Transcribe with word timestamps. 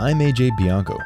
I'm 0.00 0.20
AJ 0.20 0.56
Bianco, 0.56 0.96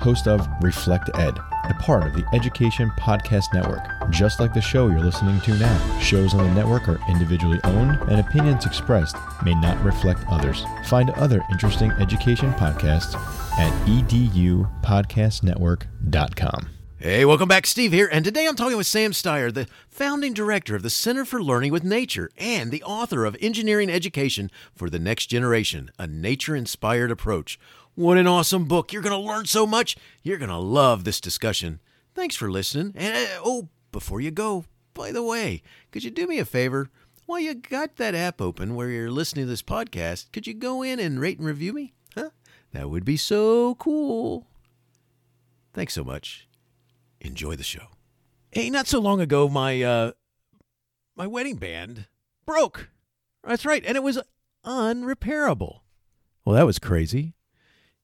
host 0.00 0.26
of 0.26 0.48
Reflect 0.60 1.08
Ed, 1.14 1.38
a 1.38 1.74
part 1.74 2.04
of 2.04 2.14
the 2.14 2.28
Education 2.34 2.90
Podcast 2.98 3.54
Network. 3.54 3.86
Just 4.10 4.40
like 4.40 4.52
the 4.52 4.60
show 4.60 4.88
you're 4.88 4.98
listening 4.98 5.40
to 5.42 5.56
now, 5.56 5.98
shows 6.00 6.34
on 6.34 6.42
the 6.42 6.52
network 6.52 6.88
are 6.88 6.98
individually 7.08 7.60
owned 7.62 8.00
and 8.10 8.18
opinions 8.18 8.66
expressed 8.66 9.14
may 9.44 9.54
not 9.54 9.80
reflect 9.84 10.24
others. 10.28 10.64
Find 10.86 11.10
other 11.10 11.44
interesting 11.52 11.92
education 11.92 12.50
podcasts 12.54 13.14
at 13.56 13.72
edupodcastnetwork.com. 13.86 16.68
Hey, 17.02 17.24
welcome 17.24 17.48
back. 17.48 17.66
Steve 17.66 17.92
here, 17.92 18.10
and 18.12 18.26
today 18.26 18.46
I'm 18.46 18.56
talking 18.56 18.76
with 18.76 18.86
Sam 18.86 19.14
Stier, 19.14 19.50
the 19.50 19.66
founding 19.88 20.34
director 20.34 20.76
of 20.76 20.82
the 20.82 20.90
Center 20.90 21.24
for 21.24 21.42
Learning 21.42 21.72
with 21.72 21.82
Nature 21.82 22.28
and 22.36 22.70
the 22.70 22.82
author 22.82 23.24
of 23.24 23.38
Engineering 23.40 23.88
Education 23.88 24.50
for 24.74 24.90
the 24.90 24.98
Next 24.98 25.28
Generation, 25.28 25.90
a 25.98 26.06
nature 26.06 26.54
inspired 26.54 27.10
approach. 27.10 27.58
What 28.00 28.16
an 28.16 28.26
awesome 28.26 28.64
book! 28.64 28.94
You're 28.94 29.02
going 29.02 29.12
to 29.12 29.28
learn 29.28 29.44
so 29.44 29.66
much. 29.66 29.94
You're 30.22 30.38
going 30.38 30.48
to 30.48 30.56
love 30.56 31.04
this 31.04 31.20
discussion. 31.20 31.80
Thanks 32.14 32.34
for 32.34 32.50
listening. 32.50 32.94
And 32.96 33.14
uh, 33.14 33.42
oh, 33.44 33.68
before 33.92 34.22
you 34.22 34.30
go, 34.30 34.64
by 34.94 35.12
the 35.12 35.22
way, 35.22 35.62
could 35.92 36.02
you 36.02 36.10
do 36.10 36.26
me 36.26 36.38
a 36.38 36.46
favor? 36.46 36.88
While 37.26 37.40
you 37.40 37.52
got 37.52 37.96
that 37.96 38.14
app 38.14 38.40
open 38.40 38.74
where 38.74 38.88
you're 38.88 39.10
listening 39.10 39.44
to 39.44 39.50
this 39.50 39.60
podcast, 39.60 40.32
could 40.32 40.46
you 40.46 40.54
go 40.54 40.80
in 40.80 40.98
and 40.98 41.20
rate 41.20 41.36
and 41.36 41.46
review 41.46 41.74
me? 41.74 41.92
Huh? 42.14 42.30
That 42.72 42.88
would 42.88 43.04
be 43.04 43.18
so 43.18 43.74
cool. 43.74 44.46
Thanks 45.74 45.92
so 45.92 46.02
much. 46.02 46.48
Enjoy 47.20 47.54
the 47.54 47.62
show. 47.62 47.88
Hey, 48.50 48.70
not 48.70 48.86
so 48.86 48.98
long 48.98 49.20
ago, 49.20 49.46
my 49.46 49.82
uh, 49.82 50.12
my 51.16 51.26
wedding 51.26 51.56
band 51.56 52.06
broke. 52.46 52.88
That's 53.44 53.66
right, 53.66 53.84
and 53.84 53.98
it 53.98 54.02
was 54.02 54.18
unrepairable. 54.64 55.80
Well, 56.46 56.56
that 56.56 56.64
was 56.64 56.78
crazy. 56.78 57.34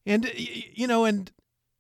And 0.06 0.30
you 0.37 0.87
know, 0.87 1.05
and 1.05 1.30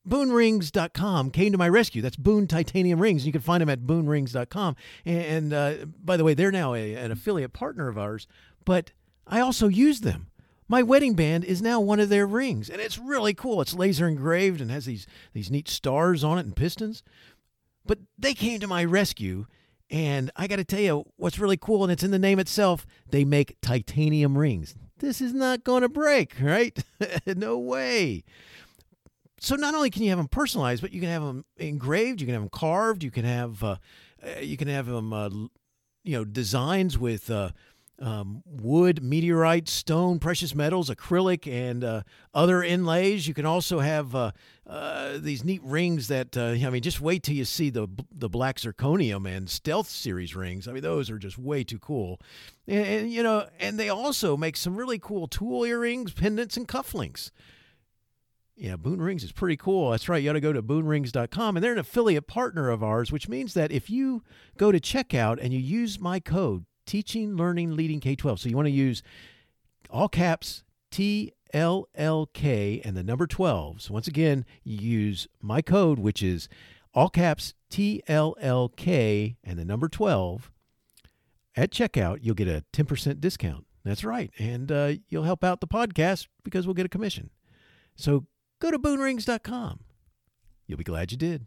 boonerings.com 0.06 1.30
came 1.30 1.52
to 1.52 1.58
my 1.58 1.68
rescue. 1.68 2.02
That's 2.02 2.16
Boone 2.16 2.46
Titanium 2.46 3.00
Rings. 3.00 3.26
You 3.26 3.32
can 3.32 3.40
find 3.40 3.60
them 3.60 3.68
at 3.68 3.80
boonerings.com. 3.80 4.76
And 5.04 5.52
uh, 5.52 5.74
by 6.02 6.16
the 6.16 6.24
way, 6.24 6.34
they're 6.34 6.52
now 6.52 6.74
a, 6.74 6.94
an 6.94 7.10
affiliate 7.10 7.52
partner 7.52 7.88
of 7.88 7.98
ours, 7.98 8.26
but 8.64 8.92
I 9.26 9.40
also 9.40 9.68
use 9.68 10.00
them. 10.00 10.28
My 10.68 10.82
wedding 10.82 11.14
band 11.14 11.44
is 11.44 11.62
now 11.62 11.80
one 11.80 12.00
of 12.00 12.08
their 12.08 12.26
rings, 12.26 12.68
and 12.68 12.80
it's 12.80 12.98
really 12.98 13.34
cool. 13.34 13.60
It's 13.60 13.74
laser 13.74 14.08
engraved 14.08 14.60
and 14.60 14.70
has 14.70 14.84
these 14.84 15.06
these 15.32 15.50
neat 15.50 15.68
stars 15.68 16.24
on 16.24 16.38
it 16.38 16.46
and 16.46 16.56
pistons. 16.56 17.04
But 17.84 17.98
they 18.18 18.34
came 18.34 18.58
to 18.58 18.66
my 18.66 18.84
rescue, 18.84 19.46
and 19.90 20.32
I 20.34 20.48
got 20.48 20.56
to 20.56 20.64
tell 20.64 20.80
you 20.80 21.04
what's 21.16 21.38
really 21.38 21.56
cool, 21.56 21.84
and 21.84 21.92
it's 21.92 22.02
in 22.02 22.10
the 22.10 22.18
name 22.18 22.40
itself. 22.40 22.84
They 23.10 23.24
make 23.24 23.60
titanium 23.60 24.36
rings. 24.36 24.74
This 24.98 25.20
is 25.20 25.32
not 25.34 25.64
going 25.64 25.82
to 25.82 25.88
break, 25.88 26.34
right? 26.40 26.78
no 27.26 27.58
way. 27.58 28.24
So 29.38 29.54
not 29.54 29.74
only 29.74 29.90
can 29.90 30.02
you 30.02 30.08
have 30.10 30.18
them 30.18 30.28
personalized, 30.28 30.80
but 30.80 30.92
you 30.92 31.00
can 31.00 31.10
have 31.10 31.22
them 31.22 31.44
engraved, 31.58 32.20
you 32.20 32.26
can 32.26 32.34
have 32.34 32.42
them 32.42 32.50
carved, 32.50 33.04
you 33.04 33.10
can 33.10 33.24
have 33.24 33.62
uh, 33.62 33.76
you 34.40 34.56
can 34.56 34.68
have 34.68 34.86
them 34.86 35.12
uh, 35.12 35.28
you 36.04 36.16
know 36.16 36.24
designs 36.24 36.98
with 36.98 37.30
uh, 37.30 37.50
um, 37.98 38.42
wood, 38.44 39.02
meteorite, 39.02 39.68
stone, 39.68 40.18
precious 40.18 40.54
metals, 40.54 40.90
acrylic, 40.90 41.50
and 41.50 41.82
uh, 41.82 42.02
other 42.34 42.62
inlays. 42.62 43.26
You 43.26 43.34
can 43.34 43.46
also 43.46 43.80
have 43.80 44.14
uh, 44.14 44.32
uh, 44.66 45.18
these 45.18 45.44
neat 45.44 45.62
rings 45.64 46.08
that 46.08 46.36
uh, 46.36 46.50
I 46.66 46.70
mean, 46.70 46.82
just 46.82 47.00
wait 47.00 47.22
till 47.22 47.34
you 47.34 47.44
see 47.44 47.70
the 47.70 47.88
the 48.12 48.28
black 48.28 48.56
zirconium 48.56 49.26
and 49.28 49.48
stealth 49.48 49.88
series 49.88 50.36
rings. 50.36 50.68
I 50.68 50.72
mean, 50.72 50.82
those 50.82 51.10
are 51.10 51.18
just 51.18 51.38
way 51.38 51.64
too 51.64 51.78
cool. 51.78 52.20
And, 52.66 52.86
and 52.86 53.12
you 53.12 53.22
know, 53.22 53.48
and 53.58 53.78
they 53.78 53.88
also 53.88 54.36
make 54.36 54.56
some 54.56 54.76
really 54.76 54.98
cool 54.98 55.26
tool 55.26 55.64
earrings, 55.64 56.12
pendants, 56.12 56.56
and 56.56 56.68
cufflinks. 56.68 57.30
Yeah, 58.58 58.76
Boone 58.76 59.02
Rings 59.02 59.22
is 59.22 59.32
pretty 59.32 59.58
cool. 59.58 59.90
That's 59.90 60.08
right. 60.08 60.22
You 60.22 60.30
got 60.30 60.32
to 60.32 60.40
go 60.40 60.52
to 60.54 60.62
boonerings.com, 60.62 61.56
and 61.56 61.62
they're 61.62 61.74
an 61.74 61.78
affiliate 61.78 62.26
partner 62.26 62.70
of 62.70 62.82
ours, 62.82 63.12
which 63.12 63.28
means 63.28 63.52
that 63.52 63.70
if 63.70 63.90
you 63.90 64.22
go 64.56 64.72
to 64.72 64.80
checkout 64.80 65.38
and 65.42 65.52
you 65.52 65.60
use 65.60 66.00
my 66.00 66.20
code 66.20 66.64
Teaching, 66.86 67.36
Learning, 67.36 67.74
Leading 67.76 68.00
K 68.00 68.14
12. 68.14 68.40
So 68.40 68.48
you 68.48 68.56
want 68.56 68.66
to 68.66 68.72
use 68.72 69.02
all 69.90 70.08
caps 70.08 70.64
T 70.90 71.32
L 71.52 71.88
L 71.94 72.26
K 72.32 72.80
and 72.84 72.96
the 72.96 73.02
number 73.02 73.26
12. 73.26 73.82
So 73.82 73.94
once 73.94 74.08
again, 74.08 74.44
you 74.64 74.78
use 74.78 75.28
my 75.42 75.62
code, 75.62 75.98
which 75.98 76.22
is 76.22 76.48
all 76.94 77.08
caps 77.08 77.54
T 77.70 78.02
L 78.08 78.36
L 78.40 78.68
K 78.68 79.36
and 79.44 79.58
the 79.58 79.64
number 79.64 79.88
12. 79.88 80.50
At 81.54 81.70
checkout, 81.70 82.18
you'll 82.20 82.34
get 82.34 82.48
a 82.48 82.64
10% 82.72 83.20
discount. 83.20 83.64
That's 83.84 84.04
right. 84.04 84.30
And 84.38 84.70
uh, 84.70 84.92
you'll 85.08 85.22
help 85.22 85.42
out 85.42 85.60
the 85.60 85.66
podcast 85.66 86.26
because 86.42 86.66
we'll 86.66 86.74
get 86.74 86.86
a 86.86 86.90
commission. 86.90 87.30
So 87.94 88.26
go 88.60 88.70
to 88.70 88.78
boonerings.com. 88.78 89.80
You'll 90.66 90.78
be 90.78 90.84
glad 90.84 91.12
you 91.12 91.18
did. 91.18 91.46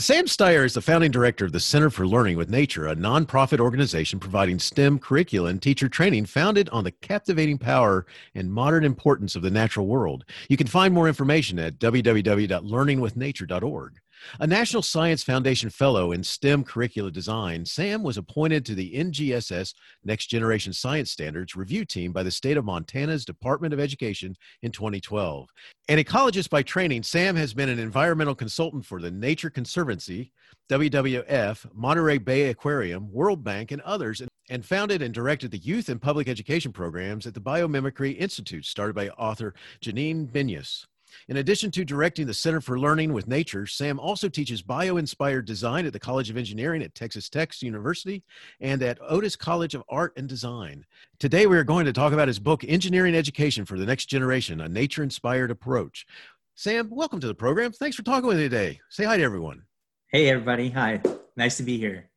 Sam 0.00 0.26
Stier 0.26 0.64
is 0.64 0.72
the 0.72 0.80
founding 0.80 1.10
director 1.10 1.44
of 1.44 1.52
the 1.52 1.60
Center 1.60 1.90
for 1.90 2.06
Learning 2.06 2.38
with 2.38 2.48
Nature, 2.48 2.86
a 2.86 2.96
nonprofit 2.96 3.60
organization 3.60 4.18
providing 4.18 4.58
STEM 4.58 4.98
curriculum 4.98 5.50
and 5.50 5.60
teacher 5.60 5.90
training 5.90 6.24
founded 6.24 6.70
on 6.70 6.84
the 6.84 6.90
captivating 6.90 7.58
power 7.58 8.06
and 8.34 8.50
modern 8.50 8.82
importance 8.82 9.36
of 9.36 9.42
the 9.42 9.50
natural 9.50 9.86
world. 9.86 10.24
You 10.48 10.56
can 10.56 10.68
find 10.68 10.94
more 10.94 11.06
information 11.06 11.58
at 11.58 11.78
www.learningwithnature.org. 11.78 14.00
A 14.38 14.46
National 14.46 14.82
Science 14.82 15.22
Foundation 15.22 15.70
Fellow 15.70 16.12
in 16.12 16.22
STEM 16.22 16.64
curricula 16.64 17.10
design, 17.10 17.64
Sam 17.64 18.02
was 18.02 18.16
appointed 18.16 18.64
to 18.66 18.74
the 18.74 18.92
NGSS 18.92 19.74
Next 20.04 20.26
Generation 20.26 20.72
Science 20.72 21.10
Standards 21.10 21.56
review 21.56 21.84
team 21.84 22.12
by 22.12 22.22
the 22.22 22.30
state 22.30 22.56
of 22.56 22.64
Montana's 22.64 23.24
Department 23.24 23.74
of 23.74 23.80
Education 23.80 24.36
in 24.62 24.72
2012. 24.72 25.48
An 25.88 25.98
ecologist 25.98 26.50
by 26.50 26.62
training, 26.62 27.02
Sam 27.02 27.36
has 27.36 27.54
been 27.54 27.68
an 27.68 27.78
environmental 27.78 28.34
consultant 28.34 28.84
for 28.84 29.00
the 29.00 29.10
Nature 29.10 29.50
Conservancy, 29.50 30.32
WWF, 30.68 31.66
Monterey 31.74 32.18
Bay 32.18 32.48
Aquarium, 32.48 33.10
World 33.12 33.42
Bank, 33.42 33.72
and 33.72 33.82
others, 33.82 34.22
and 34.50 34.64
founded 34.64 35.02
and 35.02 35.14
directed 35.14 35.50
the 35.50 35.58
youth 35.58 35.88
and 35.88 36.00
public 36.00 36.28
education 36.28 36.72
programs 36.72 37.26
at 37.26 37.34
the 37.34 37.40
Biomimicry 37.40 38.16
Institute, 38.18 38.64
started 38.66 38.94
by 38.94 39.08
author 39.10 39.54
Janine 39.80 40.28
Benyus. 40.28 40.86
In 41.28 41.36
addition 41.38 41.70
to 41.72 41.84
directing 41.84 42.26
the 42.26 42.34
Center 42.34 42.60
for 42.60 42.78
Learning 42.78 43.12
with 43.12 43.28
Nature, 43.28 43.66
Sam 43.66 44.00
also 44.00 44.28
teaches 44.28 44.62
bio 44.62 44.96
inspired 44.96 45.44
design 45.44 45.86
at 45.86 45.92
the 45.92 45.98
College 45.98 46.30
of 46.30 46.36
Engineering 46.36 46.82
at 46.82 46.94
Texas 46.94 47.28
Tech 47.28 47.50
University 47.62 48.22
and 48.60 48.82
at 48.82 48.98
Otis 49.00 49.36
College 49.36 49.74
of 49.74 49.82
Art 49.88 50.12
and 50.16 50.28
Design. 50.28 50.84
Today, 51.18 51.46
we 51.46 51.56
are 51.56 51.64
going 51.64 51.86
to 51.86 51.92
talk 51.92 52.12
about 52.12 52.28
his 52.28 52.38
book, 52.38 52.64
Engineering 52.66 53.14
Education 53.14 53.64
for 53.64 53.78
the 53.78 53.86
Next 53.86 54.06
Generation 54.06 54.60
A 54.60 54.68
Nature 54.68 55.02
Inspired 55.02 55.50
Approach. 55.50 56.06
Sam, 56.54 56.88
welcome 56.90 57.20
to 57.20 57.26
the 57.26 57.34
program. 57.34 57.72
Thanks 57.72 57.96
for 57.96 58.02
talking 58.02 58.26
with 58.26 58.36
me 58.36 58.44
today. 58.44 58.80
Say 58.90 59.04
hi 59.04 59.16
to 59.16 59.22
everyone. 59.22 59.62
Hey, 60.08 60.28
everybody. 60.28 60.70
Hi. 60.70 61.00
Nice 61.36 61.56
to 61.56 61.62
be 61.62 61.78
here. 61.78 62.10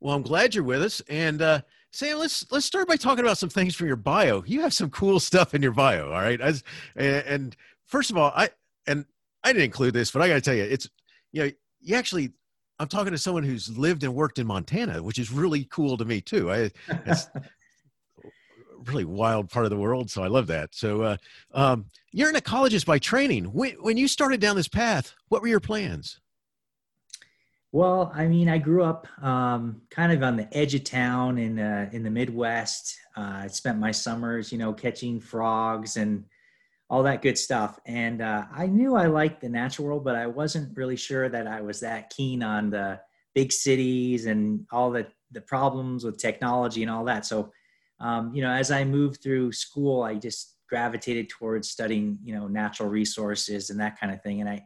Well, 0.00 0.14
I'm 0.14 0.22
glad 0.22 0.54
you're 0.54 0.64
with 0.64 0.82
us. 0.82 1.00
And, 1.08 1.42
uh, 1.42 1.62
Sam, 1.90 2.18
let's 2.18 2.44
let's 2.52 2.66
start 2.66 2.88
by 2.88 2.96
talking 2.96 3.24
about 3.24 3.38
some 3.38 3.48
things 3.48 3.74
from 3.74 3.86
your 3.86 3.96
bio. 3.96 4.44
You 4.46 4.60
have 4.60 4.74
some 4.74 4.90
cool 4.90 5.18
stuff 5.18 5.54
in 5.54 5.62
your 5.62 5.72
bio, 5.72 6.12
all 6.12 6.20
right? 6.20 6.40
As, 6.40 6.62
and 6.94 7.56
first 7.86 8.10
of 8.10 8.16
all, 8.16 8.32
I 8.34 8.50
and 8.86 9.04
I 9.42 9.52
didn't 9.52 9.64
include 9.64 9.94
this, 9.94 10.10
but 10.10 10.22
I 10.22 10.28
got 10.28 10.34
to 10.34 10.40
tell 10.40 10.54
you, 10.54 10.64
it's 10.64 10.88
you 11.32 11.44
know, 11.44 11.50
you 11.80 11.96
actually. 11.96 12.32
I'm 12.78 12.88
talking 12.88 13.12
to 13.12 13.18
someone 13.18 13.42
who's 13.42 13.74
lived 13.78 14.04
and 14.04 14.14
worked 14.14 14.38
in 14.38 14.46
Montana, 14.46 15.02
which 15.02 15.18
is 15.18 15.32
really 15.32 15.64
cool 15.64 15.96
to 15.96 16.04
me 16.04 16.20
too. 16.20 16.52
I, 16.52 16.70
it's 17.06 17.26
really 18.84 19.06
wild 19.06 19.48
part 19.48 19.64
of 19.64 19.70
the 19.70 19.78
world, 19.78 20.10
so 20.10 20.22
I 20.22 20.26
love 20.26 20.46
that. 20.48 20.74
So, 20.74 21.00
uh, 21.00 21.16
um, 21.54 21.86
you're 22.12 22.28
an 22.28 22.34
ecologist 22.34 22.84
by 22.84 22.98
training. 22.98 23.44
When, 23.46 23.72
when 23.80 23.96
you 23.96 24.06
started 24.08 24.40
down 24.40 24.56
this 24.56 24.68
path, 24.68 25.14
what 25.28 25.40
were 25.40 25.48
your 25.48 25.58
plans? 25.58 26.20
Well, 27.72 28.10
I 28.14 28.26
mean, 28.26 28.48
I 28.48 28.58
grew 28.58 28.84
up 28.84 29.06
um, 29.22 29.82
kind 29.90 30.12
of 30.12 30.22
on 30.22 30.36
the 30.36 30.48
edge 30.56 30.74
of 30.74 30.84
town 30.84 31.36
in 31.38 31.58
uh, 31.58 31.88
in 31.92 32.02
the 32.02 32.10
Midwest. 32.10 32.96
Uh, 33.16 33.40
I 33.42 33.46
spent 33.48 33.78
my 33.78 33.90
summers, 33.90 34.52
you 34.52 34.58
know, 34.58 34.72
catching 34.72 35.20
frogs 35.20 35.96
and 35.96 36.24
all 36.88 37.02
that 37.02 37.22
good 37.22 37.36
stuff. 37.36 37.78
And 37.86 38.22
uh, 38.22 38.44
I 38.54 38.66
knew 38.66 38.94
I 38.94 39.06
liked 39.06 39.40
the 39.40 39.48
natural 39.48 39.88
world, 39.88 40.04
but 40.04 40.14
I 40.14 40.26
wasn't 40.26 40.76
really 40.76 40.96
sure 40.96 41.28
that 41.28 41.46
I 41.46 41.60
was 41.60 41.80
that 41.80 42.10
keen 42.10 42.42
on 42.42 42.70
the 42.70 43.00
big 43.34 43.52
cities 43.52 44.26
and 44.26 44.66
all 44.70 44.90
the, 44.90 45.06
the 45.32 45.40
problems 45.40 46.04
with 46.04 46.18
technology 46.18 46.82
and 46.82 46.90
all 46.90 47.04
that. 47.04 47.26
So, 47.26 47.50
um, 47.98 48.32
you 48.34 48.42
know, 48.42 48.50
as 48.50 48.70
I 48.70 48.84
moved 48.84 49.22
through 49.22 49.52
school, 49.52 50.02
I 50.02 50.14
just 50.14 50.54
gravitated 50.68 51.28
towards 51.28 51.70
studying, 51.70 52.18
you 52.22 52.34
know, 52.34 52.46
natural 52.46 52.88
resources 52.88 53.70
and 53.70 53.80
that 53.80 53.98
kind 53.98 54.12
of 54.12 54.22
thing. 54.22 54.40
And 54.40 54.48
I, 54.48 54.64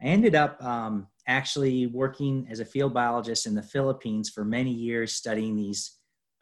I 0.00 0.04
ended 0.04 0.34
up 0.34 0.62
um, 0.62 1.08
actually 1.26 1.86
working 1.86 2.46
as 2.50 2.60
a 2.60 2.64
field 2.64 2.94
biologist 2.94 3.46
in 3.46 3.54
the 3.54 3.62
Philippines 3.62 4.30
for 4.30 4.44
many 4.44 4.70
years, 4.70 5.12
studying 5.12 5.56
these 5.56 5.96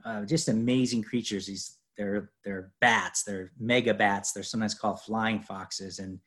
uh, 0.04 0.24
just 0.24 0.48
amazing 0.48 1.02
creatures. 1.02 1.46
These 1.46 1.78
they're 1.96 2.31
they're 2.44 2.73
bats. 2.81 3.23
They're 3.25 3.52
mega 3.58 3.94
bats. 3.94 4.32
They're 4.32 4.43
sometimes 4.43 4.75
called 4.75 5.00
flying 5.00 5.41
foxes, 5.41 5.99
and 5.99 6.19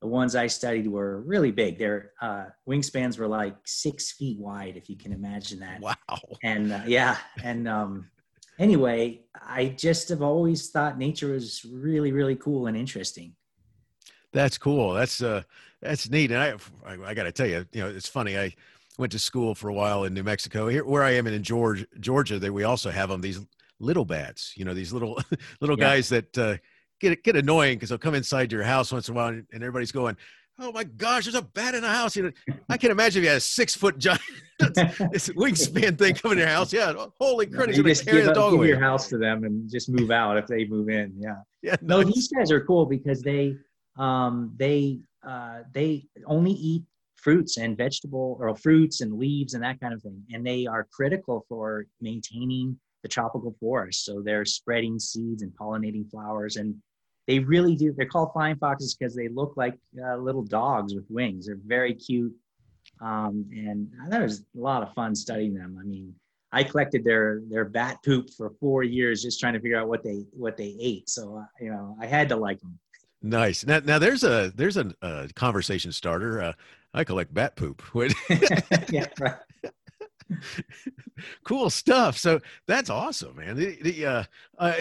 the 0.00 0.08
ones 0.08 0.34
I 0.34 0.48
studied 0.48 0.88
were 0.88 1.22
really 1.22 1.52
big. 1.52 1.78
Their 1.78 2.12
uh, 2.20 2.46
wingspans 2.68 3.18
were 3.18 3.28
like 3.28 3.56
six 3.64 4.12
feet 4.12 4.38
wide, 4.38 4.76
if 4.76 4.90
you 4.90 4.96
can 4.96 5.12
imagine 5.12 5.60
that. 5.60 5.80
Wow. 5.80 5.94
And 6.42 6.72
uh, 6.72 6.80
yeah, 6.86 7.18
and 7.42 7.68
um, 7.68 8.10
anyway, 8.58 9.20
I 9.34 9.66
just 9.66 10.08
have 10.08 10.20
always 10.22 10.70
thought 10.70 10.98
nature 10.98 11.28
was 11.28 11.64
really, 11.64 12.10
really 12.10 12.36
cool 12.36 12.66
and 12.66 12.76
interesting. 12.76 13.34
That's 14.32 14.58
cool. 14.58 14.94
That's 14.94 15.22
uh, 15.22 15.42
that's 15.80 16.10
neat. 16.10 16.32
And 16.32 16.40
I, 16.40 16.54
I, 16.90 17.10
I 17.10 17.14
got 17.14 17.24
to 17.24 17.32
tell 17.32 17.46
you, 17.46 17.66
you 17.72 17.82
know, 17.82 17.88
it's 17.88 18.08
funny. 18.08 18.38
I 18.38 18.54
went 18.98 19.12
to 19.12 19.18
school 19.18 19.54
for 19.54 19.68
a 19.68 19.74
while 19.74 20.04
in 20.04 20.14
New 20.14 20.22
Mexico. 20.22 20.68
Here, 20.68 20.84
where 20.84 21.02
I 21.02 21.10
am 21.12 21.26
in 21.26 21.42
Georgia, 21.42 21.86
Georgia, 22.00 22.38
that 22.38 22.52
we 22.52 22.64
also 22.64 22.90
have 22.90 23.08
them. 23.08 23.20
These 23.20 23.46
little 23.82 24.04
bats. 24.04 24.54
You 24.56 24.64
know, 24.64 24.74
these 24.74 24.92
little 24.92 25.20
little 25.60 25.78
yeah. 25.78 25.84
guys 25.84 26.08
that 26.08 26.38
uh, 26.38 26.56
get 27.00 27.22
get 27.22 27.36
annoying 27.36 27.76
because 27.76 27.90
they'll 27.90 27.98
come 27.98 28.14
inside 28.14 28.52
your 28.52 28.62
house 28.62 28.92
once 28.92 29.08
in 29.08 29.14
a 29.14 29.16
while, 29.16 29.28
and, 29.28 29.46
everybody's 29.52 29.92
going, 29.92 30.16
"Oh 30.58 30.72
my 30.72 30.84
gosh, 30.84 31.24
there's 31.24 31.34
a 31.34 31.42
bat 31.42 31.74
in 31.74 31.82
the 31.82 31.88
house!" 31.88 32.16
You 32.16 32.22
know, 32.24 32.54
I 32.70 32.78
can't 32.78 32.92
imagine 32.92 33.20
if 33.20 33.24
you 33.24 33.28
had 33.28 33.38
a 33.38 33.40
six 33.40 33.74
foot 33.74 33.98
giant 33.98 34.22
this 34.58 35.28
wingspan 35.30 35.98
thing 35.98 36.14
coming 36.14 36.38
in 36.38 36.44
your 36.44 36.48
house. 36.48 36.72
Yeah, 36.72 36.94
holy 37.20 37.46
crap! 37.46 37.68
You 37.68 37.82
just 37.82 38.06
carry 38.06 38.18
give, 38.18 38.26
the 38.26 38.32
dog 38.32 38.52
give 38.52 38.60
away. 38.60 38.68
your 38.68 38.80
house 38.80 39.08
to 39.08 39.18
them 39.18 39.44
and 39.44 39.70
just 39.70 39.90
move 39.90 40.10
out 40.10 40.38
if 40.38 40.46
they 40.46 40.64
move 40.64 40.88
in. 40.88 41.12
Yeah. 41.18 41.36
Yeah. 41.62 41.76
No, 41.82 42.02
these 42.02 42.28
guys 42.28 42.50
are 42.50 42.64
cool 42.64 42.86
because 42.86 43.20
they 43.20 43.56
um, 43.98 44.54
they 44.56 45.00
uh, 45.26 45.60
they 45.72 46.06
only 46.26 46.52
eat 46.52 46.84
fruits 47.16 47.56
and 47.56 47.76
vegetable 47.76 48.36
or 48.40 48.54
fruits 48.56 49.00
and 49.00 49.16
leaves 49.16 49.54
and 49.54 49.62
that 49.62 49.80
kind 49.80 49.94
of 49.94 50.02
thing, 50.02 50.22
and 50.32 50.46
they 50.46 50.66
are 50.66 50.88
critical 50.92 51.44
for 51.48 51.86
maintaining 52.00 52.78
the 53.02 53.08
tropical 53.08 53.54
forest. 53.60 54.04
So 54.04 54.22
they're 54.22 54.44
spreading 54.44 54.98
seeds 54.98 55.42
and 55.42 55.52
pollinating 55.52 56.10
flowers 56.10 56.56
and 56.56 56.74
they 57.26 57.38
really 57.38 57.76
do. 57.76 57.92
They're 57.92 58.06
called 58.06 58.32
flying 58.32 58.56
foxes 58.56 58.94
because 58.94 59.14
they 59.14 59.28
look 59.28 59.54
like 59.56 59.74
uh, 60.04 60.16
little 60.16 60.42
dogs 60.42 60.94
with 60.94 61.04
wings. 61.08 61.46
They're 61.46 61.58
very 61.64 61.94
cute, 61.94 62.34
um, 63.00 63.46
and 63.52 63.88
that 64.08 64.22
was 64.22 64.40
a 64.40 64.60
lot 64.60 64.82
of 64.82 64.92
fun 64.94 65.14
studying 65.14 65.54
them. 65.54 65.78
I 65.80 65.84
mean, 65.84 66.14
I 66.50 66.64
collected 66.64 67.04
their 67.04 67.40
their 67.48 67.64
bat 67.64 67.98
poop 68.04 68.30
for 68.36 68.50
four 68.60 68.82
years 68.82 69.22
just 69.22 69.38
trying 69.38 69.54
to 69.54 69.60
figure 69.60 69.78
out 69.78 69.88
what 69.88 70.02
they 70.02 70.24
what 70.32 70.56
they 70.56 70.76
ate. 70.80 71.08
So 71.08 71.38
uh, 71.38 71.44
you 71.60 71.70
know, 71.70 71.96
I 72.00 72.06
had 72.06 72.28
to 72.30 72.36
like 72.36 72.60
them. 72.60 72.78
Nice. 73.22 73.64
Now, 73.64 73.78
now 73.78 74.00
there's 74.00 74.24
a 74.24 74.52
there's 74.56 74.76
a, 74.76 75.28
conversation 75.36 75.92
starter. 75.92 76.42
Uh, 76.42 76.52
I 76.92 77.04
collect 77.04 77.32
bat 77.32 77.54
poop. 77.54 77.82
yeah, 78.90 79.06
right. 79.20 79.36
cool 81.44 81.70
stuff. 81.70 82.16
So 82.18 82.40
that's 82.66 82.90
awesome, 82.90 83.36
man. 83.36 83.56
The, 83.56 83.78
the 83.82 84.06
uh, 84.06 84.24
uh, 84.58 84.74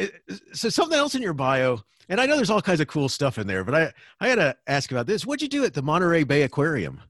so 0.53 0.69
something 0.69 0.97
else 0.97 1.15
in 1.15 1.21
your 1.21 1.33
bio, 1.33 1.79
and 2.09 2.19
I 2.19 2.25
know 2.25 2.35
there's 2.35 2.49
all 2.49 2.61
kinds 2.61 2.79
of 2.79 2.88
cool 2.88 3.09
stuff 3.09 3.38
in 3.38 3.47
there, 3.47 3.63
but 3.63 3.75
I 3.75 3.93
I 4.19 4.27
had 4.27 4.35
to 4.35 4.55
ask 4.67 4.91
about 4.91 5.07
this. 5.07 5.25
What'd 5.25 5.41
you 5.41 5.47
do 5.47 5.65
at 5.65 5.73
the 5.73 5.81
Monterey 5.81 6.23
Bay 6.23 6.43
Aquarium? 6.43 7.01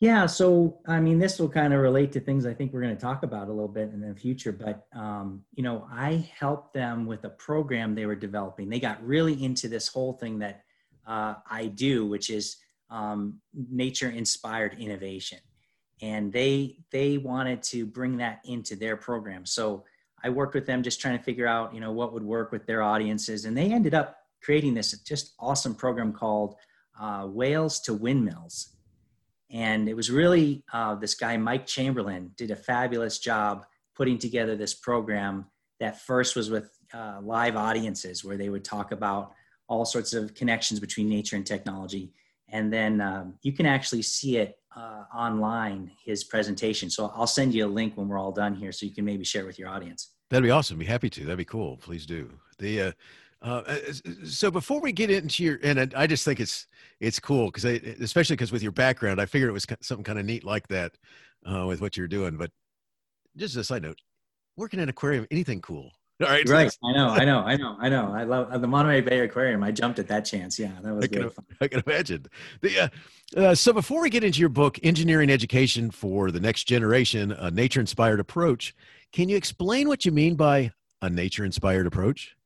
Yeah, 0.00 0.26
so 0.26 0.80
I 0.86 1.00
mean, 1.00 1.18
this 1.18 1.38
will 1.38 1.48
kind 1.48 1.72
of 1.72 1.80
relate 1.80 2.12
to 2.12 2.20
things 2.20 2.44
I 2.44 2.52
think 2.52 2.72
we're 2.72 2.82
going 2.82 2.94
to 2.94 3.00
talk 3.00 3.22
about 3.22 3.48
a 3.48 3.52
little 3.52 3.68
bit 3.68 3.90
in 3.90 4.00
the 4.00 4.14
future. 4.14 4.52
But 4.52 4.86
um, 4.94 5.42
you 5.54 5.62
know, 5.62 5.88
I 5.90 6.28
helped 6.38 6.74
them 6.74 7.06
with 7.06 7.24
a 7.24 7.30
program 7.30 7.94
they 7.94 8.06
were 8.06 8.14
developing. 8.14 8.68
They 8.68 8.80
got 8.80 9.02
really 9.02 9.42
into 9.42 9.68
this 9.68 9.88
whole 9.88 10.12
thing 10.14 10.40
that 10.40 10.62
uh, 11.06 11.36
I 11.50 11.66
do, 11.66 12.06
which 12.06 12.28
is 12.28 12.56
um, 12.90 13.40
nature-inspired 13.54 14.76
innovation 14.78 15.38
and 16.02 16.32
they 16.32 16.76
they 16.90 17.18
wanted 17.18 17.62
to 17.62 17.86
bring 17.86 18.16
that 18.18 18.40
into 18.44 18.76
their 18.76 18.96
program. 18.96 19.46
So 19.46 19.84
i 20.22 20.28
worked 20.30 20.54
with 20.54 20.64
them 20.64 20.82
just 20.82 21.00
trying 21.00 21.18
to 21.18 21.22
figure 21.22 21.46
out 21.46 21.74
you 21.74 21.80
know 21.80 21.92
what 21.92 22.12
would 22.14 22.22
work 22.22 22.50
with 22.50 22.66
their 22.66 22.82
audiences 22.82 23.44
and 23.44 23.56
they 23.56 23.70
ended 23.70 23.92
up 23.92 24.16
creating 24.42 24.74
this 24.74 24.92
just 25.00 25.34
awesome 25.38 25.74
program 25.74 26.12
called 26.12 26.56
uh, 27.00 27.26
whales 27.26 27.80
to 27.80 27.94
windmills. 27.94 28.70
And 29.50 29.88
it 29.88 29.94
was 29.94 30.10
really 30.10 30.64
uh, 30.72 30.94
this 30.96 31.14
guy 31.14 31.36
mike 31.36 31.66
chamberlain 31.66 32.32
did 32.36 32.50
a 32.50 32.56
fabulous 32.56 33.18
job 33.18 33.66
putting 33.94 34.18
together 34.18 34.56
this 34.56 34.74
program 34.74 35.46
that 35.80 36.00
first 36.00 36.36
was 36.36 36.50
with 36.50 36.70
uh, 36.92 37.20
live 37.22 37.56
audiences 37.56 38.24
where 38.24 38.36
they 38.36 38.48
would 38.48 38.64
talk 38.64 38.92
about 38.92 39.32
all 39.68 39.84
sorts 39.84 40.12
of 40.12 40.34
connections 40.34 40.80
between 40.80 41.08
nature 41.08 41.36
and 41.36 41.46
technology. 41.46 42.12
And 42.48 42.72
then 42.72 43.00
um, 43.00 43.34
you 43.42 43.52
can 43.52 43.66
actually 43.66 44.02
see 44.02 44.36
it 44.36 44.58
uh, 44.76 45.04
online 45.14 45.90
his 46.04 46.24
presentation. 46.24 46.90
So 46.90 47.12
I'll 47.14 47.26
send 47.26 47.54
you 47.54 47.66
a 47.66 47.68
link 47.68 47.96
when 47.96 48.08
we're 48.08 48.18
all 48.18 48.32
done 48.32 48.54
here, 48.54 48.72
so 48.72 48.86
you 48.86 48.92
can 48.92 49.04
maybe 49.04 49.24
share 49.24 49.46
with 49.46 49.58
your 49.58 49.68
audience. 49.68 50.12
That'd 50.30 50.44
be 50.44 50.50
awesome. 50.50 50.78
Be 50.78 50.84
happy 50.84 51.10
to. 51.10 51.20
That'd 51.20 51.38
be 51.38 51.44
cool. 51.44 51.76
Please 51.76 52.06
do. 52.06 52.30
The 52.58 52.82
uh, 52.82 52.92
uh, 53.42 53.62
uh 53.66 53.76
so 54.24 54.50
before 54.50 54.80
we 54.80 54.92
get 54.92 55.10
into 55.10 55.44
your, 55.44 55.58
and 55.62 55.92
I 55.94 56.06
just 56.06 56.24
think 56.24 56.40
it's 56.40 56.66
it's 57.00 57.20
cool 57.20 57.46
because 57.46 57.64
especially 57.64 58.36
because 58.36 58.52
with 58.52 58.62
your 58.62 58.72
background, 58.72 59.20
I 59.20 59.26
figured 59.26 59.50
it 59.50 59.52
was 59.52 59.66
something 59.80 60.04
kind 60.04 60.18
of 60.18 60.24
neat 60.24 60.44
like 60.44 60.66
that 60.68 60.92
uh, 61.46 61.66
with 61.66 61.80
what 61.80 61.96
you're 61.96 62.08
doing. 62.08 62.36
But 62.36 62.50
just 63.36 63.56
a 63.56 63.64
side 63.64 63.82
note, 63.82 63.98
working 64.56 64.78
in 64.78 64.84
an 64.84 64.88
aquarium, 64.88 65.26
anything 65.30 65.60
cool? 65.60 65.90
All 66.24 66.30
right. 66.30 66.48
Right. 66.48 66.78
I 66.82 66.92
know. 66.92 67.08
I 67.08 67.24
know. 67.24 67.40
I 67.40 67.56
know. 67.56 67.76
I 67.78 67.88
know. 67.88 68.12
I 68.12 68.24
love 68.24 68.50
uh, 68.50 68.58
the 68.58 68.66
Monterey 68.66 69.00
Bay 69.00 69.20
Aquarium. 69.20 69.62
I 69.62 69.70
jumped 69.70 69.98
at 69.98 70.08
that 70.08 70.24
chance. 70.24 70.58
Yeah, 70.58 70.72
that 70.82 70.94
was 70.94 71.04
I 71.04 71.08
can, 71.08 71.30
fun. 71.30 71.44
I 71.60 71.68
can 71.68 71.82
imagine. 71.86 72.26
The, 72.60 72.80
uh, 72.80 72.88
uh, 73.36 73.54
so 73.54 73.72
before 73.72 74.00
we 74.00 74.10
get 74.10 74.24
into 74.24 74.40
your 74.40 74.48
book, 74.48 74.78
Engineering 74.82 75.30
Education 75.30 75.90
for 75.90 76.30
the 76.30 76.40
Next 76.40 76.64
Generation, 76.64 77.32
a 77.32 77.50
nature-inspired 77.50 78.20
approach, 78.20 78.74
can 79.12 79.28
you 79.28 79.36
explain 79.36 79.88
what 79.88 80.04
you 80.04 80.12
mean 80.12 80.34
by 80.34 80.72
a 81.02 81.10
nature-inspired 81.10 81.86
approach? 81.86 82.36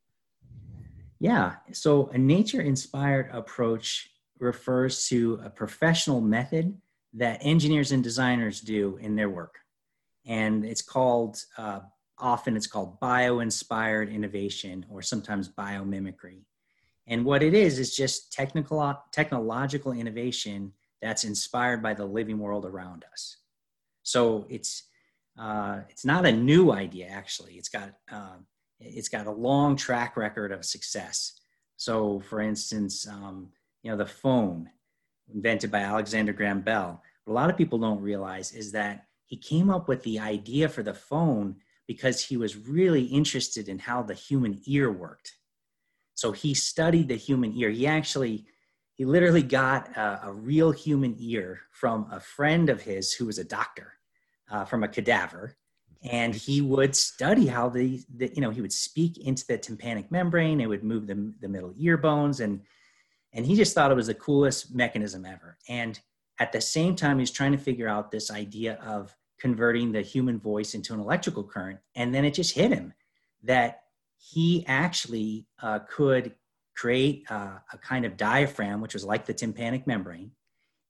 Yeah. 1.20 1.56
So 1.72 2.08
a 2.12 2.18
nature-inspired 2.18 3.30
approach 3.32 4.10
refers 4.38 5.06
to 5.08 5.40
a 5.44 5.50
professional 5.50 6.20
method 6.20 6.80
that 7.14 7.40
engineers 7.42 7.92
and 7.92 8.04
designers 8.04 8.60
do 8.60 8.98
in 9.00 9.16
their 9.16 9.28
work, 9.28 9.56
and 10.26 10.64
it's 10.64 10.82
called 10.82 11.42
uh, 11.56 11.80
often 12.20 12.56
it's 12.56 12.66
called 12.66 13.00
bio-inspired 13.00 14.08
innovation 14.08 14.84
or 14.90 15.02
sometimes 15.02 15.48
biomimicry. 15.48 16.42
And 17.06 17.24
what 17.24 17.42
it 17.42 17.54
is 17.54 17.78
is 17.78 17.96
just 17.96 18.32
technical 18.32 18.96
technological 19.12 19.92
innovation 19.92 20.72
that's 21.00 21.24
inspired 21.24 21.82
by 21.82 21.94
the 21.94 22.04
living 22.04 22.38
world 22.38 22.66
around 22.66 23.04
us. 23.12 23.38
So 24.02 24.46
it's 24.48 24.84
uh, 25.38 25.80
it's 25.88 26.04
not 26.04 26.26
a 26.26 26.32
new 26.32 26.72
idea 26.72 27.06
actually. 27.06 27.54
It's 27.54 27.68
got 27.68 27.94
uh, 28.10 28.36
it's 28.80 29.08
got 29.08 29.26
a 29.26 29.30
long 29.30 29.76
track 29.76 30.16
record 30.16 30.52
of 30.52 30.64
success. 30.64 31.40
So, 31.76 32.20
for 32.20 32.40
instance, 32.40 33.06
um, 33.06 33.48
you 33.82 33.90
know 33.90 33.96
the 33.96 34.06
phone 34.06 34.68
invented 35.32 35.70
by 35.70 35.80
Alexander 35.80 36.32
Graham 36.32 36.60
Bell. 36.60 37.02
What 37.24 37.32
a 37.32 37.34
lot 37.34 37.50
of 37.50 37.56
people 37.56 37.78
don't 37.78 38.00
realize 38.00 38.52
is 38.52 38.72
that 38.72 39.06
he 39.24 39.36
came 39.36 39.70
up 39.70 39.88
with 39.88 40.02
the 40.02 40.18
idea 40.18 40.68
for 40.68 40.82
the 40.82 40.94
phone 40.94 41.56
because 41.88 42.22
he 42.22 42.36
was 42.36 42.56
really 42.56 43.04
interested 43.04 43.68
in 43.68 43.80
how 43.80 44.02
the 44.02 44.14
human 44.14 44.60
ear 44.66 44.92
worked. 44.92 45.32
So 46.14 46.30
he 46.30 46.54
studied 46.54 47.08
the 47.08 47.16
human 47.16 47.56
ear. 47.56 47.70
He 47.70 47.86
actually, 47.86 48.44
he 48.94 49.04
literally 49.04 49.42
got 49.42 49.96
a, 49.96 50.20
a 50.24 50.32
real 50.32 50.70
human 50.70 51.16
ear 51.18 51.62
from 51.72 52.06
a 52.12 52.20
friend 52.20 52.68
of 52.68 52.82
his 52.82 53.12
who 53.14 53.26
was 53.26 53.38
a 53.38 53.44
doctor 53.44 53.94
uh, 54.50 54.64
from 54.64 54.84
a 54.84 54.88
cadaver. 54.88 55.56
And 56.04 56.34
he 56.34 56.60
would 56.60 56.94
study 56.94 57.46
how 57.46 57.70
the, 57.70 58.00
the, 58.14 58.30
you 58.34 58.40
know, 58.40 58.50
he 58.50 58.60
would 58.60 58.72
speak 58.72 59.18
into 59.18 59.44
the 59.46 59.58
tympanic 59.58 60.12
membrane. 60.12 60.60
It 60.60 60.68
would 60.68 60.84
move 60.84 61.06
the, 61.06 61.32
the 61.40 61.48
middle 61.48 61.72
ear 61.76 61.96
bones. 61.96 62.40
And, 62.40 62.60
and 63.32 63.46
he 63.46 63.56
just 63.56 63.74
thought 63.74 63.90
it 63.90 63.96
was 63.96 64.06
the 64.06 64.14
coolest 64.14 64.74
mechanism 64.74 65.24
ever. 65.24 65.56
And 65.68 65.98
at 66.38 66.52
the 66.52 66.60
same 66.60 66.94
time, 66.94 67.18
he's 67.18 67.30
trying 67.30 67.52
to 67.52 67.58
figure 67.58 67.88
out 67.88 68.10
this 68.10 68.30
idea 68.30 68.74
of 68.84 69.14
converting 69.38 69.92
the 69.92 70.02
human 70.02 70.38
voice 70.38 70.74
into 70.74 70.92
an 70.94 71.00
electrical 71.00 71.44
current. 71.44 71.78
And 71.94 72.14
then 72.14 72.24
it 72.24 72.34
just 72.34 72.54
hit 72.54 72.72
him 72.72 72.92
that 73.44 73.82
he 74.18 74.64
actually 74.66 75.46
uh, 75.62 75.80
could 75.88 76.34
create 76.76 77.24
uh, 77.30 77.58
a 77.72 77.78
kind 77.78 78.04
of 78.04 78.16
diaphragm, 78.16 78.80
which 78.80 78.94
was 78.94 79.04
like 79.04 79.26
the 79.26 79.34
tympanic 79.34 79.86
membrane, 79.86 80.32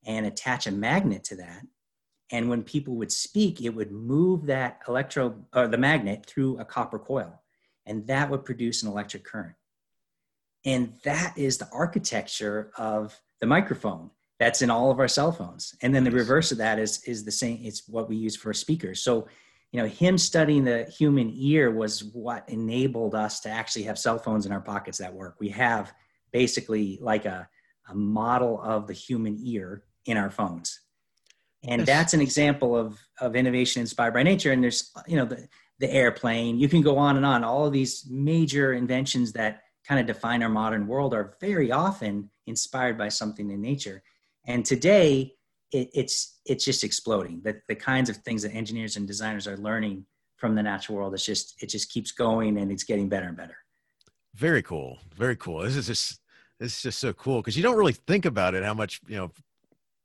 and 0.07 0.27
attach 0.27 0.67
a 0.67 0.73
magnet 0.73 1.25
to 1.25 1.37
that. 1.37 1.63
And 2.31 2.51
when 2.51 2.63
people 2.63 2.95
would 2.97 3.13
speak, 3.13 3.63
it 3.63 3.71
would 3.71 3.91
move 3.91 4.47
that 4.47 4.81
electro 4.87 5.45
or 5.55 5.67
the 5.67 5.79
magnet 5.79 6.27
through 6.27 6.59
a 6.59 6.65
copper 6.65 6.99
coil, 6.99 7.43
and 7.87 8.07
that 8.07 8.29
would 8.29 8.45
produce 8.45 8.83
an 8.83 8.91
electric 8.91 9.25
current. 9.25 9.57
And 10.65 10.95
that 11.05 11.37
is 11.37 11.57
the 11.57 11.69
architecture 11.73 12.71
of 12.77 13.19
the 13.41 13.47
microphone 13.47 14.11
that's 14.39 14.63
in 14.63 14.71
all 14.71 14.91
of 14.91 14.99
our 14.99 15.09
cell 15.09 15.33
phones 15.33 15.75
and 15.83 15.95
then 15.95 16.05
the 16.05 16.11
reverse 16.11 16.53
of 16.53 16.59
that 16.59 16.79
is 16.79 17.03
is 17.05 17.25
the 17.25 17.33
same 17.33 17.59
it's 17.63 17.89
what 17.89 18.09
we 18.09 18.17
use 18.17 18.37
for 18.37 18.53
speakers 18.53 19.03
so 19.03 19.27
you 19.73 19.81
know 19.81 19.87
him 19.87 20.17
studying 20.17 20.65
the 20.65 20.85
human 20.85 21.31
ear 21.35 21.71
was 21.71 22.05
what 22.05 22.49
enabled 22.49 23.15
us 23.15 23.41
to 23.41 23.49
actually 23.49 23.83
have 23.83 23.99
cell 23.99 24.19
phones 24.19 24.47
in 24.47 24.53
our 24.53 24.61
pockets 24.61 24.99
that 24.99 25.13
work 25.13 25.37
we 25.41 25.49
have 25.49 25.93
basically 26.33 26.99
like 27.01 27.25
a 27.25 27.49
a 27.89 27.95
model 27.95 28.61
of 28.63 28.87
the 28.87 28.93
human 28.93 29.39
ear 29.43 29.83
in 30.07 30.17
our 30.17 30.31
phones. 30.31 30.81
And 31.65 31.81
yes. 31.81 31.87
that's 31.87 32.15
an 32.15 32.21
example 32.21 32.77
of, 32.77 32.99
of 33.21 33.35
innovation 33.35 33.81
inspired 33.81 34.15
by 34.15 34.23
nature. 34.23 34.53
And 34.53 34.63
there's, 34.63 34.93
you 35.07 35.17
know, 35.17 35.25
the, 35.25 35.49
the 35.81 35.93
airplane, 35.93 36.59
you 36.59 36.69
can 36.69 36.83
go 36.83 36.99
on 36.99 37.17
and 37.17 37.27
on. 37.27 37.45
All 37.45 37.67
of 37.67 37.73
these 37.73 38.07
major 38.09 38.75
inventions 38.75 39.33
that 39.33 39.63
kind 39.87 40.01
of 40.01 40.07
define 40.07 40.43
our 40.43 40.49
modern 40.49 40.87
world 40.87 41.15
are 41.15 41.37
very 41.41 41.73
often 41.73 42.31
inspired 42.47 42.97
by 42.97 43.09
something 43.09 43.51
in 43.51 43.61
nature. 43.61 44.03
And 44.49 44.65
today, 44.65 45.35
it, 45.71 45.91
it's 45.95 46.41
it's 46.47 46.65
just 46.65 46.83
exploding. 46.83 47.43
The, 47.45 47.61
the 47.69 47.75
kinds 47.77 48.11
of 48.11 48.17
things 48.17 48.43
that 48.43 48.53
engineers 48.55 48.97
and 48.97 49.07
designers 49.07 49.47
are 49.47 49.59
learning 49.59 50.07
from 50.39 50.55
the 50.55 50.63
natural 50.63 50.97
world, 50.97 51.15
it's 51.15 51.25
just 51.25 51.63
it 51.63 51.69
just 51.69 51.91
keeps 51.91 52.11
going 52.11 52.59
and 52.59 52.73
it's 52.73 52.85
getting 52.85 53.09
better 53.09 53.29
and 53.29 53.37
better. 53.37 53.57
Very 54.35 54.63
cool. 54.63 54.99
Very 55.17 55.37
cool. 55.37 55.61
This 55.61 55.77
is 55.77 55.87
just 55.87 56.21
this 56.59 56.77
is 56.77 56.83
just 56.83 56.99
so 56.99 57.13
cool 57.13 57.41
because 57.41 57.57
you 57.57 57.63
don't 57.63 57.77
really 57.77 57.93
think 57.93 58.25
about 58.25 58.55
it 58.55 58.65
how 58.65 58.75
much 58.75 59.01
you 59.07 59.17
know 59.17 59.31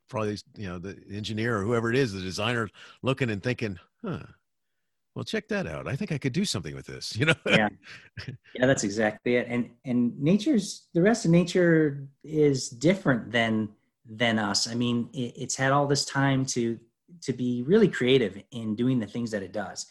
probably 0.09 0.37
you 0.57 0.67
know 0.67 0.77
the 0.77 0.97
engineer 1.11 1.57
or 1.57 1.63
whoever 1.63 1.89
it 1.89 1.97
is 1.97 2.13
the 2.13 2.21
designer 2.21 2.69
looking 3.01 3.29
and 3.29 3.41
thinking 3.41 3.79
huh 4.05 4.19
well 5.15 5.23
check 5.23 5.47
that 5.47 5.65
out 5.65 5.87
i 5.87 5.95
think 5.95 6.11
i 6.11 6.17
could 6.17 6.33
do 6.33 6.45
something 6.45 6.75
with 6.75 6.85
this 6.85 7.15
you 7.17 7.25
know 7.25 7.33
yeah 7.47 7.69
yeah 8.53 8.65
that's 8.65 8.83
exactly 8.83 9.35
it 9.35 9.47
and 9.49 9.69
and 9.85 10.19
nature's 10.19 10.87
the 10.93 11.01
rest 11.01 11.25
of 11.25 11.31
nature 11.31 12.07
is 12.23 12.69
different 12.69 13.31
than 13.31 13.69
than 14.05 14.37
us 14.39 14.67
i 14.67 14.73
mean 14.73 15.09
it, 15.13 15.33
it's 15.37 15.55
had 15.55 15.71
all 15.71 15.87
this 15.87 16.05
time 16.05 16.45
to 16.45 16.77
to 17.21 17.33
be 17.33 17.63
really 17.63 17.87
creative 17.87 18.41
in 18.51 18.75
doing 18.75 18.99
the 18.99 19.07
things 19.07 19.31
that 19.31 19.43
it 19.43 19.53
does 19.53 19.85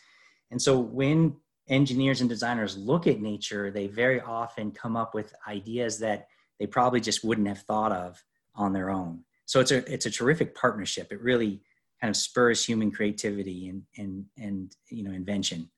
and 0.51 0.61
so 0.61 0.79
when 0.79 1.35
engineers 1.69 2.21
and 2.21 2.29
designers 2.29 2.77
look 2.77 3.07
at 3.07 3.21
nature 3.21 3.71
they 3.71 3.87
very 3.87 4.21
often 4.21 4.71
come 4.71 4.97
up 4.97 5.15
with 5.15 5.35
ideas 5.49 5.99
that 5.99 6.27
they 6.63 6.67
probably 6.69 7.01
just 7.01 7.25
wouldn't 7.25 7.49
have 7.49 7.59
thought 7.59 7.91
of 7.91 8.23
on 8.55 8.73
their 8.73 8.89
own. 8.89 9.25
So 9.47 9.59
it's 9.59 9.73
a 9.73 9.93
it's 9.93 10.07
a 10.07 10.11
terrific 10.11 10.55
partnership. 10.55 11.09
It 11.11 11.21
really 11.21 11.61
kind 12.01 12.09
of 12.09 12.17
spurs 12.17 12.65
human 12.65 12.93
creativity 12.93 13.69
and 13.69 13.83
and 13.99 14.25
and 14.39 14.77
you 14.89 15.03
know 15.03 15.11
invention. 15.11 15.69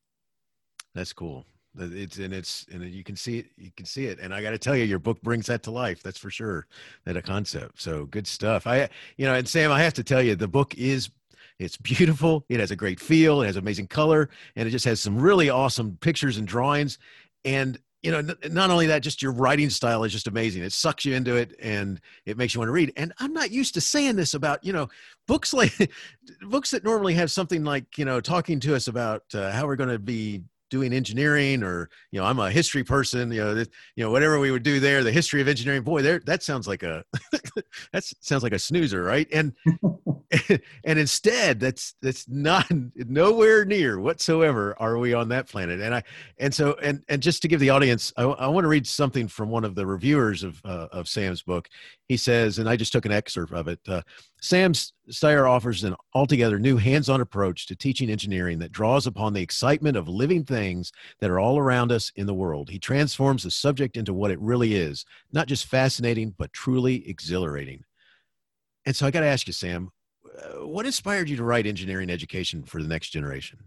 That's 0.94 1.14
cool. 1.14 1.46
It's 1.78 2.18
and 2.18 2.32
it's 2.32 2.66
and 2.72 2.84
you 2.84 3.02
can 3.02 3.16
see 3.16 3.38
it. 3.38 3.46
You 3.56 3.70
can 3.76 3.86
see 3.86 4.06
it, 4.06 4.18
and 4.20 4.34
I 4.34 4.42
got 4.42 4.50
to 4.50 4.58
tell 4.58 4.76
you, 4.76 4.84
your 4.84 4.98
book 4.98 5.20
brings 5.22 5.46
that 5.46 5.62
to 5.64 5.70
life. 5.70 6.02
That's 6.02 6.18
for 6.18 6.30
sure. 6.30 6.66
That 7.04 7.16
a 7.16 7.22
concept. 7.22 7.80
So 7.80 8.06
good 8.06 8.26
stuff. 8.26 8.66
I 8.66 8.88
you 9.16 9.26
know, 9.26 9.34
and 9.34 9.48
Sam, 9.48 9.72
I 9.72 9.82
have 9.82 9.94
to 9.94 10.04
tell 10.04 10.22
you, 10.22 10.36
the 10.36 10.48
book 10.48 10.74
is 10.76 11.10
it's 11.58 11.76
beautiful. 11.76 12.44
It 12.48 12.60
has 12.60 12.70
a 12.70 12.76
great 12.76 13.00
feel. 13.00 13.42
It 13.42 13.46
has 13.46 13.56
amazing 13.56 13.88
color, 13.88 14.30
and 14.56 14.68
it 14.68 14.70
just 14.70 14.84
has 14.84 15.00
some 15.00 15.18
really 15.18 15.50
awesome 15.50 15.98
pictures 16.00 16.36
and 16.36 16.46
drawings. 16.46 16.98
And 17.44 17.78
you 18.04 18.10
know, 18.10 18.34
not 18.50 18.70
only 18.70 18.86
that, 18.88 18.98
just 18.98 19.22
your 19.22 19.32
writing 19.32 19.70
style 19.70 20.04
is 20.04 20.12
just 20.12 20.26
amazing. 20.26 20.62
It 20.62 20.72
sucks 20.72 21.06
you 21.06 21.14
into 21.14 21.36
it 21.36 21.56
and 21.58 21.98
it 22.26 22.36
makes 22.36 22.54
you 22.54 22.60
want 22.60 22.68
to 22.68 22.72
read. 22.72 22.92
And 22.98 23.14
I'm 23.18 23.32
not 23.32 23.50
used 23.50 23.72
to 23.74 23.80
saying 23.80 24.16
this 24.16 24.34
about, 24.34 24.62
you 24.62 24.74
know, 24.74 24.90
books 25.26 25.54
like 25.54 25.90
books 26.42 26.70
that 26.72 26.84
normally 26.84 27.14
have 27.14 27.30
something 27.30 27.64
like, 27.64 27.96
you 27.96 28.04
know, 28.04 28.20
talking 28.20 28.60
to 28.60 28.76
us 28.76 28.88
about 28.88 29.22
uh, 29.32 29.50
how 29.52 29.66
we're 29.66 29.76
going 29.76 29.88
to 29.88 29.98
be 29.98 30.42
doing 30.74 30.92
engineering 30.92 31.62
or 31.62 31.88
you 32.10 32.18
know 32.18 32.26
i'm 32.26 32.40
a 32.40 32.50
history 32.50 32.82
person 32.82 33.30
you 33.30 33.40
know 33.40 33.54
this, 33.54 33.68
you 33.94 34.02
know 34.02 34.10
whatever 34.10 34.40
we 34.40 34.50
would 34.50 34.64
do 34.64 34.80
there 34.80 35.04
the 35.04 35.12
history 35.12 35.40
of 35.40 35.46
engineering 35.46 35.82
boy 35.82 36.02
there 36.02 36.18
that 36.26 36.42
sounds 36.42 36.66
like 36.66 36.82
a 36.82 37.04
that 37.92 38.02
sounds 38.02 38.42
like 38.42 38.52
a 38.52 38.58
snoozer 38.58 39.04
right? 39.04 39.28
And 39.32 39.52
and 40.84 40.98
instead 40.98 41.60
that's 41.60 41.94
that's 42.02 42.28
not 42.28 42.66
nowhere 42.96 43.64
near 43.64 44.00
whatsoever 44.00 44.74
are 44.78 44.98
we 44.98 45.14
on 45.14 45.28
that 45.28 45.48
planet. 45.48 45.80
And 45.80 45.94
i 45.94 46.02
and 46.38 46.52
so 46.52 46.76
and 46.82 47.02
and 47.08 47.22
just 47.22 47.42
to 47.42 47.48
give 47.48 47.60
the 47.60 47.70
audience 47.70 48.12
i, 48.16 48.24
I 48.24 48.48
want 48.48 48.64
to 48.64 48.68
read 48.68 48.86
something 48.86 49.28
from 49.28 49.50
one 49.50 49.64
of 49.64 49.74
the 49.74 49.86
reviewers 49.86 50.42
of 50.42 50.60
uh, 50.64 50.88
of 50.90 51.08
sam's 51.08 51.42
book. 51.42 51.68
He 52.08 52.16
says 52.16 52.58
and 52.58 52.68
i 52.68 52.76
just 52.76 52.92
took 52.92 53.06
an 53.06 53.12
excerpt 53.12 53.52
of 53.52 53.68
it 53.68 53.80
uh, 53.88 54.02
sam 54.44 54.72
Stier 54.74 55.46
offers 55.46 55.84
an 55.84 55.94
altogether 56.14 56.58
new 56.58 56.76
hands-on 56.76 57.20
approach 57.20 57.66
to 57.66 57.76
teaching 57.76 58.10
engineering 58.10 58.58
that 58.58 58.72
draws 58.72 59.06
upon 59.06 59.32
the 59.32 59.42
excitement 59.42 59.96
of 59.96 60.08
living 60.08 60.44
things 60.44 60.92
that 61.20 61.30
are 61.30 61.40
all 61.40 61.58
around 61.58 61.90
us 61.90 62.12
in 62.16 62.26
the 62.26 62.34
world 62.34 62.68
he 62.70 62.78
transforms 62.78 63.42
the 63.42 63.50
subject 63.50 63.96
into 63.96 64.14
what 64.14 64.30
it 64.30 64.40
really 64.40 64.74
is 64.74 65.04
not 65.32 65.46
just 65.46 65.66
fascinating 65.66 66.34
but 66.38 66.52
truly 66.52 67.08
exhilarating 67.08 67.84
and 68.86 68.94
so 68.94 69.06
I 69.06 69.10
got 69.10 69.20
to 69.20 69.26
ask 69.26 69.46
you, 69.46 69.52
Sam, 69.52 69.90
uh, 70.26 70.66
what 70.66 70.86
inspired 70.86 71.28
you 71.28 71.36
to 71.36 71.44
write 71.44 71.66
engineering 71.66 72.10
education 72.10 72.62
for 72.62 72.82
the 72.82 72.88
next 72.88 73.10
generation? 73.10 73.58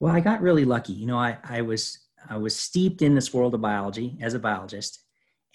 Well, 0.00 0.14
I 0.14 0.20
got 0.20 0.42
really 0.42 0.64
lucky. 0.64 0.92
You 0.92 1.06
know, 1.06 1.18
I, 1.18 1.38
I 1.44 1.62
was 1.62 1.98
I 2.28 2.36
was 2.36 2.56
steeped 2.56 3.02
in 3.02 3.14
this 3.14 3.32
world 3.32 3.54
of 3.54 3.60
biology 3.60 4.18
as 4.20 4.34
a 4.34 4.38
biologist, 4.38 5.04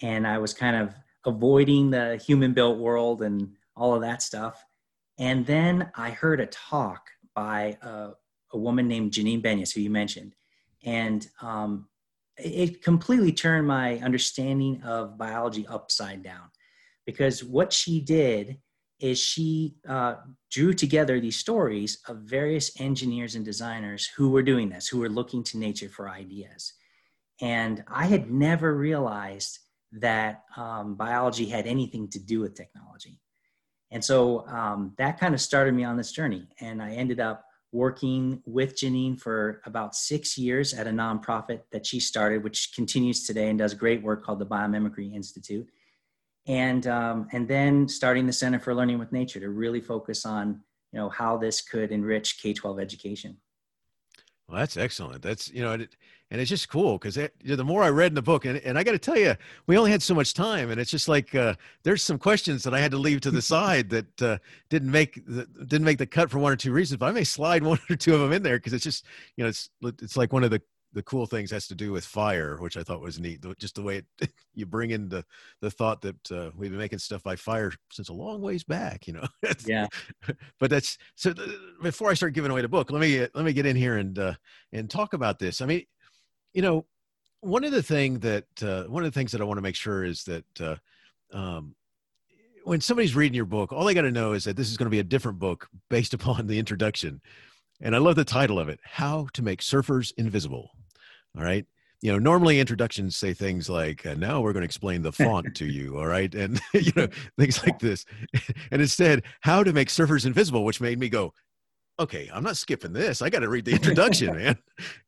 and 0.00 0.26
I 0.26 0.38
was 0.38 0.54
kind 0.54 0.76
of 0.76 0.94
avoiding 1.26 1.90
the 1.90 2.16
human 2.16 2.52
built 2.52 2.78
world 2.78 3.22
and 3.22 3.54
all 3.76 3.94
of 3.94 4.02
that 4.02 4.22
stuff. 4.22 4.64
And 5.18 5.46
then 5.46 5.90
I 5.94 6.10
heard 6.10 6.40
a 6.40 6.46
talk 6.46 7.10
by 7.34 7.76
a, 7.82 8.10
a 8.52 8.58
woman 8.58 8.88
named 8.88 9.12
Janine 9.12 9.42
Benyus, 9.42 9.72
who 9.72 9.80
you 9.80 9.90
mentioned, 9.90 10.34
and 10.84 11.26
um, 11.40 11.88
it 12.38 12.82
completely 12.82 13.32
turned 13.32 13.66
my 13.66 13.98
understanding 13.98 14.82
of 14.82 15.18
biology 15.18 15.66
upside 15.68 16.22
down 16.22 16.50
because 17.06 17.44
what 17.44 17.72
she 17.72 18.00
did 18.00 18.58
is 19.00 19.18
she 19.18 19.74
uh, 19.88 20.14
drew 20.50 20.72
together 20.72 21.18
these 21.18 21.36
stories 21.36 21.98
of 22.06 22.18
various 22.18 22.80
engineers 22.80 23.34
and 23.34 23.44
designers 23.44 24.06
who 24.16 24.30
were 24.30 24.44
doing 24.44 24.68
this, 24.68 24.86
who 24.86 24.98
were 24.98 25.08
looking 25.08 25.42
to 25.42 25.58
nature 25.58 25.88
for 25.88 26.08
ideas. 26.08 26.74
And 27.40 27.82
I 27.88 28.06
had 28.06 28.30
never 28.30 28.76
realized 28.76 29.58
that 29.92 30.44
um, 30.56 30.94
biology 30.94 31.46
had 31.46 31.66
anything 31.66 32.08
to 32.10 32.20
do 32.20 32.40
with 32.40 32.54
technology. 32.54 33.18
And 33.92 34.04
so 34.04 34.46
um, 34.48 34.94
that 34.98 35.20
kind 35.20 35.34
of 35.34 35.40
started 35.40 35.74
me 35.74 35.84
on 35.84 35.96
this 35.96 36.10
journey. 36.10 36.48
And 36.60 36.82
I 36.82 36.92
ended 36.92 37.20
up 37.20 37.44
working 37.70 38.42
with 38.44 38.74
Janine 38.74 39.20
for 39.20 39.62
about 39.64 39.94
six 39.94 40.36
years 40.36 40.74
at 40.74 40.86
a 40.86 40.90
nonprofit 40.90 41.60
that 41.70 41.86
she 41.86 42.00
started, 42.00 42.42
which 42.42 42.74
continues 42.74 43.24
today 43.24 43.48
and 43.48 43.58
does 43.58 43.74
great 43.74 44.02
work 44.02 44.24
called 44.24 44.40
the 44.40 44.46
Biomimicry 44.46 45.14
Institute 45.14 45.68
and 46.46 46.86
um, 46.86 47.28
and 47.32 47.46
then 47.46 47.88
starting 47.88 48.26
the 48.26 48.32
Center 48.32 48.58
for 48.58 48.74
Learning 48.74 48.98
with 48.98 49.12
Nature 49.12 49.40
to 49.40 49.50
really 49.50 49.80
focus 49.80 50.26
on 50.26 50.60
you 50.92 50.98
know 50.98 51.08
how 51.08 51.36
this 51.36 51.60
could 51.60 51.92
enrich 51.92 52.40
K-12 52.42 52.80
education. 52.80 53.36
Well, 54.52 54.60
that's 54.60 54.76
excellent. 54.76 55.22
That's 55.22 55.50
you 55.50 55.62
know, 55.62 55.72
and, 55.72 55.82
it, 55.84 55.96
and 56.30 56.38
it's 56.38 56.50
just 56.50 56.68
cool 56.68 56.98
because 56.98 57.16
you 57.16 57.30
know, 57.44 57.56
the 57.56 57.64
more 57.64 57.82
I 57.82 57.88
read 57.88 58.10
in 58.10 58.14
the 58.14 58.20
book, 58.20 58.44
and, 58.44 58.58
and 58.58 58.76
I 58.76 58.82
got 58.82 58.92
to 58.92 58.98
tell 58.98 59.16
you, 59.16 59.34
we 59.66 59.78
only 59.78 59.90
had 59.90 60.02
so 60.02 60.14
much 60.14 60.34
time, 60.34 60.70
and 60.70 60.78
it's 60.78 60.90
just 60.90 61.08
like 61.08 61.34
uh, 61.34 61.54
there's 61.84 62.02
some 62.02 62.18
questions 62.18 62.62
that 62.64 62.74
I 62.74 62.78
had 62.78 62.90
to 62.90 62.98
leave 62.98 63.22
to 63.22 63.30
the 63.30 63.40
side 63.54 63.88
that 63.88 64.20
uh, 64.20 64.36
didn't 64.68 64.90
make 64.90 65.24
the, 65.24 65.46
didn't 65.64 65.86
make 65.86 65.96
the 65.96 66.06
cut 66.06 66.30
for 66.30 66.38
one 66.38 66.52
or 66.52 66.56
two 66.56 66.70
reasons. 66.70 66.98
But 66.98 67.06
I 67.06 67.12
may 67.12 67.24
slide 67.24 67.62
one 67.64 67.78
or 67.88 67.96
two 67.96 68.14
of 68.14 68.20
them 68.20 68.30
in 68.34 68.42
there 68.42 68.58
because 68.58 68.74
it's 68.74 68.84
just 68.84 69.06
you 69.36 69.44
know 69.44 69.48
it's 69.48 69.70
it's 70.02 70.18
like 70.18 70.34
one 70.34 70.44
of 70.44 70.50
the 70.50 70.60
the 70.92 71.02
cool 71.02 71.26
things 71.26 71.50
has 71.50 71.66
to 71.68 71.74
do 71.74 71.92
with 71.92 72.04
fire, 72.04 72.56
which 72.58 72.76
I 72.76 72.82
thought 72.82 73.00
was 73.00 73.18
neat. 73.18 73.44
Just 73.58 73.76
the 73.76 73.82
way 73.82 74.04
it, 74.20 74.30
you 74.54 74.66
bring 74.66 74.90
in 74.90 75.08
the 75.08 75.24
the 75.60 75.70
thought 75.70 76.02
that 76.02 76.32
uh, 76.32 76.50
we've 76.56 76.70
been 76.70 76.78
making 76.78 76.98
stuff 76.98 77.22
by 77.22 77.36
fire 77.36 77.72
since 77.90 78.08
a 78.08 78.12
long 78.12 78.40
ways 78.40 78.64
back, 78.64 79.06
you 79.06 79.14
know. 79.14 79.26
yeah. 79.64 79.86
But 80.60 80.70
that's 80.70 80.98
so. 81.14 81.32
The, 81.32 81.58
before 81.82 82.10
I 82.10 82.14
start 82.14 82.34
giving 82.34 82.50
away 82.50 82.62
the 82.62 82.68
book, 82.68 82.90
let 82.90 83.00
me 83.00 83.20
let 83.20 83.44
me 83.44 83.52
get 83.52 83.66
in 83.66 83.76
here 83.76 83.96
and 83.98 84.18
uh, 84.18 84.34
and 84.72 84.90
talk 84.90 85.14
about 85.14 85.38
this. 85.38 85.60
I 85.60 85.66
mean, 85.66 85.84
you 86.52 86.62
know, 86.62 86.86
one 87.40 87.64
of 87.64 87.72
the 87.72 87.82
thing 87.82 88.18
that 88.20 88.46
uh, 88.62 88.84
one 88.84 89.04
of 89.04 89.12
the 89.12 89.18
things 89.18 89.32
that 89.32 89.40
I 89.40 89.44
want 89.44 89.58
to 89.58 89.62
make 89.62 89.76
sure 89.76 90.04
is 90.04 90.24
that. 90.24 90.60
Uh, 90.60 90.76
um, 91.32 91.74
when 92.64 92.80
somebody's 92.80 93.16
reading 93.16 93.34
your 93.34 93.44
book, 93.44 93.72
all 93.72 93.84
they 93.84 93.94
got 93.94 94.02
to 94.02 94.12
know 94.12 94.34
is 94.34 94.44
that 94.44 94.56
this 94.56 94.70
is 94.70 94.76
going 94.76 94.86
to 94.86 94.90
be 94.90 95.00
a 95.00 95.04
different 95.04 95.40
book 95.40 95.68
based 95.90 96.14
upon 96.14 96.46
the 96.46 96.60
introduction. 96.60 97.20
And 97.80 97.96
I 97.96 97.98
love 97.98 98.14
the 98.14 98.24
title 98.24 98.60
of 98.60 98.68
it 98.68 98.78
How 98.84 99.26
to 99.32 99.42
Make 99.42 99.60
Surfers 99.60 100.12
Invisible. 100.16 100.70
All 101.36 101.44
right. 101.44 101.66
You 102.00 102.12
know, 102.12 102.18
normally 102.18 102.58
introductions 102.58 103.16
say 103.16 103.32
things 103.32 103.70
like, 103.70 104.04
uh, 104.04 104.14
now 104.14 104.40
we're 104.40 104.52
going 104.52 104.62
to 104.62 104.66
explain 104.66 105.02
the 105.02 105.12
font 105.12 105.54
to 105.54 105.64
you. 105.66 105.98
All 105.98 106.06
right. 106.06 106.34
And, 106.34 106.60
you 106.74 106.92
know, 106.96 107.08
things 107.38 107.64
like 107.64 107.78
this. 107.78 108.04
And 108.70 108.80
instead, 108.80 109.22
how 109.42 109.62
to 109.62 109.72
make 109.72 109.88
surfers 109.88 110.26
invisible, 110.26 110.64
which 110.64 110.80
made 110.80 110.98
me 110.98 111.08
go, 111.08 111.34
okay, 111.98 112.30
I'm 112.32 112.42
not 112.42 112.56
skipping 112.56 112.92
this. 112.92 113.20
I 113.20 113.28
got 113.28 113.40
to 113.40 113.48
read 113.48 113.66
the 113.66 113.72
introduction, 113.72 114.34
man. 114.34 114.56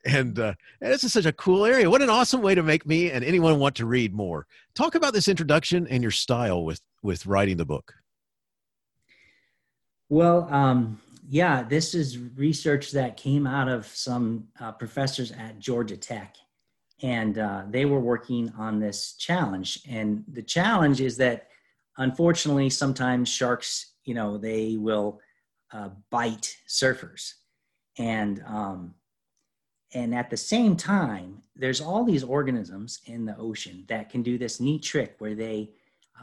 And, 0.04 0.38
uh, 0.38 0.54
and 0.80 0.92
this 0.92 1.02
is 1.02 1.12
such 1.12 1.24
a 1.24 1.32
cool 1.32 1.64
area. 1.64 1.88
What 1.88 2.02
an 2.02 2.10
awesome 2.10 2.42
way 2.42 2.54
to 2.54 2.62
make 2.62 2.86
me 2.86 3.10
and 3.10 3.24
anyone 3.24 3.58
want 3.58 3.74
to 3.76 3.86
read 3.86 4.14
more. 4.14 4.46
Talk 4.74 4.94
about 4.94 5.14
this 5.14 5.26
introduction 5.26 5.86
and 5.88 6.02
your 6.02 6.12
style 6.12 6.62
with, 6.64 6.80
with 7.02 7.26
writing 7.26 7.56
the 7.56 7.64
book. 7.64 7.94
Well, 10.10 10.46
um, 10.50 11.00
yeah, 11.28 11.62
this 11.62 11.94
is 11.94 12.18
research 12.18 12.90
that 12.92 13.16
came 13.16 13.46
out 13.46 13.68
of 13.68 13.86
some 13.86 14.48
uh, 14.60 14.72
professors 14.72 15.32
at 15.32 15.58
Georgia 15.58 15.96
Tech. 15.96 16.36
And 17.02 17.38
uh, 17.38 17.64
they 17.68 17.86
were 17.86 18.00
working 18.00 18.52
on 18.56 18.78
this 18.78 19.14
challenge. 19.14 19.80
And 19.88 20.24
the 20.28 20.42
challenge 20.42 21.00
is 21.00 21.16
that 21.18 21.48
unfortunately, 21.96 22.70
sometimes 22.70 23.28
sharks, 23.28 23.92
you 24.04 24.14
know, 24.14 24.36
they 24.36 24.76
will 24.76 25.20
uh, 25.72 25.90
bite 26.10 26.56
surfers. 26.68 27.32
And, 27.98 28.42
um, 28.46 28.94
and 29.92 30.14
at 30.14 30.30
the 30.30 30.36
same 30.36 30.76
time, 30.76 31.42
there's 31.56 31.80
all 31.80 32.04
these 32.04 32.24
organisms 32.24 33.00
in 33.06 33.24
the 33.24 33.36
ocean 33.38 33.84
that 33.88 34.10
can 34.10 34.22
do 34.22 34.36
this 34.38 34.60
neat 34.60 34.82
trick 34.82 35.14
where 35.18 35.34
they 35.34 35.70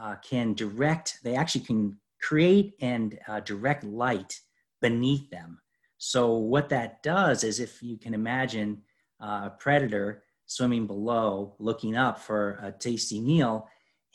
uh, 0.00 0.16
can 0.16 0.54
direct, 0.54 1.18
they 1.22 1.34
actually 1.34 1.64
can 1.64 1.96
create 2.20 2.74
and 2.80 3.18
uh, 3.28 3.40
direct 3.40 3.84
light 3.84 4.40
beneath 4.82 5.30
them. 5.30 5.58
So, 5.96 6.34
what 6.34 6.68
that 6.68 7.02
does 7.02 7.44
is 7.44 7.60
if 7.60 7.82
you 7.82 7.96
can 7.96 8.12
imagine 8.12 8.82
uh, 9.22 9.42
a 9.46 9.56
predator 9.58 10.24
swimming 10.46 10.86
below, 10.86 11.54
looking 11.58 11.96
up 11.96 12.18
for 12.18 12.58
a 12.62 12.72
tasty 12.72 13.20
meal, 13.20 13.68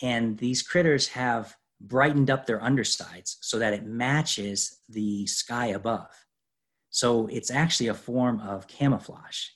and 0.03 0.37
these 0.37 0.61
critters 0.61 1.07
have 1.07 1.55
brightened 1.81 2.29
up 2.29 2.45
their 2.45 2.61
undersides 2.61 3.37
so 3.41 3.57
that 3.57 3.73
it 3.73 3.85
matches 3.85 4.81
the 4.89 5.25
sky 5.25 5.67
above. 5.67 6.09
So, 6.91 7.27
it's 7.27 7.49
actually 7.49 7.87
a 7.87 7.95
form 7.95 8.39
of 8.41 8.67
camouflage 8.67 9.47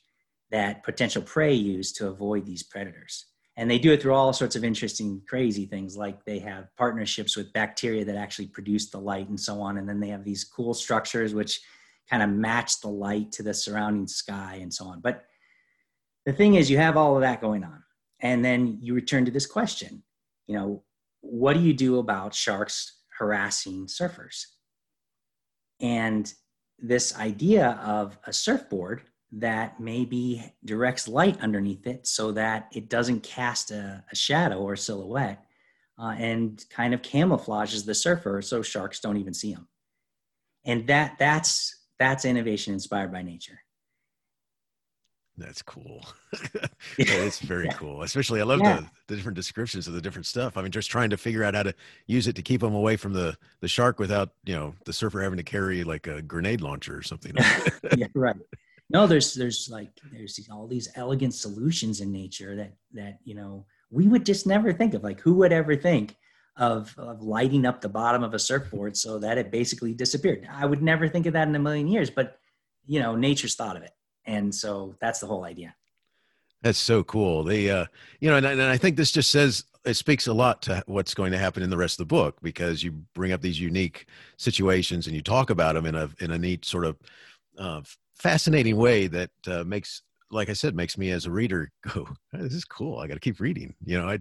that 0.49 0.83
potential 0.83 1.21
prey 1.21 1.53
use 1.53 1.91
to 1.93 2.07
avoid 2.07 2.45
these 2.45 2.63
predators 2.63 3.25
and 3.61 3.69
they 3.69 3.77
do 3.77 3.91
it 3.91 4.01
through 4.01 4.15
all 4.15 4.33
sorts 4.33 4.55
of 4.55 4.63
interesting 4.63 5.21
crazy 5.29 5.67
things 5.67 5.95
like 5.95 6.25
they 6.25 6.39
have 6.39 6.75
partnerships 6.77 7.37
with 7.37 7.53
bacteria 7.53 8.03
that 8.03 8.15
actually 8.15 8.47
produce 8.47 8.89
the 8.89 8.97
light 8.97 9.29
and 9.29 9.39
so 9.39 9.61
on. 9.61 9.77
And 9.77 9.87
then 9.87 9.99
they 9.99 10.07
have 10.07 10.23
these 10.23 10.43
cool 10.43 10.73
structures 10.73 11.35
which 11.35 11.61
kind 12.09 12.23
of 12.23 12.31
match 12.31 12.81
the 12.81 12.87
light 12.87 13.31
to 13.33 13.43
the 13.43 13.53
surrounding 13.53 14.07
sky 14.07 14.57
and 14.63 14.73
so 14.73 14.85
on. 14.85 14.99
But 14.99 15.25
the 16.25 16.33
thing 16.33 16.55
is 16.55 16.71
you 16.71 16.77
have 16.77 16.97
all 16.97 17.13
of 17.13 17.21
that 17.21 17.39
going 17.39 17.63
on. 17.63 17.83
And 18.21 18.43
then 18.43 18.79
you 18.81 18.95
return 18.95 19.25
to 19.25 19.31
this 19.31 19.45
question 19.45 20.01
you 20.47 20.55
know 20.55 20.81
what 21.21 21.53
do 21.53 21.59
you 21.59 21.73
do 21.73 21.99
about 21.99 22.33
sharks 22.33 23.01
harassing 23.15 23.85
surfers? 23.85 24.43
And 25.79 26.33
this 26.79 27.15
idea 27.15 27.79
of 27.83 28.17
a 28.25 28.33
surfboard 28.33 29.03
that 29.33 29.79
maybe 29.79 30.43
directs 30.65 31.07
light 31.07 31.39
underneath 31.41 31.87
it 31.87 32.05
so 32.05 32.31
that 32.33 32.67
it 32.73 32.89
doesn't 32.89 33.23
cast 33.23 33.71
a, 33.71 34.03
a 34.11 34.15
shadow 34.15 34.57
or 34.59 34.73
a 34.73 34.77
silhouette 34.77 35.45
uh, 35.97 36.13
and 36.17 36.65
kind 36.69 36.93
of 36.93 37.01
camouflages 37.01 37.85
the 37.85 37.95
surfer 37.95 38.41
so 38.41 38.61
sharks 38.61 38.99
don't 38.99 39.17
even 39.17 39.33
see 39.33 39.53
them 39.53 39.67
and 40.65 40.87
that 40.87 41.17
that's 41.17 41.75
that's 41.99 42.25
innovation 42.25 42.73
inspired 42.73 43.11
by 43.11 43.21
nature. 43.21 43.59
That's 45.37 45.61
cool. 45.61 46.05
It's 46.97 47.39
very 47.39 47.65
yeah. 47.65 47.73
cool 47.73 48.03
especially 48.03 48.41
i 48.41 48.43
love 48.43 48.59
yeah. 48.61 48.77
the, 48.77 48.89
the 49.07 49.15
different 49.15 49.35
descriptions 49.35 49.87
of 49.87 49.93
the 49.93 50.01
different 50.01 50.25
stuff. 50.25 50.57
I 50.57 50.61
mean 50.61 50.71
just 50.71 50.89
trying 50.89 51.09
to 51.11 51.17
figure 51.17 51.43
out 51.43 51.55
how 51.55 51.63
to 51.63 51.73
use 52.05 52.27
it 52.27 52.35
to 52.35 52.41
keep 52.41 52.61
them 52.61 52.73
away 52.73 52.97
from 52.97 53.13
the 53.13 53.37
the 53.61 53.67
shark 53.67 53.99
without 53.99 54.31
you 54.45 54.55
know 54.55 54.73
the 54.85 54.93
surfer 54.93 55.21
having 55.21 55.37
to 55.37 55.43
carry 55.43 55.83
like 55.83 56.07
a 56.07 56.21
grenade 56.21 56.61
launcher 56.61 56.97
or 56.97 57.01
something. 57.01 57.33
Yeah 57.97 58.07
right 58.13 58.35
no 58.91 59.07
there's 59.07 59.33
there's 59.33 59.69
like 59.69 59.89
there's 60.11 60.39
all 60.51 60.67
these 60.67 60.89
elegant 60.95 61.33
solutions 61.33 62.01
in 62.01 62.11
nature 62.11 62.55
that 62.55 62.73
that 62.93 63.19
you 63.23 63.35
know 63.35 63.65
we 63.89 64.07
would 64.07 64.25
just 64.25 64.47
never 64.47 64.71
think 64.73 64.93
of. 64.93 65.03
Like 65.03 65.19
who 65.19 65.33
would 65.35 65.51
ever 65.51 65.75
think 65.75 66.15
of 66.57 66.93
of 66.97 67.21
lighting 67.21 67.65
up 67.65 67.81
the 67.81 67.89
bottom 67.89 68.23
of 68.23 68.33
a 68.33 68.39
surfboard 68.39 68.97
so 68.97 69.19
that 69.19 69.37
it 69.37 69.51
basically 69.51 69.93
disappeared? 69.93 70.47
I 70.51 70.65
would 70.65 70.81
never 70.81 71.07
think 71.07 71.25
of 71.25 71.33
that 71.33 71.47
in 71.47 71.55
a 71.55 71.59
million 71.59 71.87
years 71.87 72.09
but 72.09 72.37
you 72.85 72.99
know 72.99 73.15
nature's 73.15 73.55
thought 73.55 73.77
of 73.77 73.83
it. 73.83 73.91
And 74.25 74.53
so 74.53 74.95
that's 75.01 75.19
the 75.19 75.27
whole 75.27 75.45
idea. 75.45 75.75
That's 76.61 76.77
so 76.77 77.03
cool. 77.03 77.43
They 77.43 77.69
uh 77.69 77.85
you 78.19 78.29
know 78.29 78.37
and, 78.37 78.45
and 78.45 78.61
i 78.61 78.77
think 78.77 78.97
this 78.97 79.11
just 79.11 79.31
says 79.31 79.65
it 79.85 79.95
speaks 79.95 80.27
a 80.27 80.33
lot 80.33 80.61
to 80.61 80.83
what's 80.85 81.13
going 81.13 81.31
to 81.31 81.37
happen 81.37 81.63
in 81.63 81.69
the 81.69 81.77
rest 81.77 81.95
of 81.99 82.07
the 82.07 82.13
book 82.13 82.37
because 82.41 82.83
you 82.83 82.91
bring 83.15 83.31
up 83.31 83.41
these 83.41 83.59
unique 83.59 84.05
situations 84.37 85.07
and 85.07 85.15
you 85.15 85.21
talk 85.21 85.49
about 85.49 85.75
them 85.75 85.85
in 85.85 85.95
a 85.95 86.09
in 86.19 86.31
a 86.31 86.37
neat 86.37 86.65
sort 86.65 86.85
of 86.85 86.97
uh, 87.57 87.81
fascinating 88.21 88.77
way 88.77 89.07
that 89.07 89.31
uh, 89.47 89.63
makes 89.63 90.03
like 90.29 90.49
i 90.49 90.53
said 90.53 90.75
makes 90.75 90.97
me 90.97 91.09
as 91.09 91.25
a 91.25 91.31
reader 91.31 91.71
go 91.93 92.07
this 92.33 92.53
is 92.53 92.65
cool. 92.65 92.99
I 92.99 93.07
got 93.07 93.15
to 93.15 93.19
keep 93.19 93.39
reading 93.39 93.73
you 93.83 93.99
know 93.99 94.07
i 94.07 94.19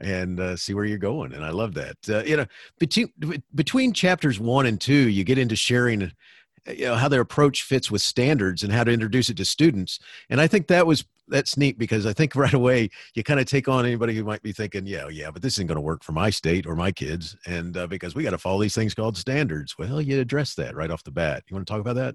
and 0.00 0.38
uh, 0.38 0.56
see 0.56 0.74
where 0.74 0.84
you're 0.84 0.98
going 0.98 1.32
and 1.32 1.44
i 1.44 1.50
love 1.50 1.74
that. 1.74 1.96
Uh, 2.08 2.22
you 2.24 2.36
know 2.36 2.46
between 2.78 3.10
between 3.54 3.92
chapters 3.92 4.38
one 4.38 4.66
and 4.66 4.80
two 4.80 5.08
you 5.08 5.24
get 5.24 5.38
into 5.38 5.56
sharing 5.56 6.02
uh, 6.02 6.72
you 6.72 6.84
know 6.84 6.94
how 6.94 7.08
their 7.08 7.22
approach 7.22 7.62
fits 7.62 7.90
with 7.90 8.02
standards 8.02 8.62
and 8.62 8.72
how 8.72 8.84
to 8.84 8.92
introduce 8.92 9.30
it 9.30 9.36
to 9.38 9.44
students 9.44 9.98
and 10.28 10.40
i 10.40 10.46
think 10.46 10.66
that 10.66 10.86
was 10.86 11.04
that's 11.28 11.56
neat 11.56 11.78
because 11.78 12.04
i 12.04 12.12
think 12.12 12.36
right 12.36 12.54
away 12.54 12.88
you 13.14 13.24
kind 13.24 13.40
of 13.40 13.46
take 13.46 13.66
on 13.66 13.86
anybody 13.86 14.14
who 14.14 14.24
might 14.24 14.42
be 14.42 14.52
thinking 14.52 14.86
yeah 14.86 15.08
yeah 15.08 15.30
but 15.30 15.40
this 15.40 15.54
isn't 15.54 15.66
going 15.66 15.76
to 15.76 15.80
work 15.80 16.04
for 16.04 16.12
my 16.12 16.28
state 16.28 16.66
or 16.66 16.76
my 16.76 16.92
kids 16.92 17.34
and 17.46 17.76
uh, 17.78 17.86
because 17.86 18.14
we 18.14 18.22
got 18.22 18.30
to 18.30 18.38
follow 18.38 18.60
these 18.60 18.74
things 18.74 18.94
called 18.94 19.16
standards. 19.16 19.76
Well 19.78 20.02
you 20.02 20.20
address 20.20 20.54
that 20.56 20.76
right 20.76 20.90
off 20.90 21.02
the 21.02 21.10
bat. 21.10 21.44
You 21.48 21.56
want 21.56 21.66
to 21.66 21.72
talk 21.72 21.80
about 21.80 21.96
that 21.96 22.14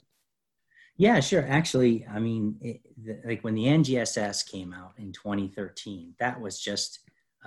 yeah, 0.98 1.20
sure. 1.20 1.46
Actually, 1.48 2.06
I 2.08 2.20
mean, 2.20 2.58
it, 2.62 2.82
the, 3.04 3.20
like 3.26 3.44
when 3.44 3.56
the 3.56 3.66
NGSS 3.66 4.50
came 4.50 4.74
out 4.74 4.94
in 4.98 5.12
2013, 5.12 6.14
that 6.20 6.40
was 6.40 6.60
just 6.60 7.00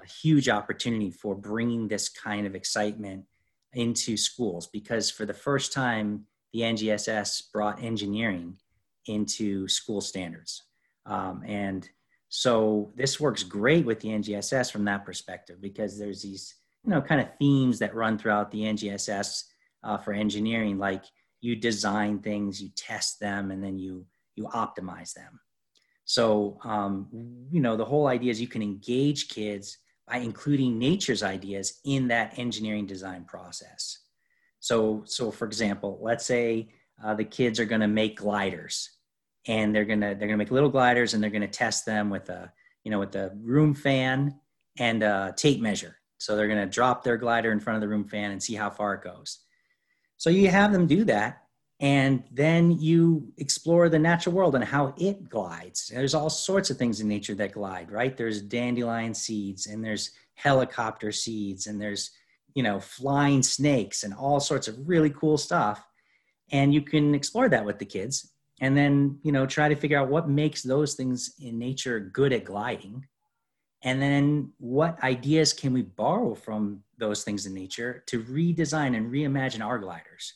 a 0.03 0.07
huge 0.07 0.49
opportunity 0.49 1.11
for 1.11 1.35
bringing 1.35 1.89
this 1.89 2.09
kind 2.09 2.47
of 2.47 2.55
excitement 2.55 3.25
into 3.73 4.17
schools 4.17 4.67
because 4.67 5.11
for 5.11 5.25
the 5.25 5.35
first 5.35 5.73
time, 5.73 6.25
the 6.53 6.61
NGSS 6.61 7.53
brought 7.53 7.83
engineering 7.83 8.57
into 9.07 9.69
school 9.69 10.01
standards. 10.01 10.65
Um, 11.05 11.43
and 11.47 11.89
so 12.29 12.93
this 12.97 13.21
works 13.21 13.43
great 13.43 13.87
with 13.87 14.01
the 14.01 14.09
NGSS 14.09 14.73
from 14.73 14.85
that 14.87 15.05
perspective 15.05 15.61
because 15.61 15.99
there's 15.99 16.23
these, 16.23 16.57
you 16.85 16.91
know, 16.91 17.01
kind 17.01 17.21
of 17.21 17.29
themes 17.39 17.79
that 17.79 17.95
run 17.95 18.19
throughout 18.19 18.51
the 18.51 18.63
NGSS 18.63 19.45
uh, 19.85 19.99
for 19.99 20.13
engineering, 20.13 20.79
like 20.79 21.05
you 21.47 21.57
design 21.57 22.19
things, 22.19 22.61
you 22.61 22.71
test 22.77 23.21
them, 23.21 23.51
and 23.51 23.63
then 23.63 23.79
you 23.79 24.07
you 24.35 24.45
optimize 24.49 25.15
them. 25.15 25.41
So 26.05 26.59
um, 26.65 27.09
you 27.51 27.61
know 27.61 27.77
the 27.77 27.85
whole 27.85 28.07
idea 28.07 28.31
is 28.31 28.41
you 28.41 28.49
can 28.49 28.63
engage 28.63 29.29
kids 29.29 29.79
by 30.09 30.19
including 30.19 30.79
nature's 30.79 31.23
ideas 31.23 31.81
in 31.85 32.09
that 32.09 32.39
engineering 32.39 32.87
design 32.87 33.25
process. 33.25 33.99
So 34.61 35.03
so 35.07 35.31
for 35.31 35.47
example, 35.47 35.99
let's 36.03 36.27
say 36.27 36.69
uh, 37.05 37.15
the 37.15 37.25
kids 37.25 37.61
are 37.61 37.65
going 37.65 37.81
to 37.81 37.89
make 37.89 38.17
gliders, 38.17 38.91
and 39.47 39.75
they're 39.75 39.85
gonna 39.85 40.15
they're 40.15 40.29
gonna 40.29 40.37
make 40.37 40.51
little 40.51 40.71
gliders, 40.71 41.15
and 41.15 41.23
they're 41.23 41.31
gonna 41.31 41.49
test 41.49 41.87
them 41.87 42.11
with 42.11 42.29
a 42.29 42.53
you 42.85 42.91
know 42.91 42.99
with 42.99 43.15
a 43.15 43.31
room 43.41 43.75
fan 43.75 44.35
and 44.79 45.03
a 45.03 45.35
tape 45.37 45.61
measure. 45.61 45.97
So 46.19 46.37
they're 46.37 46.49
going 46.49 46.61
to 46.61 46.67
drop 46.67 47.05
their 47.05 47.17
glider 47.17 47.53
in 47.53 47.61
front 47.61 47.77
of 47.77 47.81
the 47.81 47.89
room 47.89 48.09
fan 48.09 48.31
and 48.31 48.43
see 48.43 48.55
how 48.55 48.71
far 48.71 48.95
it 48.95 49.03
goes. 49.03 49.41
So 50.17 50.31
you 50.31 50.49
have 50.49 50.73
them 50.73 50.87
do 50.87 51.05
that. 51.05 51.43
And 51.79 52.25
then 52.33 52.71
you 52.71 53.33
explore 53.37 53.91
the 53.91 53.99
natural 53.99 54.35
world 54.35 54.55
and 54.55 54.65
how 54.65 54.95
it 54.97 55.29
glides. 55.29 55.89
There's 55.89 56.15
all 56.15 56.31
sorts 56.31 56.71
of 56.71 56.79
things 56.79 57.01
in 57.01 57.09
nature 57.09 57.35
that 57.35 57.53
glide, 57.53 57.91
right? 57.91 58.17
There's 58.17 58.41
dandelion 58.41 59.13
seeds 59.13 59.67
and 59.67 59.85
there's 59.85 60.13
helicopter 60.37 61.13
seeds 61.13 61.67
and 61.67 61.79
there's, 61.81 62.13
you 62.55 62.63
know, 62.63 62.81
flying 62.81 63.43
snakes 63.43 64.05
and 64.05 64.15
all 64.15 64.41
sorts 64.41 64.69
of 64.69 64.89
really 64.89 65.11
cool 65.11 65.37
stuff. 65.37 65.87
And 66.51 66.73
you 66.73 66.81
can 66.81 67.15
explore 67.15 67.51
that 67.51 67.67
with 67.67 67.79
the 67.79 67.85
kids 67.85 68.33
and 68.63 68.75
then, 68.75 69.19
you 69.23 69.33
know, 69.33 69.45
try 69.45 69.69
to 69.69 69.77
figure 69.77 69.99
out 69.99 70.09
what 70.09 70.31
makes 70.31 70.63
those 70.63 70.95
things 70.95 71.35
in 71.41 71.59
nature 71.59 72.01
good 72.01 72.33
at 72.33 72.45
gliding. 72.45 73.07
And 73.83 74.01
then 74.01 74.53
what 74.59 75.03
ideas 75.03 75.53
can 75.53 75.73
we 75.73 75.83
borrow 75.83 76.35
from 76.35 76.83
those 76.99 77.25
things 77.25 77.47
in 77.47 77.55
nature 77.55 78.03
to 78.07 78.23
redesign 78.25 78.97
and 78.97 79.13
reimagine 79.13 79.65
our 79.65 79.79
gliders. 79.79 80.35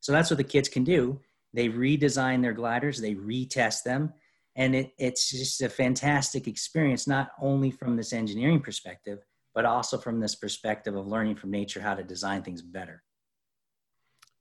So 0.00 0.12
that's 0.12 0.30
what 0.30 0.36
the 0.36 0.44
kids 0.44 0.68
can 0.68 0.84
do. 0.84 1.20
They 1.52 1.68
redesign 1.68 2.42
their 2.42 2.52
gliders, 2.52 3.00
they 3.00 3.14
retest 3.14 3.82
them, 3.82 4.12
and 4.56 4.74
it, 4.74 4.92
it's 4.98 5.30
just 5.30 5.62
a 5.62 5.68
fantastic 5.68 6.46
experience, 6.46 7.06
not 7.06 7.30
only 7.40 7.70
from 7.70 7.96
this 7.96 8.12
engineering 8.12 8.60
perspective, 8.60 9.20
but 9.54 9.64
also 9.64 9.98
from 9.98 10.20
this 10.20 10.34
perspective 10.34 10.94
of 10.94 11.06
learning 11.06 11.36
from 11.36 11.50
nature 11.50 11.80
how 11.80 11.94
to 11.94 12.02
design 12.02 12.42
things 12.42 12.62
better. 12.62 13.02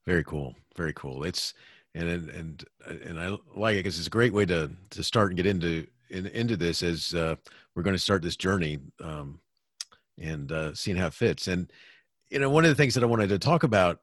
Very 0.06 0.24
cool. 0.24 0.56
Very 0.76 0.94
cool. 0.94 1.24
It's 1.24 1.54
and 1.96 2.10
and 2.10 2.66
and 2.86 3.20
I 3.20 3.38
like 3.56 3.76
it 3.76 3.80
because 3.80 3.98
it's 3.98 4.08
a 4.08 4.12
great 4.12 4.34
way 4.34 4.46
to 4.46 4.70
to 4.92 5.04
start 5.04 5.30
and 5.30 5.38
get 5.38 5.46
into 5.46 5.88
in, 6.10 6.28
into 6.28 6.58
this 6.58 6.84
as 6.84 7.14
uh, 7.16 7.36
we're 7.76 7.84
going 7.84 7.96
to 7.96 8.02
start 8.02 8.22
this 8.22 8.38
journey 8.38 8.80
um, 9.04 9.40
and 10.20 10.52
uh, 10.52 10.74
seeing 10.74 10.98
how 10.98 11.08
it 11.08 11.14
fits. 11.14 11.48
And 11.48 11.72
you 12.30 12.40
know, 12.40 12.50
one 12.50 12.66
of 12.66 12.70
the 12.70 12.76
things 12.76 12.94
that 12.96 13.04
I 13.04 13.08
wanted 13.08 13.30
to 13.30 13.40
talk 13.40 13.64
about, 13.64 14.00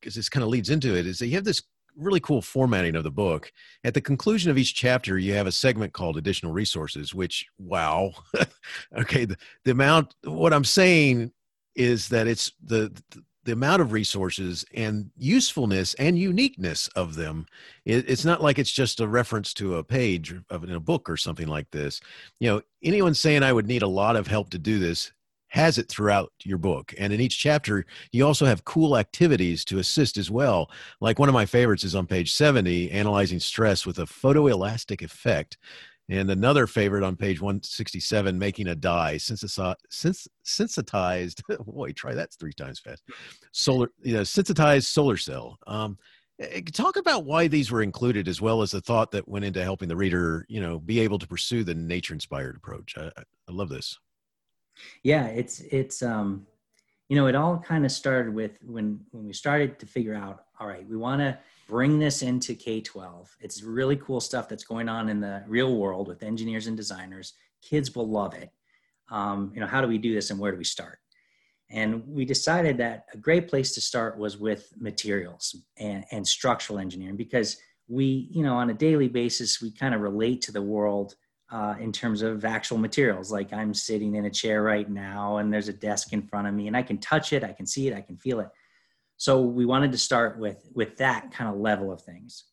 because 0.00 0.14
this 0.14 0.28
kind 0.28 0.42
of 0.42 0.50
leads 0.50 0.70
into 0.70 0.96
it, 0.96 1.06
is 1.06 1.18
that 1.18 1.26
you 1.26 1.34
have 1.34 1.44
this 1.44 1.62
really 1.96 2.20
cool 2.20 2.42
formatting 2.42 2.96
of 2.96 3.04
the 3.04 3.10
book. 3.10 3.52
At 3.84 3.94
the 3.94 4.00
conclusion 4.00 4.50
of 4.50 4.58
each 4.58 4.74
chapter, 4.74 5.18
you 5.18 5.34
have 5.34 5.46
a 5.46 5.52
segment 5.52 5.92
called 5.92 6.16
additional 6.16 6.52
resources, 6.52 7.14
which 7.14 7.46
wow. 7.58 8.12
okay, 8.96 9.24
the, 9.24 9.36
the 9.64 9.70
amount 9.70 10.14
what 10.24 10.52
I'm 10.52 10.64
saying 10.64 11.32
is 11.74 12.08
that 12.08 12.26
it's 12.26 12.52
the, 12.64 12.92
the 13.44 13.52
amount 13.52 13.82
of 13.82 13.92
resources 13.92 14.64
and 14.74 15.10
usefulness 15.16 15.94
and 15.94 16.18
uniqueness 16.18 16.88
of 16.88 17.14
them 17.14 17.46
it, 17.84 18.08
it's 18.08 18.24
not 18.24 18.42
like 18.42 18.58
it's 18.58 18.72
just 18.72 19.00
a 19.00 19.08
reference 19.08 19.54
to 19.54 19.76
a 19.76 19.84
page 19.84 20.34
of 20.50 20.64
in 20.64 20.70
a 20.70 20.80
book 20.80 21.08
or 21.08 21.16
something 21.16 21.48
like 21.48 21.70
this 21.70 22.00
you 22.40 22.48
know 22.48 22.60
anyone 22.82 23.14
saying 23.14 23.42
i 23.42 23.52
would 23.52 23.66
need 23.66 23.82
a 23.82 23.86
lot 23.86 24.16
of 24.16 24.26
help 24.26 24.50
to 24.50 24.58
do 24.58 24.78
this 24.78 25.12
has 25.54 25.78
it 25.78 25.88
throughout 25.88 26.32
your 26.42 26.58
book. 26.58 26.92
And 26.98 27.12
in 27.12 27.20
each 27.20 27.38
chapter, 27.38 27.86
you 28.10 28.26
also 28.26 28.44
have 28.44 28.64
cool 28.64 28.98
activities 28.98 29.64
to 29.66 29.78
assist 29.78 30.16
as 30.16 30.28
well. 30.28 30.68
Like 31.00 31.20
one 31.20 31.28
of 31.28 31.32
my 31.32 31.46
favorites 31.46 31.84
is 31.84 31.94
on 31.94 32.08
page 32.08 32.32
70, 32.32 32.90
analyzing 32.90 33.38
stress 33.38 33.86
with 33.86 34.00
a 34.00 34.04
photoelastic 34.04 35.00
effect. 35.00 35.56
And 36.10 36.30
another 36.30 36.66
favorite 36.66 37.02
on 37.02 37.16
page 37.16 37.40
167, 37.40 38.38
making 38.38 38.68
a 38.68 38.74
dye, 38.74 39.16
sensitized, 39.16 41.42
boy, 41.66 41.92
try 41.92 42.14
that 42.14 42.32
three 42.34 42.52
times 42.52 42.78
fast. 42.78 43.02
Solar, 43.52 43.90
you 44.02 44.12
know, 44.12 44.22
sensitized 44.22 44.88
solar 44.88 45.16
cell. 45.16 45.58
Um, 45.66 45.96
eh, 46.38 46.60
talk 46.72 46.96
about 46.96 47.24
why 47.24 47.48
these 47.48 47.70
were 47.70 47.82
included, 47.82 48.28
as 48.28 48.42
well 48.42 48.60
as 48.60 48.72
the 48.72 48.82
thought 48.82 49.12
that 49.12 49.26
went 49.26 49.46
into 49.46 49.62
helping 49.62 49.88
the 49.88 49.96
reader, 49.96 50.44
you 50.48 50.60
know, 50.60 50.78
be 50.78 51.00
able 51.00 51.18
to 51.18 51.26
pursue 51.26 51.64
the 51.64 51.74
nature-inspired 51.74 52.56
approach. 52.56 52.94
I, 52.98 53.10
I 53.16 53.52
love 53.52 53.70
this. 53.70 53.98
Yeah, 55.02 55.26
it's 55.26 55.60
it's 55.60 56.02
um, 56.02 56.46
you 57.08 57.16
know, 57.16 57.28
it 57.28 57.34
all 57.34 57.58
kind 57.58 57.84
of 57.84 57.92
started 57.92 58.34
with 58.34 58.58
when 58.62 59.00
when 59.12 59.24
we 59.24 59.32
started 59.32 59.78
to 59.78 59.86
figure 59.86 60.14
out, 60.14 60.44
all 60.60 60.66
right, 60.66 60.86
we 60.86 60.96
want 60.96 61.20
to 61.20 61.38
bring 61.66 61.98
this 61.98 62.22
into 62.22 62.54
K-12. 62.54 63.28
It's 63.40 63.62
really 63.62 63.96
cool 63.96 64.20
stuff 64.20 64.48
that's 64.48 64.64
going 64.64 64.88
on 64.88 65.08
in 65.08 65.20
the 65.20 65.44
real 65.46 65.76
world 65.76 66.08
with 66.08 66.22
engineers 66.22 66.66
and 66.66 66.76
designers. 66.76 67.34
Kids 67.62 67.94
will 67.94 68.08
love 68.08 68.34
it. 68.34 68.50
Um, 69.10 69.52
you 69.54 69.60
know, 69.60 69.66
how 69.66 69.80
do 69.80 69.88
we 69.88 69.98
do 69.98 70.14
this 70.14 70.30
and 70.30 70.38
where 70.38 70.52
do 70.52 70.58
we 70.58 70.64
start? 70.64 70.98
And 71.70 72.06
we 72.06 72.24
decided 72.24 72.78
that 72.78 73.06
a 73.12 73.16
great 73.16 73.48
place 73.48 73.74
to 73.74 73.80
start 73.80 74.18
was 74.18 74.38
with 74.38 74.72
materials 74.78 75.56
and, 75.78 76.04
and 76.10 76.26
structural 76.26 76.78
engineering 76.78 77.16
because 77.16 77.56
we, 77.88 78.28
you 78.30 78.42
know, 78.42 78.54
on 78.54 78.70
a 78.70 78.74
daily 78.74 79.08
basis, 79.08 79.60
we 79.60 79.70
kind 79.70 79.94
of 79.94 80.00
relate 80.00 80.40
to 80.42 80.52
the 80.52 80.62
world 80.62 81.14
uh, 81.50 81.74
in 81.78 81.92
terms 81.92 82.22
of 82.22 82.44
actual 82.44 82.78
materials. 82.78 83.30
Like 83.30 83.52
I'm 83.52 83.74
sitting 83.74 84.14
in 84.16 84.24
a 84.24 84.30
chair 84.30 84.62
right 84.62 84.88
now 84.88 85.38
and 85.38 85.52
there's 85.52 85.68
a 85.68 85.72
desk 85.72 86.12
in 86.12 86.22
front 86.22 86.48
of 86.48 86.54
me 86.54 86.66
and 86.66 86.76
I 86.76 86.82
can 86.82 86.98
touch 86.98 87.32
it, 87.32 87.44
I 87.44 87.52
can 87.52 87.66
see 87.66 87.88
it, 87.88 87.94
I 87.94 88.00
can 88.00 88.16
feel 88.16 88.40
it. 88.40 88.48
So 89.16 89.40
we 89.40 89.64
wanted 89.64 89.92
to 89.92 89.98
start 89.98 90.38
with 90.38 90.68
with 90.74 90.96
that 90.98 91.30
kind 91.32 91.48
of 91.50 91.60
level 91.60 91.92
of 91.92 92.02
things, 92.02 92.44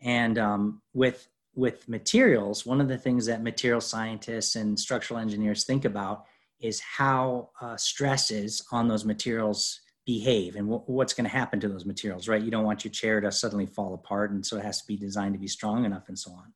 and 0.00 0.38
um, 0.38 0.82
with 0.94 1.28
with 1.54 1.88
materials, 1.88 2.64
one 2.64 2.80
of 2.80 2.88
the 2.88 2.96
things 2.96 3.26
that 3.26 3.42
material 3.42 3.80
scientists 3.80 4.56
and 4.56 4.78
structural 4.78 5.20
engineers 5.20 5.64
think 5.64 5.84
about 5.84 6.24
is 6.60 6.80
how 6.80 7.50
uh, 7.60 7.76
stresses 7.76 8.64
on 8.70 8.86
those 8.86 9.04
materials 9.04 9.80
behave 10.06 10.56
and 10.56 10.68
w- 10.68 10.82
what's 10.86 11.12
going 11.12 11.24
to 11.24 11.30
happen 11.30 11.60
to 11.60 11.68
those 11.68 11.86
materials. 11.86 12.28
Right? 12.28 12.42
You 12.42 12.50
don't 12.50 12.64
want 12.64 12.84
your 12.84 12.92
chair 12.92 13.20
to 13.20 13.30
suddenly 13.30 13.66
fall 13.66 13.94
apart, 13.94 14.30
and 14.30 14.44
so 14.44 14.56
it 14.56 14.64
has 14.64 14.80
to 14.80 14.86
be 14.86 14.96
designed 14.96 15.34
to 15.34 15.40
be 15.40 15.48
strong 15.48 15.84
enough, 15.84 16.08
and 16.08 16.18
so 16.18 16.32
on. 16.32 16.52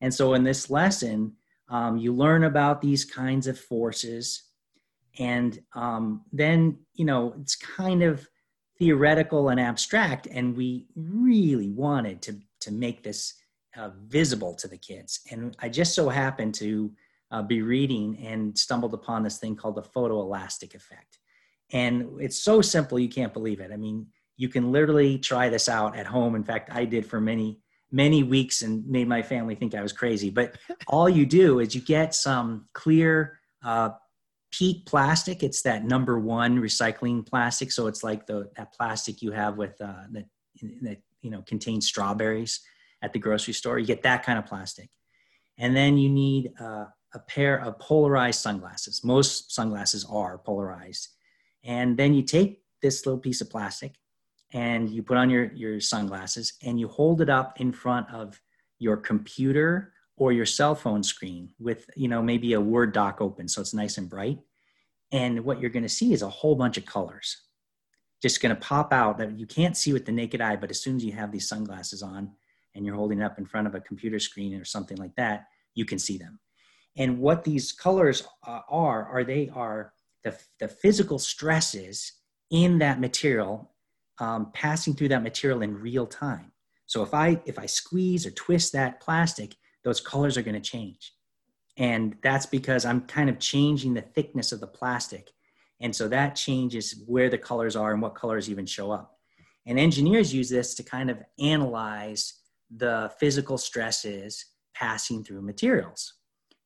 And 0.00 0.12
so 0.12 0.34
in 0.34 0.44
this 0.44 0.70
lesson, 0.70 1.34
um, 1.68 1.98
you 1.98 2.14
learn 2.14 2.44
about 2.44 2.80
these 2.80 3.04
kinds 3.04 3.46
of 3.46 3.58
forces, 3.58 4.42
and 5.18 5.60
um, 5.74 6.24
then 6.32 6.78
you 6.94 7.04
know 7.04 7.34
it's 7.40 7.56
kind 7.56 8.02
of 8.02 8.26
theoretical 8.80 9.50
and 9.50 9.60
abstract 9.60 10.26
and 10.32 10.56
we 10.56 10.86
really 10.96 11.70
wanted 11.70 12.20
to 12.22 12.40
to 12.60 12.72
make 12.72 13.02
this 13.02 13.34
uh, 13.76 13.90
visible 14.08 14.54
to 14.54 14.66
the 14.66 14.76
kids. 14.76 15.20
And 15.30 15.54
i 15.60 15.68
just 15.68 15.94
so 15.94 16.08
happened 16.08 16.54
to 16.56 16.90
uh, 17.30 17.42
be 17.42 17.62
reading 17.62 18.18
and 18.26 18.58
stumbled 18.58 18.94
upon 18.94 19.22
this 19.22 19.38
thing 19.38 19.54
called 19.54 19.76
the 19.76 19.82
photoelastic 19.82 20.74
effect. 20.74 21.18
And 21.72 22.20
it's 22.20 22.42
so 22.42 22.60
simple 22.60 22.98
you 22.98 23.08
can't 23.08 23.32
believe 23.32 23.60
it. 23.60 23.70
I 23.70 23.76
mean 23.76 24.06
you 24.36 24.48
can 24.48 24.72
literally 24.72 25.18
try 25.18 25.50
this 25.50 25.68
out 25.68 25.94
at 25.94 26.06
home. 26.06 26.34
In 26.34 26.42
fact 26.42 26.70
i 26.72 26.86
did 26.86 27.04
for 27.04 27.20
many 27.20 27.60
many 27.92 28.22
weeks 28.22 28.62
and 28.62 28.86
made 28.86 29.08
my 29.08 29.20
family 29.20 29.54
think 29.54 29.74
i 29.74 29.82
was 29.82 29.92
crazy. 29.92 30.30
But 30.30 30.56
all 30.86 31.08
you 31.08 31.26
do 31.26 31.60
is 31.60 31.74
you 31.74 31.82
get 31.82 32.14
some 32.14 32.66
clear 32.72 33.38
uh, 33.62 33.90
peak 34.50 34.84
plastic 34.84 35.42
it's 35.42 35.62
that 35.62 35.84
number 35.84 36.18
one 36.18 36.58
recycling 36.58 37.26
plastic. 37.26 37.70
So 37.72 37.86
it's 37.86 38.02
like 38.02 38.26
the 38.26 38.50
that 38.56 38.72
plastic 38.72 39.22
you 39.22 39.32
have 39.32 39.56
with 39.56 39.80
uh, 39.80 40.04
that 40.12 40.26
that 40.82 40.98
you 41.22 41.30
know 41.30 41.42
contains 41.42 41.86
strawberries 41.86 42.60
at 43.02 43.12
the 43.12 43.18
grocery 43.18 43.54
store. 43.54 43.78
You 43.78 43.86
get 43.86 44.02
that 44.02 44.24
kind 44.24 44.38
of 44.38 44.46
plastic. 44.46 44.90
And 45.58 45.76
then 45.76 45.98
you 45.98 46.08
need 46.08 46.52
uh, 46.60 46.86
a 47.14 47.18
pair 47.18 47.60
of 47.60 47.78
polarized 47.78 48.40
sunglasses. 48.40 49.04
Most 49.04 49.52
sunglasses 49.52 50.06
are 50.10 50.38
polarized. 50.38 51.08
And 51.64 51.96
then 51.96 52.14
you 52.14 52.22
take 52.22 52.62
this 52.82 53.04
little 53.04 53.20
piece 53.20 53.40
of 53.40 53.50
plastic 53.50 53.96
and 54.52 54.88
you 54.88 55.02
put 55.02 55.16
on 55.16 55.30
your 55.30 55.52
your 55.54 55.80
sunglasses 55.80 56.54
and 56.62 56.80
you 56.80 56.88
hold 56.88 57.20
it 57.20 57.30
up 57.30 57.60
in 57.60 57.72
front 57.72 58.10
of 58.12 58.40
your 58.78 58.96
computer 58.96 59.92
or 60.20 60.32
your 60.32 60.44
cell 60.44 60.74
phone 60.74 61.02
screen 61.02 61.48
with 61.58 61.88
you 61.96 62.06
know 62.06 62.22
maybe 62.22 62.52
a 62.52 62.60
word 62.60 62.92
doc 62.92 63.22
open 63.22 63.48
so 63.48 63.60
it's 63.60 63.74
nice 63.74 63.98
and 63.98 64.08
bright. 64.08 64.38
And 65.10 65.44
what 65.44 65.60
you're 65.60 65.70
going 65.70 65.82
to 65.82 65.88
see 65.88 66.12
is 66.12 66.22
a 66.22 66.28
whole 66.28 66.54
bunch 66.54 66.76
of 66.76 66.86
colors. 66.86 67.44
Just 68.22 68.40
going 68.40 68.54
to 68.54 68.60
pop 68.60 68.92
out 68.92 69.18
that 69.18 69.36
you 69.36 69.46
can't 69.46 69.76
see 69.76 69.92
with 69.92 70.04
the 70.04 70.12
naked 70.12 70.42
eye 70.42 70.56
but 70.56 70.70
as 70.70 70.80
soon 70.80 70.96
as 70.96 71.04
you 71.04 71.12
have 71.12 71.32
these 71.32 71.48
sunglasses 71.48 72.02
on 72.02 72.30
and 72.74 72.84
you're 72.84 72.94
holding 72.94 73.20
it 73.20 73.24
up 73.24 73.38
in 73.38 73.46
front 73.46 73.66
of 73.66 73.74
a 73.74 73.80
computer 73.80 74.20
screen 74.20 74.54
or 74.54 74.64
something 74.64 74.98
like 74.98 75.16
that 75.16 75.46
you 75.74 75.86
can 75.86 75.98
see 75.98 76.18
them. 76.18 76.38
And 76.98 77.18
what 77.18 77.42
these 77.42 77.72
colors 77.72 78.22
uh, 78.46 78.60
are 78.68 79.06
are 79.06 79.24
they 79.24 79.48
are 79.54 79.94
the, 80.22 80.38
the 80.60 80.68
physical 80.68 81.18
stresses 81.18 82.12
in 82.50 82.78
that 82.80 83.00
material 83.00 83.72
um, 84.18 84.50
passing 84.52 84.92
through 84.92 85.08
that 85.08 85.22
material 85.22 85.62
in 85.62 85.80
real 85.80 86.06
time. 86.06 86.52
So 86.84 87.02
if 87.02 87.14
i 87.14 87.40
if 87.46 87.58
i 87.58 87.64
squeeze 87.64 88.26
or 88.26 88.32
twist 88.32 88.74
that 88.74 89.00
plastic 89.00 89.54
those 89.84 90.00
colors 90.00 90.36
are 90.36 90.42
going 90.42 90.60
to 90.60 90.60
change. 90.60 91.14
And 91.76 92.16
that's 92.22 92.46
because 92.46 92.84
I'm 92.84 93.02
kind 93.02 93.30
of 93.30 93.38
changing 93.38 93.94
the 93.94 94.02
thickness 94.02 94.52
of 94.52 94.60
the 94.60 94.66
plastic. 94.66 95.30
And 95.80 95.94
so 95.94 96.08
that 96.08 96.36
changes 96.36 97.02
where 97.06 97.30
the 97.30 97.38
colors 97.38 97.76
are 97.76 97.92
and 97.92 98.02
what 98.02 98.14
colors 98.14 98.50
even 98.50 98.66
show 98.66 98.90
up. 98.90 99.18
And 99.66 99.78
engineers 99.78 100.34
use 100.34 100.50
this 100.50 100.74
to 100.74 100.82
kind 100.82 101.10
of 101.10 101.18
analyze 101.38 102.34
the 102.74 103.10
physical 103.18 103.56
stresses 103.56 104.44
passing 104.74 105.24
through 105.24 105.42
materials. 105.42 106.14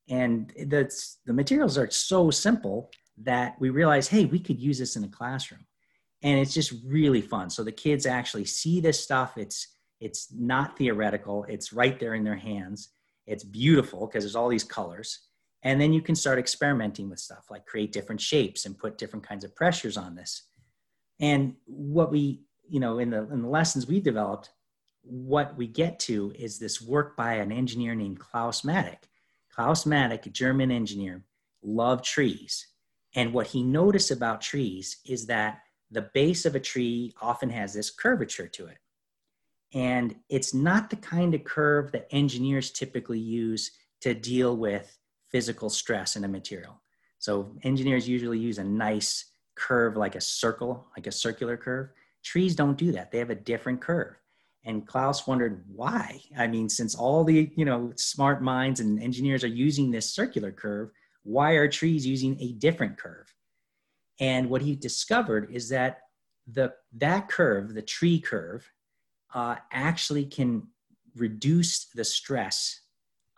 And 0.08 0.52
that's, 0.66 1.18
the 1.26 1.32
materials 1.32 1.78
are 1.78 1.90
so 1.90 2.30
simple 2.30 2.90
that 3.18 3.54
we 3.60 3.70
realize, 3.70 4.08
hey, 4.08 4.24
we 4.24 4.40
could 4.40 4.60
use 4.60 4.78
this 4.78 4.96
in 4.96 5.04
a 5.04 5.08
classroom. 5.08 5.64
And 6.22 6.38
it's 6.38 6.54
just 6.54 6.72
really 6.84 7.20
fun. 7.20 7.50
So 7.50 7.62
the 7.62 7.72
kids 7.72 8.06
actually 8.06 8.46
see 8.46 8.80
this 8.80 8.98
stuff. 9.00 9.36
It's 9.36 9.68
it's 10.00 10.28
not 10.32 10.76
theoretical. 10.76 11.44
It's 11.48 11.72
right 11.72 11.98
there 11.98 12.14
in 12.14 12.24
their 12.24 12.36
hands. 12.36 12.90
It's 13.26 13.44
beautiful 13.44 14.06
because 14.06 14.24
there's 14.24 14.36
all 14.36 14.48
these 14.48 14.64
colors. 14.64 15.20
And 15.62 15.80
then 15.80 15.92
you 15.92 16.02
can 16.02 16.14
start 16.14 16.38
experimenting 16.38 17.08
with 17.08 17.18
stuff 17.18 17.46
like 17.50 17.64
create 17.64 17.92
different 17.92 18.20
shapes 18.20 18.66
and 18.66 18.78
put 18.78 18.98
different 18.98 19.26
kinds 19.26 19.44
of 19.44 19.56
pressures 19.56 19.96
on 19.96 20.14
this. 20.14 20.42
And 21.20 21.54
what 21.64 22.10
we, 22.10 22.42
you 22.68 22.80
know, 22.80 22.98
in 22.98 23.10
the, 23.10 23.28
in 23.30 23.42
the 23.42 23.48
lessons 23.48 23.86
we 23.86 24.00
developed, 24.00 24.50
what 25.02 25.56
we 25.56 25.66
get 25.66 25.98
to 26.00 26.32
is 26.38 26.58
this 26.58 26.82
work 26.82 27.16
by 27.16 27.34
an 27.34 27.52
engineer 27.52 27.94
named 27.94 28.18
Claus 28.18 28.64
Mattheck. 28.64 29.08
Claus 29.50 29.86
Mattheck, 29.86 30.26
a 30.26 30.30
German 30.30 30.70
engineer, 30.70 31.24
loved 31.62 32.04
trees. 32.04 32.66
And 33.14 33.32
what 33.32 33.46
he 33.46 33.62
noticed 33.62 34.10
about 34.10 34.40
trees 34.40 34.98
is 35.06 35.26
that 35.26 35.60
the 35.90 36.10
base 36.12 36.44
of 36.44 36.56
a 36.56 36.60
tree 36.60 37.14
often 37.22 37.48
has 37.50 37.72
this 37.72 37.90
curvature 37.90 38.48
to 38.48 38.66
it. 38.66 38.78
And 39.74 40.14
it's 40.28 40.54
not 40.54 40.88
the 40.88 40.96
kind 40.96 41.34
of 41.34 41.44
curve 41.44 41.90
that 41.92 42.06
engineers 42.12 42.70
typically 42.70 43.18
use 43.18 43.72
to 44.02 44.14
deal 44.14 44.56
with 44.56 44.96
physical 45.30 45.68
stress 45.68 46.14
in 46.14 46.24
a 46.24 46.28
material. 46.28 46.80
So 47.18 47.56
engineers 47.64 48.08
usually 48.08 48.38
use 48.38 48.58
a 48.58 48.64
nice 48.64 49.32
curve 49.56 49.96
like 49.96 50.14
a 50.14 50.20
circle, 50.20 50.86
like 50.96 51.06
a 51.06 51.12
circular 51.12 51.56
curve. 51.56 51.90
Trees 52.22 52.54
don't 52.54 52.78
do 52.78 52.92
that. 52.92 53.10
They 53.10 53.18
have 53.18 53.30
a 53.30 53.34
different 53.34 53.80
curve. 53.80 54.14
And 54.64 54.86
Claus 54.86 55.26
wondered 55.26 55.64
why. 55.66 56.20
I 56.38 56.46
mean, 56.46 56.68
since 56.68 56.94
all 56.94 57.24
the, 57.24 57.50
you 57.56 57.64
know, 57.64 57.92
smart 57.96 58.42
minds 58.42 58.80
and 58.80 59.02
engineers 59.02 59.44
are 59.44 59.48
using 59.48 59.90
this 59.90 60.14
circular 60.14 60.52
curve, 60.52 60.90
why 61.22 61.52
are 61.52 61.68
trees 61.68 62.06
using 62.06 62.40
a 62.40 62.52
different 62.52 62.96
curve? 62.96 63.32
And 64.20 64.48
what 64.48 64.62
he 64.62 64.76
discovered 64.76 65.50
is 65.50 65.68
that 65.70 66.00
the 66.46 66.74
that 66.96 67.28
curve, 67.28 67.74
the 67.74 67.82
tree 67.82 68.20
curve, 68.20 68.70
uh, 69.34 69.56
actually 69.72 70.24
can 70.24 70.66
reduce 71.16 71.86
the 71.86 72.04
stress 72.04 72.80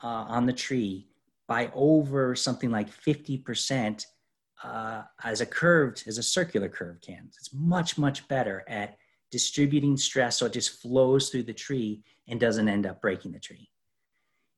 uh, 0.03 0.07
on 0.29 0.47
the 0.47 0.53
tree 0.53 1.09
by 1.49 1.71
over 1.75 2.37
something 2.37 2.71
like 2.71 2.91
50% 2.91 4.05
uh, 4.63 5.03
as 5.25 5.41
a 5.41 5.47
curved, 5.47 6.05
as 6.07 6.19
a 6.19 6.23
circular 6.23 6.69
curve 6.69 7.01
can. 7.01 7.29
It's 7.39 7.53
much, 7.53 7.99
much 7.99 8.27
better 8.29 8.65
at 8.69 8.97
distributing 9.31 9.97
stress 9.97 10.37
so 10.39 10.47
it 10.47 10.53
just 10.53 10.81
flows 10.81 11.31
through 11.31 11.45
the 11.45 11.53
tree 11.53 12.03
and 12.29 12.39
doesn't 12.39 12.69
end 12.69 12.87
up 12.87 13.01
breaking 13.01 13.33
the 13.33 13.41
tree. 13.41 13.69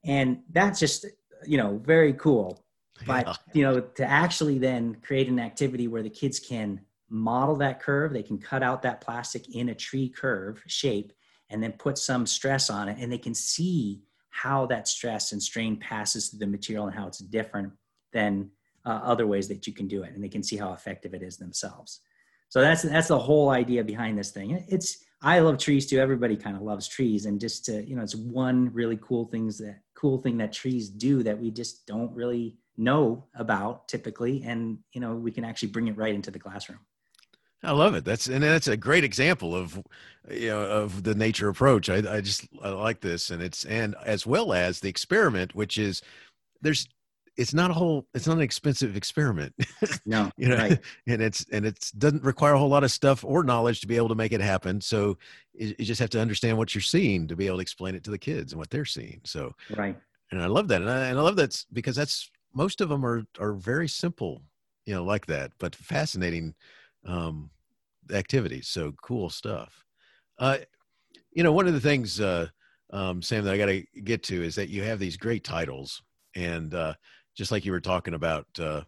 And 0.05 0.41
that's 0.51 0.81
just, 0.81 1.07
you 1.47 1.57
know, 1.57 1.79
very 1.85 2.13
cool. 2.15 2.65
But, 3.07 3.27
yeah. 3.27 3.35
you 3.53 3.63
know, 3.63 3.81
to 3.81 4.05
actually 4.05 4.59
then 4.59 4.97
create 5.03 5.29
an 5.29 5.39
activity 5.39 5.87
where 5.87 6.03
the 6.03 6.11
kids 6.11 6.41
can 6.41 6.81
model 7.11 7.57
that 7.57 7.81
curve, 7.81 8.13
they 8.13 8.23
can 8.23 8.39
cut 8.39 8.63
out 8.63 8.83
that 8.83 9.01
plastic 9.01 9.55
in 9.55 9.69
a 9.69 9.75
tree 9.75 10.09
curve 10.09 10.63
shape 10.67 11.13
and 11.51 11.63
then 11.63 11.73
put 11.73 11.99
some 11.99 12.27
stress 12.27 12.71
on 12.71 12.89
it 12.89 12.99
and 13.01 13.11
they 13.11 13.19
can 13.19 13.35
see 13.35 14.03
how 14.31 14.67
that 14.67 14.87
stress 14.87 15.33
and 15.33 15.43
strain 15.43 15.77
passes 15.77 16.29
through 16.29 16.39
the 16.39 16.47
material 16.47 16.87
and 16.87 16.95
how 16.95 17.07
it's 17.07 17.19
different 17.19 17.73
than 18.13 18.51
uh, 18.85 19.01
other 19.03 19.27
ways 19.27 19.49
that 19.49 19.67
you 19.67 19.73
can 19.73 19.89
do 19.89 20.03
it 20.03 20.13
and 20.15 20.23
they 20.23 20.29
can 20.29 20.43
see 20.43 20.57
how 20.57 20.73
effective 20.73 21.15
it 21.15 21.23
is 21.23 21.37
themselves. 21.37 22.01
So 22.49 22.61
that's 22.61 22.83
that's 22.83 23.09
the 23.09 23.19
whole 23.19 23.51
idea 23.51 23.85
behind 23.85 24.19
this 24.19 24.31
thing. 24.31 24.65
It's 24.69 25.05
i 25.21 25.39
love 25.41 25.59
trees 25.59 25.87
too. 25.87 25.99
Everybody 25.99 26.37
kind 26.37 26.57
of 26.57 26.63
loves 26.63 26.89
trees 26.89 27.27
and 27.27 27.41
just 27.41 27.65
to 27.67 27.85
you 27.87 27.97
know 27.97 28.03
it's 28.03 28.15
one 28.15 28.73
really 28.73 28.99
cool 29.03 29.27
things 29.27 29.59
that 29.59 29.81
cool 29.95 30.19
thing 30.19 30.39
that 30.39 30.53
trees 30.53 30.89
do 30.89 31.23
that 31.25 31.39
we 31.39 31.51
just 31.51 31.87
don't 31.87 32.15
really 32.15 32.57
know 32.77 33.25
about 33.35 33.89
typically 33.89 34.43
and 34.45 34.79
you 34.93 35.01
know 35.01 35.15
we 35.15 35.33
can 35.33 35.45
actually 35.45 35.69
bring 35.69 35.89
it 35.89 35.97
right 35.97 36.15
into 36.15 36.31
the 36.31 36.39
classroom 36.39 36.79
I 37.63 37.73
love 37.73 37.95
it. 37.95 38.05
That's 38.05 38.29
and 38.29 38.43
that's 38.43 38.69
a 38.69 38.77
great 38.77 39.05
example 39.05 39.55
of 39.55 39.83
you 40.31 40.49
know 40.49 40.63
of 40.63 41.03
the 41.03 41.15
nature 41.15 41.49
approach. 41.49 41.89
I, 41.89 41.97
I 41.97 42.21
just 42.21 42.47
I 42.63 42.71
like 42.71 43.01
this, 43.01 43.31
and 43.31 43.43
it's 43.43 43.65
and 43.65 43.97
as 44.05 44.27
well 44.27 44.53
as 44.53 44.81
the 44.81 44.89
experiment, 44.89 45.55
which 45.55 45.77
is 45.77 46.03
there's 46.63 46.89
it's 47.39 47.55
not 47.55 47.71
a 47.71 47.75
whole 47.75 48.07
it's 48.13 48.27
not 48.27 48.37
an 48.37 48.43
expensive 48.43 48.97
experiment 48.97 49.55
no 50.05 50.29
you 50.37 50.49
know 50.49 50.57
right. 50.57 50.81
and 51.07 51.23
it's 51.23 51.47
and 51.53 51.65
it's 51.65 51.93
doesn't 51.93 52.25
require 52.25 52.55
a 52.55 52.59
whole 52.59 52.69
lot 52.69 52.85
of 52.85 52.91
stuff 52.91 53.25
or 53.25 53.45
knowledge 53.45 53.81
to 53.81 53.87
be 53.87 53.97
able 53.97 54.09
to 54.09 54.15
make 54.15 54.33
it 54.33 54.41
happen 54.41 54.81
so 54.81 55.17
you, 55.55 55.75
you 55.79 55.85
just 55.85 56.01
have 56.01 56.11
to 56.11 56.21
understand 56.21 56.59
what 56.59 56.75
you're 56.75 56.83
seeing 56.83 57.29
to 57.29 57.37
be 57.37 57.47
able 57.47 57.57
to 57.57 57.63
explain 57.63 57.95
it 57.95 58.03
to 58.03 58.11
the 58.11 58.19
kids 58.19 58.53
and 58.53 58.59
what 58.59 58.69
they're 58.71 58.85
seeing 58.85 59.21
so 59.25 59.55
right 59.77 59.97
and 60.33 60.43
i 60.43 60.47
love 60.47 60.69
that 60.69 60.83
and 60.83 60.91
I, 60.91 61.07
and 61.07 61.19
I 61.19 61.23
love 61.23 61.37
that 61.37 61.65
because 61.73 61.95
that's 61.95 62.29
most 62.53 62.81
of 62.81 62.89
them 62.89 63.07
are 63.07 63.25
are 63.39 63.53
very 63.53 63.89
simple 63.89 64.43
you 64.85 64.95
know 64.95 65.05
like 65.05 65.27
that 65.27 65.53
but 65.59 65.77
fascinating 65.77 66.55
um 67.07 67.51
activities 68.13 68.69
so 68.69 68.93
cool 69.03 69.29
stuff 69.29 69.85
uh 70.39 70.59
you 71.33 71.43
know 71.43 71.53
one 71.53 71.67
of 71.67 71.75
the 71.75 71.81
things 71.81 72.21
uh 72.21 72.47
um 72.91 73.21
sam 73.21 73.45
that 73.45 73.55
i 73.55 73.59
got 73.59 73.67
to 73.67 73.83
get 74.05 74.23
to 74.23 74.43
is 74.43 74.55
that 74.55 74.69
you 74.69 74.83
have 74.83 74.99
these 74.99 75.17
great 75.17 75.45
titles 75.45 76.03
and 76.35 76.75
uh 76.75 76.95
just 77.39 77.53
like 77.53 77.65
you 77.65 77.71
were 77.71 77.81
talking 77.81 78.15
about 78.15 78.47
uh, 78.59 78.83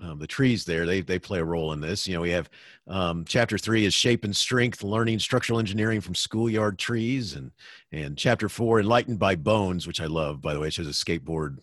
um, 0.00 0.18
the 0.18 0.26
trees 0.26 0.64
there, 0.64 0.86
they 0.86 1.00
they 1.00 1.18
play 1.18 1.40
a 1.40 1.44
role 1.44 1.72
in 1.72 1.80
this. 1.80 2.06
You 2.06 2.14
know, 2.14 2.20
we 2.20 2.30
have 2.30 2.50
um, 2.86 3.24
chapter 3.26 3.58
three 3.58 3.84
is 3.84 3.94
shape 3.94 4.24
and 4.24 4.36
strength, 4.36 4.84
learning 4.84 5.18
structural 5.18 5.58
engineering 5.58 6.00
from 6.00 6.14
schoolyard 6.14 6.78
trees, 6.78 7.34
and 7.34 7.50
and 7.90 8.16
chapter 8.16 8.48
four, 8.48 8.78
enlightened 8.78 9.18
by 9.18 9.34
bones, 9.34 9.86
which 9.86 10.00
I 10.00 10.06
love. 10.06 10.40
By 10.40 10.54
the 10.54 10.60
way, 10.60 10.68
it 10.68 10.74
shows 10.74 10.86
a 10.86 10.90
skateboard. 10.90 11.58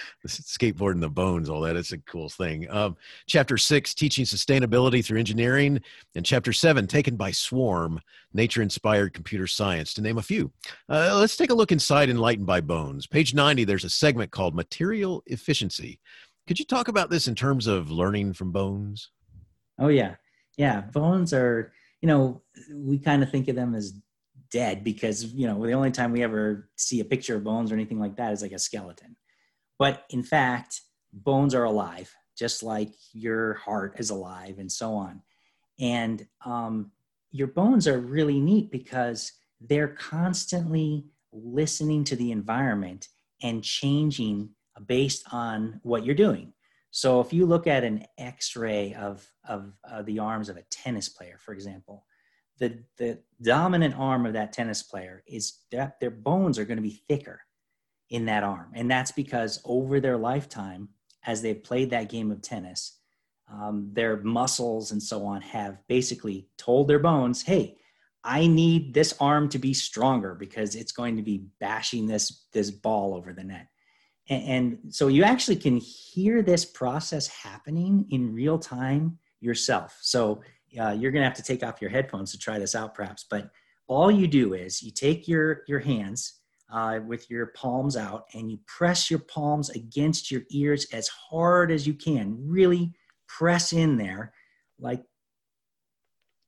the 0.22 0.28
skateboard 0.28 0.92
and 0.92 1.02
the 1.02 1.08
bones, 1.08 1.48
all 1.48 1.60
that. 1.62 1.76
It's 1.76 1.92
a 1.92 1.98
cool 1.98 2.28
thing. 2.28 2.70
Um, 2.70 2.96
chapter 3.26 3.56
six, 3.56 3.94
teaching 3.94 4.24
sustainability 4.24 5.04
through 5.04 5.18
engineering, 5.18 5.80
and 6.14 6.24
chapter 6.24 6.52
seven, 6.52 6.86
taken 6.86 7.16
by 7.16 7.30
swarm, 7.30 8.00
nature-inspired 8.32 9.14
computer 9.14 9.46
science, 9.46 9.94
to 9.94 10.02
name 10.02 10.18
a 10.18 10.22
few. 10.22 10.52
Uh, 10.88 11.16
let's 11.18 11.36
take 11.36 11.50
a 11.50 11.54
look 11.54 11.72
inside 11.72 12.10
Enlightened 12.10 12.46
by 12.46 12.60
Bones. 12.60 13.06
Page 13.06 13.34
ninety. 13.34 13.64
There's 13.64 13.84
a 13.84 13.90
segment 13.90 14.30
called 14.30 14.54
material 14.54 15.22
efficiency. 15.26 16.00
Could 16.46 16.58
you 16.58 16.64
talk 16.64 16.88
about 16.88 17.10
this 17.10 17.28
in 17.28 17.34
terms 17.34 17.66
of 17.66 17.90
learning 17.90 18.32
from 18.32 18.52
bones? 18.52 19.10
Oh 19.78 19.88
yeah, 19.88 20.16
yeah. 20.56 20.80
Bones 20.80 21.32
are, 21.32 21.72
you 22.00 22.08
know, 22.08 22.42
we 22.74 22.98
kind 22.98 23.22
of 23.22 23.30
think 23.30 23.48
of 23.48 23.56
them 23.56 23.74
as 23.74 23.94
dead 24.52 24.84
because 24.84 25.24
you 25.24 25.46
know 25.46 25.64
the 25.64 25.72
only 25.72 25.90
time 25.90 26.12
we 26.12 26.22
ever 26.22 26.68
see 26.76 27.00
a 27.00 27.04
picture 27.04 27.36
of 27.36 27.42
bones 27.42 27.72
or 27.72 27.74
anything 27.74 27.98
like 27.98 28.16
that 28.16 28.32
is 28.32 28.42
like 28.42 28.52
a 28.52 28.58
skeleton 28.58 29.16
but 29.82 30.04
in 30.10 30.22
fact, 30.22 30.82
bones 31.12 31.56
are 31.56 31.64
alive, 31.64 32.14
just 32.38 32.62
like 32.62 32.92
your 33.12 33.54
heart 33.54 33.96
is 33.98 34.10
alive, 34.10 34.60
and 34.60 34.70
so 34.70 34.94
on. 34.94 35.20
And 35.80 36.24
um, 36.46 36.92
your 37.32 37.48
bones 37.48 37.88
are 37.88 37.98
really 37.98 38.38
neat 38.38 38.70
because 38.70 39.32
they're 39.60 39.88
constantly 39.88 41.06
listening 41.32 42.04
to 42.04 42.14
the 42.14 42.30
environment 42.30 43.08
and 43.42 43.64
changing 43.64 44.50
based 44.86 45.24
on 45.32 45.80
what 45.82 46.04
you're 46.06 46.14
doing. 46.14 46.52
So 46.92 47.20
if 47.20 47.32
you 47.32 47.44
look 47.44 47.66
at 47.66 47.82
an 47.82 48.04
X-ray 48.18 48.94
of 48.94 49.28
of 49.48 49.72
uh, 49.90 50.02
the 50.02 50.20
arms 50.20 50.48
of 50.48 50.56
a 50.56 50.62
tennis 50.70 51.08
player, 51.08 51.38
for 51.40 51.54
example, 51.54 52.06
the 52.60 52.84
the 52.98 53.18
dominant 53.42 53.96
arm 53.98 54.26
of 54.26 54.34
that 54.34 54.52
tennis 54.52 54.80
player 54.80 55.24
is 55.26 55.58
that 55.72 55.98
their 55.98 56.12
bones 56.12 56.56
are 56.56 56.64
going 56.64 56.76
to 56.76 56.88
be 56.88 57.02
thicker 57.08 57.40
in 58.12 58.26
that 58.26 58.44
arm. 58.44 58.70
And 58.74 58.90
that's 58.90 59.10
because 59.10 59.60
over 59.64 59.98
their 59.98 60.18
lifetime, 60.18 60.90
as 61.24 61.40
they've 61.40 61.62
played 61.62 61.90
that 61.90 62.10
game 62.10 62.30
of 62.30 62.42
tennis, 62.42 62.98
um, 63.50 63.88
their 63.92 64.18
muscles 64.18 64.92
and 64.92 65.02
so 65.02 65.24
on 65.24 65.40
have 65.40 65.78
basically 65.88 66.46
told 66.58 66.88
their 66.88 66.98
bones, 66.98 67.42
hey, 67.42 67.78
I 68.22 68.46
need 68.46 68.92
this 68.92 69.14
arm 69.18 69.48
to 69.48 69.58
be 69.58 69.72
stronger 69.72 70.34
because 70.34 70.74
it's 70.74 70.92
going 70.92 71.16
to 71.16 71.22
be 71.22 71.46
bashing 71.58 72.06
this, 72.06 72.44
this 72.52 72.70
ball 72.70 73.14
over 73.14 73.32
the 73.32 73.44
net. 73.44 73.68
And, 74.28 74.44
and 74.44 74.94
so 74.94 75.08
you 75.08 75.24
actually 75.24 75.56
can 75.56 75.78
hear 75.78 76.42
this 76.42 76.66
process 76.66 77.26
happening 77.26 78.06
in 78.10 78.34
real 78.34 78.58
time 78.58 79.18
yourself. 79.40 79.98
So 80.02 80.42
uh, 80.78 80.90
you're 80.90 81.12
going 81.12 81.22
to 81.22 81.28
have 81.28 81.36
to 81.36 81.42
take 81.42 81.64
off 81.64 81.80
your 81.80 81.90
headphones 81.90 82.30
to 82.32 82.38
try 82.38 82.58
this 82.58 82.74
out, 82.74 82.94
perhaps. 82.94 83.24
But 83.28 83.50
all 83.88 84.10
you 84.10 84.28
do 84.28 84.52
is 84.52 84.82
you 84.82 84.90
take 84.90 85.26
your, 85.26 85.62
your 85.66 85.80
hands 85.80 86.41
uh, 86.72 87.00
with 87.06 87.30
your 87.30 87.46
palms 87.46 87.96
out 87.96 88.24
and 88.32 88.50
you 88.50 88.58
press 88.66 89.10
your 89.10 89.20
palms 89.20 89.68
against 89.70 90.30
your 90.30 90.42
ears 90.50 90.86
as 90.92 91.06
hard 91.08 91.70
as 91.70 91.86
you 91.86 91.92
can. 91.92 92.34
Really 92.48 92.94
press 93.28 93.72
in 93.72 93.98
there 93.98 94.32
like, 94.80 95.02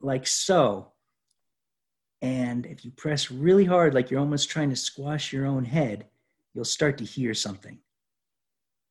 like 0.00 0.26
so. 0.26 0.92
And 2.22 2.64
if 2.64 2.86
you 2.86 2.90
press 2.90 3.30
really 3.30 3.66
hard, 3.66 3.92
like 3.92 4.10
you're 4.10 4.20
almost 4.20 4.48
trying 4.48 4.70
to 4.70 4.76
squash 4.76 5.30
your 5.30 5.44
own 5.44 5.64
head, 5.64 6.06
you'll 6.54 6.64
start 6.64 6.96
to 6.98 7.04
hear 7.04 7.34
something. 7.34 7.78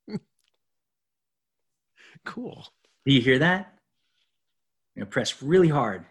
cool. 2.25 2.67
Do 3.07 3.13
you 3.13 3.21
hear 3.21 3.39
that? 3.39 3.73
Going 4.95 5.07
to 5.07 5.11
press 5.11 5.41
really 5.41 5.69
hard, 5.69 6.05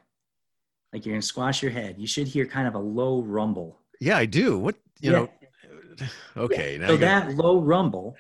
like 0.93 1.07
you're 1.07 1.13
going 1.13 1.21
to 1.21 1.27
squash 1.27 1.63
your 1.63 1.71
head. 1.71 1.95
You 1.99 2.09
should 2.09 2.27
hear 2.27 2.45
kind 2.45 2.67
of 2.67 2.75
a 2.75 2.81
low 2.81 3.23
rumble. 3.23 3.79
Yeah, 4.03 4.17
I 4.17 4.27
do. 4.27 4.59
What 4.59 4.77
you 5.01 5.13
yeah. 5.13 5.19
know? 5.19 5.31
Okay. 6.37 6.79
Yeah. 6.81 6.89
so 6.89 6.97
that 6.97 7.37
low 7.37 7.61
rumble, 7.61 8.17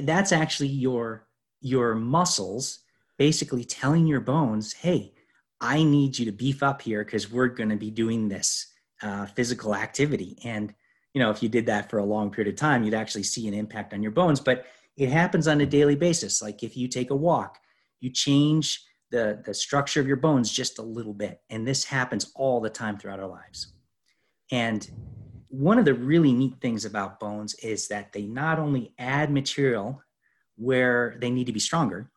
that's 0.00 0.32
actually 0.32 0.68
your 0.68 1.26
your 1.60 1.94
muscles 1.94 2.80
basically 3.16 3.64
telling 3.64 4.06
your 4.06 4.20
bones, 4.20 4.74
"Hey, 4.74 5.14
I 5.60 5.84
need 5.84 6.18
you 6.18 6.26
to 6.26 6.32
beef 6.32 6.62
up 6.62 6.82
here 6.82 7.04
because 7.04 7.30
we're 7.30 7.46
going 7.46 7.70
to 7.70 7.76
be 7.76 7.90
doing 7.90 8.28
this 8.28 8.66
uh, 9.00 9.26
physical 9.26 9.74
activity." 9.74 10.36
And 10.44 10.74
you 11.14 11.20
know, 11.20 11.30
if 11.30 11.42
you 11.42 11.48
did 11.48 11.66
that 11.66 11.88
for 11.88 11.98
a 11.98 12.04
long 12.04 12.30
period 12.30 12.52
of 12.52 12.58
time, 12.58 12.82
you'd 12.82 12.92
actually 12.92 13.22
see 13.22 13.48
an 13.48 13.54
impact 13.54 13.94
on 13.94 14.02
your 14.02 14.12
bones. 14.12 14.40
But 14.40 14.66
it 14.96 15.08
happens 15.08 15.48
on 15.48 15.60
a 15.60 15.66
daily 15.66 15.96
basis. 15.96 16.42
Like 16.42 16.62
if 16.62 16.76
you 16.76 16.88
take 16.88 17.10
a 17.10 17.16
walk, 17.16 17.58
you 18.00 18.10
change 18.10 18.84
the 19.10 19.40
the 19.46 19.54
structure 19.54 20.00
of 20.00 20.06
your 20.06 20.16
bones 20.16 20.52
just 20.52 20.78
a 20.78 20.82
little 20.82 21.14
bit, 21.14 21.40
and 21.48 21.66
this 21.66 21.84
happens 21.84 22.32
all 22.34 22.60
the 22.60 22.70
time 22.70 22.98
throughout 22.98 23.20
our 23.20 23.28
lives. 23.28 23.72
And 24.50 24.90
one 25.52 25.78
of 25.78 25.84
the 25.84 25.92
really 25.92 26.32
neat 26.32 26.54
things 26.62 26.86
about 26.86 27.20
bones 27.20 27.54
is 27.56 27.86
that 27.88 28.10
they 28.14 28.22
not 28.22 28.58
only 28.58 28.94
add 28.98 29.30
material 29.30 30.02
where 30.56 31.18
they 31.20 31.28
need 31.28 31.44
to 31.44 31.52
be 31.52 31.60
stronger, 31.60 32.10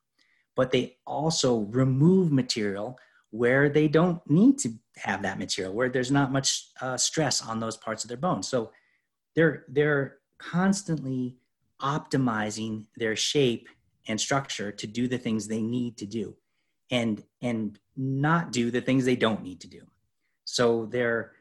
but 0.56 0.72
they 0.72 0.96
also 1.06 1.60
remove 1.60 2.32
material 2.32 2.98
where 3.32 3.68
they 3.68 3.90
don't 3.90 4.22
need 4.30 4.58
to 4.60 4.70
have 4.96 5.22
that 5.24 5.38
material, 5.38 5.74
where 5.74 5.90
there's 5.90 6.12
not 6.12 6.32
much 6.32 6.70
uh, 6.80 6.96
stress 6.96 7.42
on 7.42 7.60
those 7.60 7.76
parts 7.76 8.06
of 8.06 8.08
their 8.08 8.16
bones. 8.16 8.48
So 8.48 8.72
they're 9.36 9.66
they're 9.68 10.20
constantly 10.38 11.36
optimizing 11.82 12.86
their 12.96 13.18
shape 13.18 13.68
and 14.08 14.20
structure 14.20 14.72
to 14.72 14.88
do 14.88 15.10
the 15.10 15.18
things 15.18 15.46
they 15.46 15.62
need 15.62 15.98
to 15.98 16.06
do, 16.06 16.38
and 16.90 17.22
and 17.42 17.78
not 17.98 18.54
do 18.54 18.72
the 18.72 18.80
things 18.80 19.04
they 19.04 19.18
don't 19.18 19.44
need 19.44 19.60
to 19.60 19.68
do. 19.68 19.82
So 20.46 20.86
they're 20.86 21.34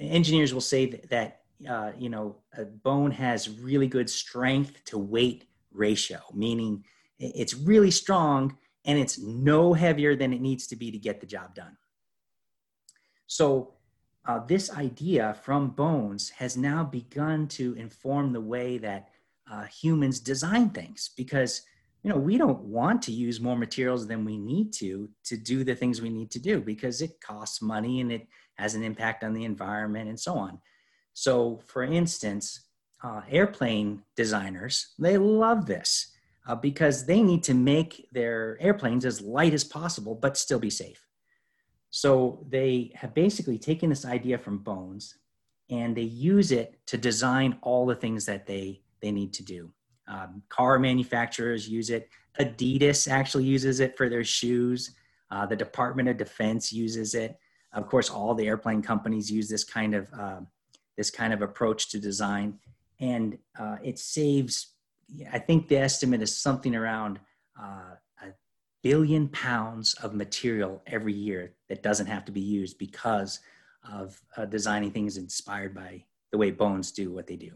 engineers 0.00 0.54
will 0.54 0.62
say 0.62 0.86
that 1.10 1.41
uh, 1.68 1.92
you 1.98 2.08
know, 2.08 2.36
a 2.56 2.64
bone 2.64 3.10
has 3.10 3.48
really 3.48 3.86
good 3.86 4.08
strength 4.08 4.84
to 4.86 4.98
weight 4.98 5.46
ratio, 5.72 6.20
meaning 6.34 6.84
it's 7.18 7.54
really 7.54 7.90
strong 7.90 8.56
and 8.84 8.98
it's 8.98 9.18
no 9.18 9.72
heavier 9.72 10.16
than 10.16 10.32
it 10.32 10.40
needs 10.40 10.66
to 10.66 10.76
be 10.76 10.90
to 10.90 10.98
get 10.98 11.20
the 11.20 11.26
job 11.26 11.54
done. 11.54 11.76
So, 13.26 13.74
uh, 14.24 14.40
this 14.46 14.70
idea 14.70 15.34
from 15.42 15.70
bones 15.70 16.30
has 16.30 16.56
now 16.56 16.84
begun 16.84 17.48
to 17.48 17.74
inform 17.74 18.32
the 18.32 18.40
way 18.40 18.78
that 18.78 19.08
uh, 19.50 19.64
humans 19.64 20.20
design 20.20 20.70
things 20.70 21.10
because 21.16 21.62
you 22.04 22.10
know 22.10 22.16
we 22.16 22.38
don't 22.38 22.60
want 22.60 23.02
to 23.02 23.12
use 23.12 23.40
more 23.40 23.56
materials 23.56 24.06
than 24.06 24.24
we 24.24 24.38
need 24.38 24.72
to 24.72 25.08
to 25.24 25.36
do 25.36 25.64
the 25.64 25.74
things 25.74 26.00
we 26.00 26.08
need 26.08 26.30
to 26.30 26.38
do 26.38 26.60
because 26.60 27.02
it 27.02 27.20
costs 27.20 27.60
money 27.60 28.00
and 28.00 28.12
it 28.12 28.28
has 28.54 28.76
an 28.76 28.84
impact 28.84 29.24
on 29.24 29.34
the 29.34 29.44
environment 29.44 30.08
and 30.08 30.18
so 30.18 30.34
on 30.34 30.58
so, 31.14 31.60
for 31.66 31.82
instance, 31.82 32.66
uh, 33.04 33.22
airplane 33.30 34.02
designers, 34.16 34.94
they 34.98 35.18
love 35.18 35.66
this 35.66 36.12
uh, 36.46 36.54
because 36.54 37.06
they 37.06 37.22
need 37.22 37.42
to 37.44 37.54
make 37.54 38.08
their 38.12 38.56
airplanes 38.60 39.04
as 39.04 39.20
light 39.20 39.54
as 39.54 39.64
possible, 39.64 40.14
but 40.14 40.36
still 40.36 40.58
be 40.58 40.70
safe. 40.70 41.06
So, 41.90 42.44
they 42.48 42.92
have 42.94 43.14
basically 43.14 43.58
taken 43.58 43.90
this 43.90 44.04
idea 44.04 44.38
from 44.38 44.58
Bones 44.58 45.16
and 45.70 45.96
they 45.96 46.02
use 46.02 46.52
it 46.52 46.78
to 46.86 46.98
design 46.98 47.58
all 47.62 47.86
the 47.86 47.94
things 47.94 48.26
that 48.26 48.46
they, 48.46 48.82
they 49.00 49.10
need 49.10 49.32
to 49.34 49.42
do. 49.42 49.72
Um, 50.06 50.42
car 50.48 50.78
manufacturers 50.78 51.68
use 51.68 51.90
it. 51.90 52.10
Adidas 52.38 53.10
actually 53.10 53.44
uses 53.44 53.80
it 53.80 53.96
for 53.96 54.08
their 54.08 54.24
shoes. 54.24 54.94
Uh, 55.30 55.46
the 55.46 55.56
Department 55.56 56.08
of 56.08 56.16
Defense 56.16 56.72
uses 56.72 57.14
it. 57.14 57.38
Of 57.72 57.86
course, 57.86 58.10
all 58.10 58.34
the 58.34 58.46
airplane 58.46 58.82
companies 58.82 59.30
use 59.30 59.48
this 59.48 59.64
kind 59.64 59.94
of 59.94 60.12
uh, 60.12 60.40
this 60.96 61.10
kind 61.10 61.32
of 61.32 61.42
approach 61.42 61.90
to 61.90 61.98
design. 61.98 62.58
and 63.00 63.38
uh, 63.58 63.76
it 63.82 63.98
saves. 63.98 64.74
I 65.32 65.38
think 65.38 65.68
the 65.68 65.78
estimate 65.78 66.22
is 66.22 66.36
something 66.36 66.74
around 66.74 67.18
uh, 67.60 67.96
a 68.22 68.28
billion 68.82 69.28
pounds 69.28 69.94
of 69.94 70.14
material 70.14 70.82
every 70.86 71.12
year 71.12 71.54
that 71.68 71.82
doesn't 71.82 72.06
have 72.06 72.24
to 72.26 72.32
be 72.32 72.40
used 72.40 72.78
because 72.78 73.40
of 73.90 74.20
uh, 74.36 74.44
designing 74.44 74.92
things 74.92 75.16
inspired 75.16 75.74
by 75.74 76.04
the 76.30 76.38
way 76.38 76.50
bones 76.50 76.92
do 76.92 77.12
what 77.12 77.26
they 77.26 77.36
do. 77.36 77.52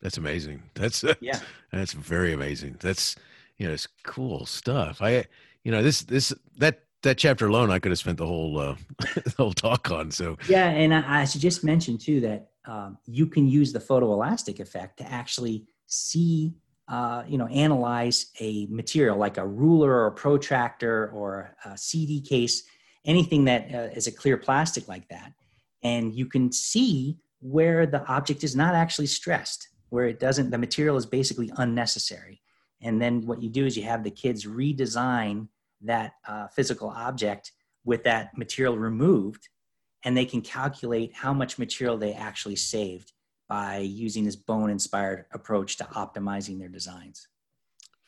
That's 0.00 0.18
amazing. 0.18 0.62
That's 0.74 1.04
yeah. 1.20 1.40
That's 1.72 1.92
very 1.92 2.32
amazing. 2.32 2.76
That's 2.80 3.16
you 3.58 3.66
know, 3.66 3.74
it's 3.74 3.88
cool 4.04 4.46
stuff. 4.46 5.02
I 5.02 5.26
you 5.64 5.72
know 5.72 5.82
this 5.82 6.02
this 6.02 6.32
that 6.58 6.84
that 7.02 7.18
chapter 7.18 7.46
alone, 7.46 7.70
I 7.70 7.78
could 7.78 7.92
have 7.92 7.98
spent 7.98 8.18
the 8.18 8.26
whole 8.26 8.58
uh, 8.58 8.76
the 8.98 9.34
whole 9.36 9.52
talk 9.52 9.90
on. 9.90 10.10
So 10.10 10.36
yeah, 10.48 10.68
and 10.68 10.94
I, 10.94 11.22
I 11.22 11.24
should 11.24 11.40
just 11.40 11.64
mention 11.64 11.98
too 11.98 12.20
that 12.20 12.50
um, 12.66 12.98
you 13.06 13.26
can 13.26 13.46
use 13.46 13.72
the 13.72 13.78
photoelastic 13.78 14.60
effect 14.60 14.98
to 14.98 15.10
actually 15.10 15.66
see, 15.86 16.54
uh, 16.88 17.22
you 17.26 17.38
know, 17.38 17.46
analyze 17.46 18.32
a 18.40 18.66
material 18.66 19.16
like 19.16 19.38
a 19.38 19.46
ruler 19.46 19.90
or 19.90 20.06
a 20.06 20.12
protractor 20.12 21.10
or 21.10 21.54
a 21.64 21.78
CD 21.78 22.20
case, 22.20 22.64
anything 23.04 23.44
that 23.44 23.74
uh, 23.74 23.88
is 23.94 24.06
a 24.06 24.12
clear 24.12 24.36
plastic 24.36 24.88
like 24.88 25.08
that, 25.08 25.32
and 25.82 26.14
you 26.14 26.26
can 26.26 26.52
see 26.52 27.18
where 27.40 27.86
the 27.86 28.04
object 28.06 28.42
is 28.42 28.56
not 28.56 28.74
actually 28.74 29.06
stressed, 29.06 29.68
where 29.90 30.06
it 30.06 30.18
doesn't, 30.18 30.50
the 30.50 30.58
material 30.58 30.96
is 30.96 31.06
basically 31.06 31.50
unnecessary. 31.56 32.40
And 32.82 33.00
then 33.00 33.26
what 33.26 33.42
you 33.42 33.48
do 33.48 33.66
is 33.66 33.76
you 33.76 33.84
have 33.84 34.04
the 34.04 34.10
kids 34.10 34.44
redesign 34.44 35.48
that 35.82 36.12
uh, 36.26 36.48
physical 36.48 36.88
object 36.90 37.52
with 37.84 38.04
that 38.04 38.36
material 38.36 38.76
removed, 38.76 39.48
and 40.04 40.16
they 40.16 40.24
can 40.24 40.40
calculate 40.40 41.14
how 41.14 41.32
much 41.32 41.58
material 41.58 41.96
they 41.96 42.12
actually 42.12 42.56
saved 42.56 43.12
by 43.48 43.78
using 43.78 44.24
this 44.24 44.36
bone 44.36 44.70
inspired 44.70 45.24
approach 45.32 45.76
to 45.78 45.84
optimizing 45.84 46.58
their 46.58 46.68
designs. 46.68 47.28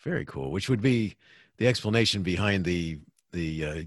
Very 0.03 0.25
cool. 0.25 0.51
Which 0.51 0.69
would 0.69 0.83
be 0.83 1.17
the 1.57 1.67
explanation 1.67 2.23
behind 2.23 2.65
the 2.65 2.99
the 3.33 3.65
uh, 3.65 3.83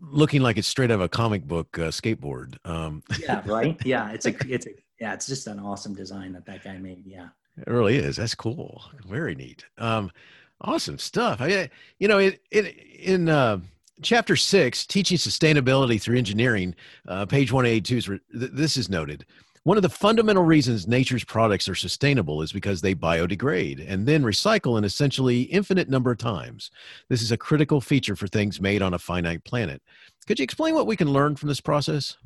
looking 0.00 0.42
like 0.42 0.56
it's 0.56 0.68
straight 0.68 0.90
out 0.90 0.94
of 0.94 1.00
a 1.00 1.08
comic 1.08 1.44
book 1.44 1.78
uh, 1.78 1.88
skateboard. 1.88 2.56
Um. 2.64 3.02
yeah, 3.18 3.42
right. 3.46 3.78
Yeah, 3.84 4.10
it's 4.12 4.26
a 4.26 4.34
it's 4.48 4.66
a 4.66 4.70
yeah, 5.00 5.14
it's 5.14 5.26
just 5.26 5.46
an 5.46 5.58
awesome 5.58 5.94
design 5.94 6.32
that 6.32 6.46
that 6.46 6.64
guy 6.64 6.78
made. 6.78 7.06
Yeah, 7.06 7.28
it 7.58 7.68
really 7.70 7.96
is. 7.96 8.16
That's 8.16 8.34
cool. 8.34 8.82
Very 9.06 9.34
neat. 9.34 9.64
Um, 9.78 10.10
awesome 10.60 10.98
stuff. 10.98 11.40
I, 11.40 11.70
you 11.98 12.08
know, 12.08 12.18
it, 12.18 12.40
it 12.50 12.76
in 12.98 13.28
uh, 13.28 13.60
chapter 14.02 14.36
six, 14.36 14.86
teaching 14.86 15.18
sustainability 15.18 16.00
through 16.00 16.18
engineering, 16.18 16.74
uh, 17.08 17.26
page 17.26 17.52
one 17.52 17.66
eighty 17.66 17.80
two 17.80 17.96
is 17.96 18.10
this 18.30 18.76
is 18.76 18.88
noted. 18.88 19.24
One 19.64 19.76
of 19.76 19.82
the 19.82 19.90
fundamental 19.90 20.42
reasons 20.42 20.88
nature's 20.88 21.22
products 21.22 21.68
are 21.68 21.74
sustainable 21.74 22.40
is 22.40 22.50
because 22.50 22.80
they 22.80 22.94
biodegrade 22.94 23.84
and 23.86 24.06
then 24.06 24.22
recycle 24.22 24.78
an 24.78 24.84
essentially 24.84 25.42
infinite 25.42 25.90
number 25.90 26.10
of 26.10 26.16
times. 26.16 26.70
This 27.10 27.20
is 27.20 27.30
a 27.30 27.36
critical 27.36 27.78
feature 27.78 28.16
for 28.16 28.26
things 28.26 28.58
made 28.58 28.80
on 28.80 28.94
a 28.94 28.98
finite 28.98 29.44
planet. 29.44 29.82
Could 30.26 30.38
you 30.38 30.44
explain 30.44 30.74
what 30.74 30.86
we 30.86 30.96
can 30.96 31.12
learn 31.12 31.36
from 31.36 31.50
this 31.50 31.60
process? 31.60 32.16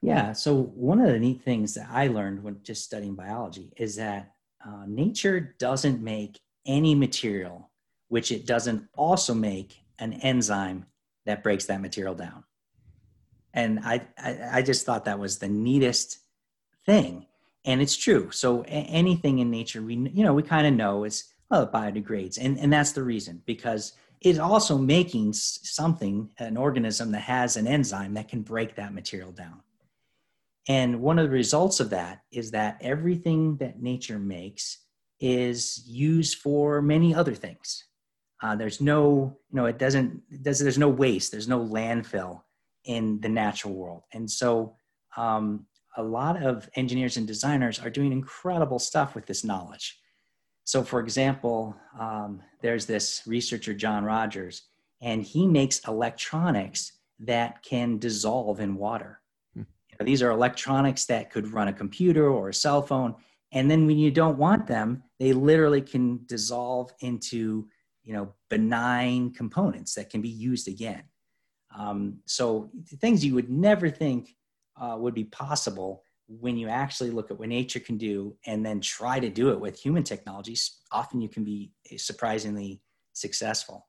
Yeah. 0.00 0.32
So 0.32 0.54
one 0.54 1.00
of 1.00 1.08
the 1.08 1.18
neat 1.18 1.42
things 1.42 1.74
that 1.74 1.88
I 1.90 2.06
learned 2.06 2.42
when 2.42 2.60
just 2.62 2.84
studying 2.84 3.14
biology 3.14 3.70
is 3.76 3.96
that 3.96 4.32
uh, 4.66 4.84
nature 4.86 5.54
doesn't 5.58 6.02
make 6.02 6.40
any 6.68 6.94
material 6.94 7.70
which 8.08 8.30
it 8.30 8.46
doesn't 8.46 8.86
also 8.96 9.34
make 9.34 9.80
an 9.98 10.12
enzyme 10.14 10.86
that 11.26 11.42
breaks 11.42 11.66
that 11.66 11.80
material 11.80 12.14
down. 12.14 12.44
And 13.52 13.80
I, 13.80 14.06
I, 14.16 14.38
I 14.52 14.62
just 14.62 14.86
thought 14.86 15.04
that 15.06 15.18
was 15.18 15.38
the 15.38 15.48
neatest 15.48 16.18
thing. 16.86 17.26
And 17.64 17.82
it's 17.82 17.96
true. 17.96 18.30
So 18.30 18.62
anything 18.68 19.40
in 19.40 19.50
nature, 19.50 19.82
we, 19.82 19.96
you 19.96 20.22
know, 20.22 20.32
we 20.32 20.42
kind 20.42 20.66
of 20.66 20.74
know 20.74 21.04
is, 21.04 21.24
well, 21.50 21.60
oh, 21.60 21.64
it 21.64 21.72
biodegrades. 21.72 22.38
And, 22.40 22.58
and 22.58 22.72
that's 22.72 22.92
the 22.92 23.02
reason, 23.02 23.42
because 23.44 23.94
it's 24.20 24.38
also 24.38 24.78
making 24.78 25.32
something, 25.32 26.30
an 26.38 26.56
organism 26.56 27.10
that 27.12 27.20
has 27.20 27.56
an 27.56 27.66
enzyme 27.66 28.14
that 28.14 28.28
can 28.28 28.42
break 28.42 28.76
that 28.76 28.94
material 28.94 29.32
down. 29.32 29.60
And 30.68 31.00
one 31.00 31.18
of 31.18 31.24
the 31.26 31.34
results 31.34 31.80
of 31.80 31.90
that 31.90 32.22
is 32.30 32.50
that 32.52 32.78
everything 32.80 33.56
that 33.56 33.82
nature 33.82 34.18
makes 34.18 34.78
is 35.20 35.82
used 35.86 36.38
for 36.38 36.80
many 36.82 37.14
other 37.14 37.34
things. 37.34 37.84
Uh, 38.42 38.54
there's 38.54 38.80
no, 38.80 39.36
you 39.50 39.56
know, 39.56 39.66
it 39.66 39.78
doesn't, 39.78 40.22
it 40.30 40.42
does, 40.42 40.60
there's 40.60 40.78
no 40.78 40.88
waste, 40.88 41.32
there's 41.32 41.48
no 41.48 41.60
landfill 41.60 42.42
in 42.84 43.20
the 43.20 43.28
natural 43.28 43.74
world. 43.74 44.04
And 44.12 44.30
so 44.30 44.76
um, 45.16 45.66
a 45.96 46.02
lot 46.02 46.40
of 46.42 46.68
engineers 46.76 47.16
and 47.16 47.26
designers 47.26 47.80
are 47.80 47.90
doing 47.90 48.12
incredible 48.12 48.78
stuff 48.78 49.14
with 49.14 49.26
this 49.26 49.42
knowledge. 49.42 49.98
So, 50.64 50.84
for 50.84 51.00
example, 51.00 51.74
um, 51.98 52.40
there's 52.62 52.86
this 52.86 53.22
researcher, 53.26 53.74
John 53.74 54.04
Rogers, 54.04 54.62
and 55.00 55.24
he 55.24 55.46
makes 55.46 55.80
electronics 55.88 56.92
that 57.20 57.62
can 57.62 57.98
dissolve 57.98 58.60
in 58.60 58.76
water. 58.76 59.20
These 60.00 60.22
are 60.22 60.30
electronics 60.30 61.06
that 61.06 61.30
could 61.30 61.52
run 61.52 61.68
a 61.68 61.72
computer 61.72 62.28
or 62.28 62.50
a 62.50 62.54
cell 62.54 62.82
phone. 62.82 63.16
And 63.52 63.70
then 63.70 63.86
when 63.86 63.98
you 63.98 64.10
don't 64.10 64.38
want 64.38 64.66
them, 64.66 65.02
they 65.18 65.32
literally 65.32 65.80
can 65.80 66.20
dissolve 66.26 66.90
into, 67.00 67.66
you 68.02 68.12
know, 68.12 68.34
benign 68.50 69.32
components 69.32 69.94
that 69.94 70.10
can 70.10 70.20
be 70.20 70.28
used 70.28 70.68
again. 70.68 71.04
Um, 71.76 72.18
so 72.26 72.70
things 73.00 73.24
you 73.24 73.34
would 73.34 73.50
never 73.50 73.90
think 73.90 74.34
uh, 74.80 74.96
would 74.98 75.14
be 75.14 75.24
possible 75.24 76.04
when 76.28 76.58
you 76.58 76.68
actually 76.68 77.10
look 77.10 77.30
at 77.30 77.38
what 77.38 77.48
nature 77.48 77.80
can 77.80 77.96
do 77.96 78.36
and 78.46 78.64
then 78.64 78.80
try 78.80 79.18
to 79.18 79.30
do 79.30 79.50
it 79.50 79.58
with 79.58 79.78
human 79.78 80.02
technologies, 80.02 80.78
often 80.92 81.22
you 81.22 81.28
can 81.28 81.42
be 81.42 81.72
surprisingly 81.96 82.82
successful. 83.14 83.86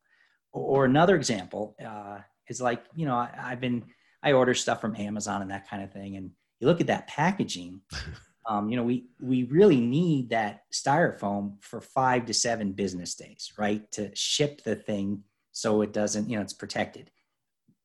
Or, 0.52 0.86
another 0.86 1.16
example 1.16 1.76
uh, 1.86 2.20
is 2.48 2.60
like, 2.60 2.84
you 2.96 3.06
know, 3.06 3.16
I, 3.16 3.30
have 3.36 3.62
been 3.62 3.84
I 4.24 4.32
order 4.32 4.54
stuff 4.56 4.82
from 4.82 4.96
Amazon 4.96 5.42
and 5.42 5.52
that 5.52 5.70
kind 5.70 5.84
of 5.84 5.92
thing. 5.92 6.16
And 6.16 6.32
you 6.60 6.68
look 6.68 6.82
at 6.82 6.88
that 6.88 7.08
packaging, 7.08 7.82
um, 8.50 8.68
you 8.68 8.76
know, 8.76 8.84
we, 8.84 9.06
we 9.22 9.44
really 9.44 9.80
need 9.80 10.32
that 10.32 10.64
styrofoam 10.74 11.62
for 11.62 11.80
five 11.80 12.26
to 12.26 12.34
seven 12.34 12.72
business 12.72 13.14
days, 13.14 13.54
right? 13.60 13.90
To 13.92 14.14
ship 14.16 14.64
the 14.64 14.76
thing 14.76 15.24
so 15.52 15.84
it 15.84 15.94
doesn't, 15.94 16.28
you 16.28 16.36
know, 16.36 16.42
it's 16.42 16.54
protected. 16.54 17.12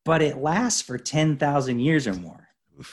But 0.05 0.23
it 0.23 0.37
lasts 0.37 0.81
for 0.81 0.97
10,000 0.97 1.79
years 1.79 2.07
or 2.07 2.13
more, 2.13 2.47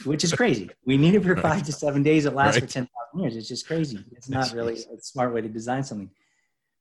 which 0.04 0.22
is 0.22 0.34
crazy. 0.34 0.68
We 0.84 0.98
need 0.98 1.14
it 1.14 1.22
for 1.22 1.32
right. 1.32 1.42
five 1.42 1.62
to 1.62 1.72
seven 1.72 2.02
days. 2.02 2.26
It 2.26 2.34
lasts 2.34 2.60
right. 2.60 2.68
for 2.68 2.72
10,000 2.72 3.20
years. 3.20 3.36
It's 3.36 3.48
just 3.48 3.66
crazy. 3.66 4.04
It's 4.12 4.28
not 4.28 4.52
really 4.52 4.74
a 4.74 5.00
smart 5.00 5.32
way 5.32 5.40
to 5.40 5.48
design 5.48 5.82
something. 5.82 6.10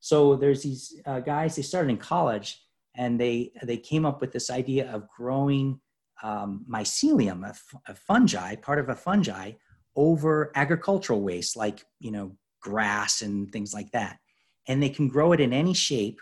So 0.02 0.36
there's 0.36 0.62
these 0.62 1.00
uh, 1.06 1.22
guys, 1.22 1.56
they 1.56 1.62
started 1.62 1.90
in 1.90 1.98
college 1.98 2.62
and 2.96 3.18
they, 3.18 3.54
they 3.64 3.78
came 3.78 4.06
up 4.06 4.20
with 4.20 4.34
this 4.34 4.50
idea 4.50 4.92
of 4.92 5.08
growing 5.08 5.80
um, 6.22 6.66
mycelium, 6.70 7.50
a, 7.88 7.96
fungi, 7.96 8.56
part 8.58 8.80
of 8.80 8.90
a 8.90 8.96
fungi, 8.96 9.54
over 9.96 10.52
agricultural 10.56 11.22
waste 11.22 11.58
like 11.58 11.86
you 12.00 12.12
know 12.12 12.32
grass 12.62 13.22
and 13.22 13.52
things 13.52 13.74
like 13.74 13.92
that, 13.92 14.20
and 14.68 14.82
they 14.82 14.90
can 14.90 15.08
grow 15.08 15.32
it 15.34 15.40
in 15.40 15.54
any 15.54 15.74
shape. 15.74 16.20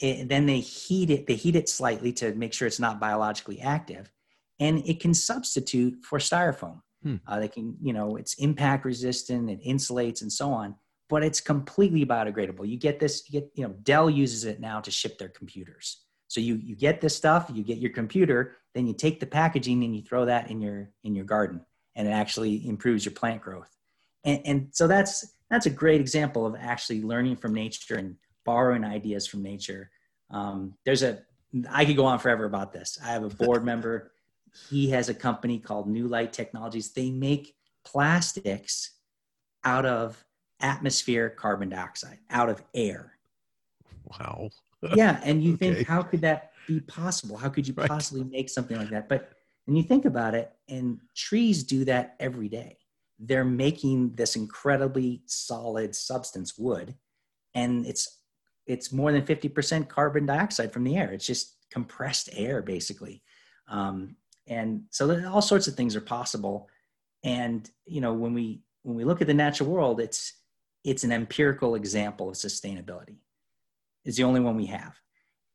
It, 0.00 0.28
then 0.28 0.46
they 0.46 0.60
heat 0.60 1.10
it. 1.10 1.26
They 1.26 1.34
heat 1.34 1.56
it 1.56 1.68
slightly 1.68 2.12
to 2.14 2.34
make 2.34 2.52
sure 2.52 2.66
it's 2.66 2.80
not 2.80 3.00
biologically 3.00 3.60
active, 3.60 4.10
and 4.58 4.86
it 4.86 5.00
can 5.00 5.14
substitute 5.14 6.04
for 6.04 6.18
styrofoam. 6.18 6.80
Hmm. 7.02 7.16
Uh, 7.26 7.40
they 7.40 7.48
can, 7.48 7.76
you 7.80 7.92
know, 7.92 8.16
it's 8.16 8.34
impact 8.34 8.84
resistant, 8.84 9.48
it 9.50 9.62
insulates, 9.64 10.22
and 10.22 10.32
so 10.32 10.50
on. 10.52 10.74
But 11.08 11.24
it's 11.24 11.40
completely 11.40 12.04
biodegradable. 12.06 12.68
You 12.68 12.78
get 12.78 13.00
this. 13.00 13.24
You 13.28 13.40
get, 13.40 13.50
you 13.54 13.64
know, 13.64 13.74
Dell 13.82 14.08
uses 14.08 14.44
it 14.44 14.60
now 14.60 14.80
to 14.80 14.90
ship 14.90 15.18
their 15.18 15.28
computers. 15.28 16.04
So 16.28 16.40
you 16.40 16.60
you 16.62 16.76
get 16.76 17.00
this 17.00 17.16
stuff, 17.16 17.50
you 17.52 17.64
get 17.64 17.78
your 17.78 17.90
computer, 17.90 18.56
then 18.74 18.86
you 18.86 18.94
take 18.94 19.18
the 19.18 19.26
packaging 19.26 19.82
and 19.82 19.96
you 19.96 20.02
throw 20.02 20.26
that 20.26 20.50
in 20.50 20.60
your 20.60 20.90
in 21.02 21.14
your 21.14 21.24
garden, 21.24 21.60
and 21.96 22.08
it 22.08 22.12
actually 22.12 22.66
improves 22.66 23.04
your 23.04 23.14
plant 23.14 23.42
growth. 23.42 23.76
And, 24.24 24.40
and 24.44 24.68
so 24.72 24.86
that's 24.86 25.34
that's 25.50 25.66
a 25.66 25.70
great 25.70 26.00
example 26.00 26.46
of 26.46 26.54
actually 26.58 27.02
learning 27.02 27.36
from 27.36 27.54
nature 27.54 27.96
and 27.96 28.16
borrowing 28.44 28.84
ideas 28.84 29.26
from 29.26 29.42
nature. 29.42 29.90
Um, 30.30 30.74
there's 30.84 31.02
a 31.02 31.20
I 31.68 31.84
could 31.84 31.96
go 31.96 32.06
on 32.06 32.18
forever 32.18 32.44
about 32.44 32.72
this. 32.72 32.98
I 33.04 33.08
have 33.08 33.24
a 33.24 33.28
board 33.28 33.64
member. 33.72 34.12
He 34.68 34.90
has 34.90 35.08
a 35.08 35.14
company 35.14 35.58
called 35.58 35.88
Newlight 35.88 36.32
Technologies. 36.32 36.92
They 36.92 37.10
make 37.10 37.54
plastics 37.84 38.92
out 39.64 39.86
of 39.86 40.22
atmospheric 40.60 41.36
carbon 41.36 41.70
dioxide, 41.70 42.18
out 42.30 42.48
of 42.48 42.62
air. 42.74 43.12
Wow 44.04 44.50
yeah 44.94 45.20
and 45.22 45.42
you 45.42 45.54
okay. 45.54 45.74
think 45.74 45.88
how 45.88 46.02
could 46.02 46.20
that 46.20 46.52
be 46.66 46.80
possible 46.80 47.36
how 47.36 47.48
could 47.48 47.66
you 47.66 47.74
right. 47.74 47.88
possibly 47.88 48.24
make 48.24 48.48
something 48.48 48.76
like 48.76 48.90
that 48.90 49.08
but 49.08 49.32
when 49.70 49.76
you 49.76 49.84
think 49.84 50.04
about 50.04 50.34
it 50.34 50.50
and 50.68 50.98
trees 51.14 51.62
do 51.62 51.84
that 51.84 52.16
every 52.18 52.48
day. 52.48 52.76
They're 53.20 53.44
making 53.44 54.16
this 54.16 54.34
incredibly 54.34 55.22
solid 55.26 55.94
substance 55.94 56.58
wood 56.58 56.96
and 57.54 57.86
it's 57.86 58.18
it's 58.66 58.90
more 58.90 59.12
than 59.12 59.22
50% 59.22 59.86
carbon 59.86 60.26
dioxide 60.26 60.72
from 60.72 60.82
the 60.82 60.96
air. 60.96 61.12
It's 61.12 61.24
just 61.24 61.54
compressed 61.70 62.30
air 62.32 62.62
basically. 62.62 63.22
Um, 63.68 64.16
and 64.48 64.82
so 64.90 65.24
all 65.28 65.40
sorts 65.40 65.68
of 65.68 65.76
things 65.76 65.94
are 65.94 66.00
possible. 66.00 66.68
And 67.22 67.70
you 67.86 68.00
know 68.00 68.12
when 68.12 68.34
we 68.34 68.64
when 68.82 68.96
we 68.96 69.04
look 69.04 69.20
at 69.20 69.28
the 69.28 69.34
natural 69.34 69.70
world 69.70 70.00
it's 70.00 70.32
it's 70.82 71.04
an 71.04 71.12
empirical 71.12 71.76
example 71.76 72.28
of 72.28 72.34
sustainability. 72.34 73.18
It's 74.04 74.16
the 74.16 74.24
only 74.24 74.40
one 74.40 74.56
we 74.56 74.66
have 74.66 74.96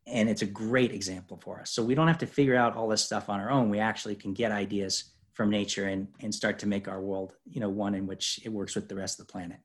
and 0.07 0.29
it's 0.29 0.41
a 0.41 0.47
great 0.47 0.91
example 0.91 1.37
for 1.37 1.59
us. 1.59 1.71
So 1.71 1.83
we 1.83 1.95
don't 1.95 2.07
have 2.07 2.19
to 2.19 2.27
figure 2.27 2.55
out 2.55 2.75
all 2.75 2.87
this 2.87 3.03
stuff 3.03 3.29
on 3.29 3.39
our 3.39 3.49
own. 3.49 3.69
We 3.69 3.79
actually 3.79 4.15
can 4.15 4.33
get 4.33 4.51
ideas 4.51 5.15
from 5.33 5.49
nature 5.49 5.87
and 5.87 6.07
and 6.21 6.33
start 6.33 6.57
to 6.59 6.67
make 6.67 6.87
our 6.87 7.01
world 7.01 7.33
you 7.45 7.59
know 7.59 7.69
one 7.69 7.93
in 7.93 8.07
which 8.07 8.39
it 8.45 8.49
works 8.49 8.73
with 8.73 8.87
the 8.87 8.95
rest 8.95 9.19
of 9.19 9.27
the 9.27 9.31
planet. 9.31 9.57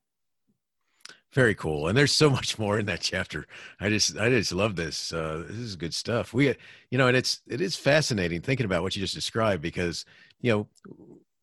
Very 1.32 1.54
cool. 1.54 1.86
And 1.86 1.96
there's 1.96 2.12
so 2.12 2.28
much 2.28 2.58
more 2.58 2.80
in 2.80 2.86
that 2.86 3.00
chapter. 3.00 3.46
I 3.78 3.88
just 3.88 4.18
i 4.18 4.28
just 4.28 4.52
love 4.52 4.76
this 4.76 5.12
uh 5.12 5.44
this 5.46 5.58
is 5.58 5.76
good 5.76 5.94
stuff. 5.94 6.34
We 6.34 6.48
you 6.90 6.98
know 6.98 7.06
and 7.06 7.16
it's 7.16 7.40
it 7.46 7.60
is 7.60 7.76
fascinating 7.76 8.40
thinking 8.40 8.66
about 8.66 8.82
what 8.82 8.96
you 8.96 9.00
just 9.00 9.14
described 9.14 9.62
because 9.62 10.04
you 10.40 10.52
know 10.52 10.68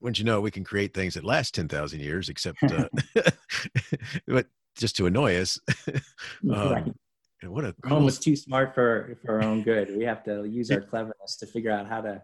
once 0.02 0.20
you 0.20 0.26
know 0.26 0.42
we 0.42 0.52
can 0.52 0.64
create 0.64 0.94
things 0.94 1.16
that 1.16 1.24
last 1.24 1.56
10,000 1.56 2.00
years 2.00 2.30
except 2.30 2.62
uh, 2.64 2.88
but 4.28 4.48
just 4.76 4.96
to 4.98 5.06
annoy 5.08 5.38
us. 5.38 5.60
Um, 6.54 6.94
right. 7.48 7.56
what 7.56 7.66
a 7.66 7.74
cool... 7.82 7.94
almost 7.94 8.24
too 8.24 8.36
smart 8.36 8.74
for 8.74 9.18
for 9.24 9.36
our 9.36 9.44
own 9.44 9.64
good. 9.64 9.96
We 9.96 10.04
have 10.04 10.24
to 10.26 10.46
use 10.46 10.72
our 10.72 10.82
cleverness 10.90 11.38
to 11.38 11.48
figure 11.48 11.72
out 11.72 11.88
how 11.88 12.02
to 12.02 12.22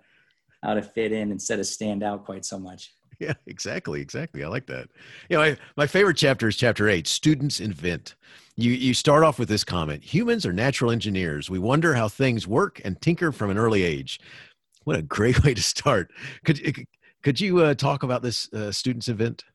how 0.62 0.74
to 0.74 0.82
fit 0.82 1.12
in 1.12 1.32
instead 1.32 1.60
of 1.60 1.66
stand 1.66 2.04
out 2.04 2.26
quite 2.26 2.46
so 2.46 2.60
much. 2.60 2.94
Yeah 3.20 3.34
exactly 3.48 4.02
exactly. 4.02 4.44
I 4.44 4.48
like 4.48 4.66
that. 4.68 4.90
You 5.30 5.38
know 5.38 5.44
I, 5.44 5.58
my 5.78 5.88
favorite 5.88 6.18
chapter 6.18 6.48
is 6.48 6.58
chapter 6.58 6.90
8 6.90 7.08
students 7.08 7.60
invent. 7.60 8.16
You 8.56 8.72
you 8.72 8.94
start 8.94 9.24
off 9.24 9.40
with 9.40 9.50
this 9.50 9.64
comment 9.64 10.04
humans 10.04 10.46
are 10.46 10.54
natural 10.54 10.92
engineers. 10.92 11.50
We 11.50 11.60
wonder 11.60 11.94
how 11.94 12.08
things 12.08 12.48
work 12.48 12.82
and 12.84 13.00
tinker 13.02 13.32
from 13.32 13.50
an 13.50 13.58
early 13.58 13.84
age. 13.84 14.20
What 14.84 14.98
a 14.98 15.02
great 15.02 15.44
way 15.46 15.54
to 15.54 15.64
start. 15.64 16.12
Could 16.44 16.86
could 17.24 17.40
you 17.40 17.60
uh, 17.60 17.74
talk 17.74 18.04
about 18.04 18.22
this 18.22 18.52
uh, 18.54 18.72
students 18.72 19.08
event? 19.08 19.46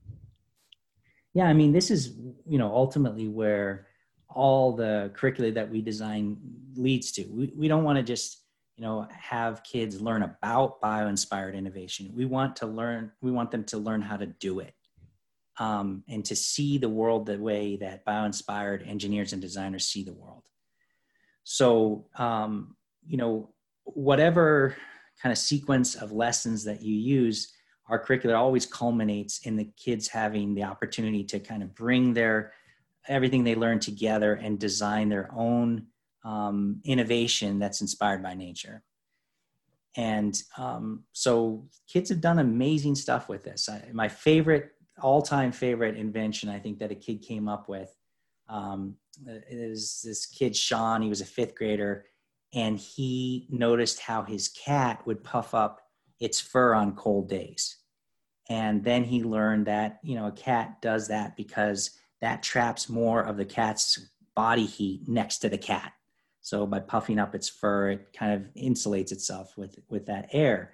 Yeah, 1.34 1.44
I 1.44 1.52
mean, 1.52 1.72
this 1.72 1.90
is 1.90 2.14
you 2.46 2.58
know 2.58 2.74
ultimately 2.74 3.28
where 3.28 3.88
all 4.28 4.72
the 4.72 5.10
curricula 5.14 5.50
that 5.52 5.70
we 5.70 5.80
design 5.80 6.36
leads 6.74 7.12
to. 7.12 7.24
We 7.24 7.52
we 7.56 7.68
don't 7.68 7.84
want 7.84 7.96
to 7.96 8.02
just 8.02 8.44
you 8.76 8.82
know 8.82 9.06
have 9.10 9.62
kids 9.64 10.00
learn 10.00 10.22
about 10.22 10.80
bio-inspired 10.80 11.54
innovation. 11.54 12.10
We 12.14 12.24
want 12.24 12.56
to 12.56 12.66
learn. 12.66 13.12
We 13.20 13.30
want 13.30 13.50
them 13.50 13.64
to 13.64 13.78
learn 13.78 14.02
how 14.02 14.16
to 14.16 14.26
do 14.26 14.60
it. 14.60 14.74
Um, 15.60 16.04
and 16.08 16.24
to 16.26 16.36
see 16.36 16.78
the 16.78 16.88
world 16.88 17.26
the 17.26 17.36
way 17.36 17.76
that 17.76 18.04
bio-inspired 18.04 18.84
engineers 18.86 19.32
and 19.32 19.42
designers 19.42 19.86
see 19.86 20.04
the 20.04 20.12
world. 20.12 20.44
So, 21.42 22.06
um, 22.14 22.76
you 23.04 23.16
know, 23.16 23.50
whatever 23.82 24.76
kind 25.20 25.32
of 25.32 25.38
sequence 25.38 25.96
of 25.96 26.12
lessons 26.12 26.62
that 26.64 26.82
you 26.82 26.94
use, 26.94 27.52
our 27.88 27.98
curriculum 27.98 28.36
always 28.36 28.66
culminates 28.66 29.40
in 29.46 29.56
the 29.56 29.68
kids 29.76 30.06
having 30.08 30.54
the 30.54 30.62
opportunity 30.62 31.24
to 31.24 31.40
kind 31.40 31.62
of 31.62 31.74
bring 31.74 32.12
their 32.12 32.52
everything 33.09 33.44
they 33.44 33.54
learn 33.54 33.78
together 33.78 34.34
and 34.34 34.59
design 34.59 35.09
their 35.09 35.30
own 35.34 35.86
um, 36.24 36.80
innovation 36.84 37.59
that's 37.59 37.80
inspired 37.80 38.22
by 38.22 38.34
nature. 38.34 38.82
And 39.96 40.40
um, 40.56 41.04
so 41.12 41.66
kids 41.92 42.11
have 42.11 42.20
done 42.20 42.38
amazing 42.38 42.94
stuff 42.94 43.28
with 43.28 43.44
this. 43.44 43.68
I, 43.68 43.88
my 43.92 44.09
favorite, 44.09 44.70
all-time 45.00 45.52
favorite 45.52 45.96
invention, 45.96 46.48
I 46.48 46.59
think 46.59 46.78
that 46.78 46.92
a 46.92 46.94
kid 46.94 47.22
came 47.22 47.48
up 47.48 47.68
with 47.68 47.94
um, 48.48 48.96
is 49.26 50.02
this 50.04 50.26
kid 50.26 50.56
Sean. 50.56 51.02
He 51.02 51.09
was 51.09 51.20
a 51.20 51.26
fifth 51.26 51.54
grader, 51.54 52.06
and 52.54 52.78
he 52.78 53.46
noticed 53.50 54.00
how 54.00 54.22
his 54.22 54.48
cat 54.48 55.04
would 55.06 55.24
puff 55.24 55.54
up 55.54 55.80
its 56.20 56.40
fur 56.40 56.74
on 56.74 56.94
cold 56.94 57.28
days. 57.28 57.76
And 58.48 58.82
then 58.82 59.04
he 59.04 59.22
learned 59.22 59.66
that, 59.66 59.98
you 60.02 60.14
know, 60.14 60.26
a 60.28 60.32
cat 60.32 60.80
does 60.80 61.09
that 61.09 61.36
because 61.36 61.90
that 62.20 62.42
traps 62.42 62.88
more 62.88 63.20
of 63.20 63.36
the 63.36 63.44
cat's 63.44 64.10
body 64.34 64.66
heat 64.66 65.08
next 65.08 65.38
to 65.38 65.48
the 65.48 65.58
cat. 65.58 65.92
So 66.40 66.66
by 66.66 66.80
puffing 66.80 67.18
up 67.18 67.34
its 67.34 67.48
fur, 67.48 67.90
it 67.90 68.12
kind 68.12 68.32
of 68.32 68.48
insulates 68.54 69.12
itself 69.12 69.56
with, 69.56 69.78
with 69.88 70.06
that 70.06 70.30
air. 70.32 70.72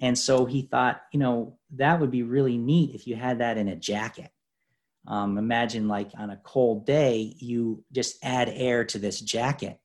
And 0.00 0.18
so 0.18 0.44
he 0.44 0.62
thought, 0.62 1.02
you 1.12 1.20
know, 1.20 1.58
that 1.76 2.00
would 2.00 2.10
be 2.10 2.22
really 2.22 2.58
neat 2.58 2.94
if 2.94 3.06
you 3.06 3.14
had 3.14 3.38
that 3.38 3.58
in 3.58 3.68
a 3.68 3.76
jacket. 3.76 4.30
Um, 5.06 5.38
imagine 5.38 5.86
like 5.86 6.10
on 6.18 6.30
a 6.30 6.40
cold 6.42 6.86
day, 6.86 7.34
you 7.38 7.84
just 7.92 8.16
add 8.24 8.48
air 8.48 8.84
to 8.86 8.98
this 8.98 9.20
jacket, 9.20 9.78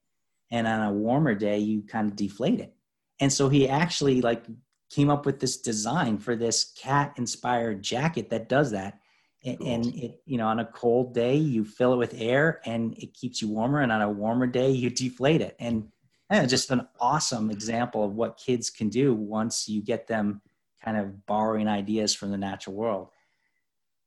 and 0.49 0.65
on 0.65 0.81
a 0.81 0.93
warmer 0.93 1.35
day, 1.35 1.59
you 1.59 1.83
kind 1.83 2.09
of 2.09 2.15
deflate 2.15 2.59
it. 2.59 2.73
And 3.19 3.31
so 3.31 3.49
he 3.49 3.67
actually 3.67 4.21
like 4.21 4.45
came 4.89 5.09
up 5.09 5.25
with 5.25 5.39
this 5.39 5.57
design 5.57 6.17
for 6.17 6.35
this 6.35 6.71
cat 6.77 7.13
inspired 7.17 7.83
jacket 7.83 8.29
that 8.29 8.49
does 8.49 8.71
that 8.71 8.98
and, 9.43 9.57
cool. 9.57 9.67
and, 9.67 9.95
it 9.95 10.21
you 10.25 10.37
know 10.37 10.47
on 10.47 10.59
a 10.59 10.65
cold 10.65 11.13
day 11.13 11.35
you 11.35 11.63
fill 11.63 11.93
it 11.93 11.97
with 11.97 12.15
air 12.17 12.61
and 12.65 12.97
it 12.97 13.13
keeps 13.13 13.41
you 13.41 13.49
warmer 13.49 13.81
and 13.81 13.91
on 13.91 14.01
a 14.01 14.09
warmer 14.09 14.47
day 14.47 14.71
you 14.71 14.89
deflate 14.89 15.41
it. 15.41 15.55
And 15.59 15.89
yeah, 16.31 16.45
just 16.45 16.71
an 16.71 16.87
awesome 16.99 17.49
example 17.49 18.03
of 18.03 18.13
what 18.13 18.37
kids 18.37 18.69
can 18.69 18.89
do 18.89 19.13
once 19.13 19.67
you 19.67 19.81
get 19.81 20.07
them 20.07 20.41
kind 20.83 20.97
of 20.97 21.25
borrowing 21.25 21.67
ideas 21.67 22.13
from 22.13 22.31
the 22.31 22.37
natural 22.37 22.75
world. 22.75 23.09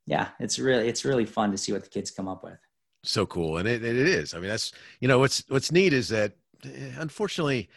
Yeah 0.06 0.28
it's 0.40 0.58
really 0.58 0.88
it's 0.88 1.04
really 1.04 1.26
fun 1.26 1.50
to 1.52 1.58
see 1.58 1.72
what 1.72 1.82
the 1.82 1.90
kids 1.90 2.10
come 2.10 2.28
up 2.28 2.44
with. 2.44 2.58
So 3.04 3.26
cool 3.26 3.58
and 3.58 3.68
it, 3.68 3.84
it 3.84 3.96
is. 3.96 4.34
I 4.34 4.38
mean 4.38 4.48
that's 4.48 4.72
you 5.00 5.08
know 5.08 5.18
what's 5.18 5.44
what's 5.48 5.72
neat 5.72 5.92
is 5.92 6.08
that 6.10 6.32
eh, 6.64 6.92
unfortunately 6.98 7.68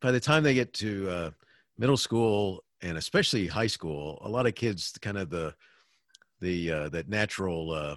by 0.00 0.10
the 0.10 0.20
time 0.20 0.42
they 0.42 0.54
get 0.54 0.72
to 0.74 1.08
uh, 1.08 1.30
middle 1.78 1.96
school 1.96 2.62
and 2.82 2.98
especially 2.98 3.46
high 3.46 3.66
school, 3.66 4.20
a 4.22 4.28
lot 4.28 4.46
of 4.46 4.54
kids 4.54 4.92
kind 5.00 5.16
of 5.16 5.30
the 5.30 5.54
the 6.40 6.70
uh, 6.70 6.88
that 6.90 7.08
natural 7.08 7.72
uh, 7.72 7.96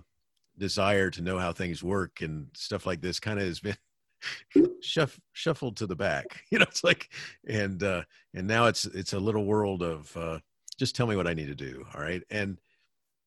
desire 0.57 1.09
to 1.11 1.21
know 1.21 1.38
how 1.38 1.51
things 1.51 1.83
work 1.83 2.21
and 2.21 2.47
stuff 2.53 2.85
like 2.85 3.01
this 3.01 3.19
kind 3.19 3.39
of 3.39 3.45
has 3.45 3.59
been 3.59 3.77
shuff, 4.81 5.19
shuffled 5.33 5.77
to 5.77 5.88
the 5.88 5.95
back. 5.95 6.25
You 6.51 6.59
know, 6.59 6.65
it's 6.69 6.83
like 6.83 7.09
and 7.47 7.81
uh, 7.83 8.03
and 8.33 8.47
now 8.47 8.65
it's 8.65 8.85
it's 8.85 9.13
a 9.13 9.19
little 9.19 9.45
world 9.45 9.83
of 9.83 10.15
uh, 10.15 10.39
just 10.77 10.95
tell 10.95 11.07
me 11.07 11.15
what 11.15 11.27
I 11.27 11.33
need 11.33 11.47
to 11.47 11.55
do. 11.55 11.85
All 11.93 12.01
right, 12.01 12.21
and, 12.29 12.57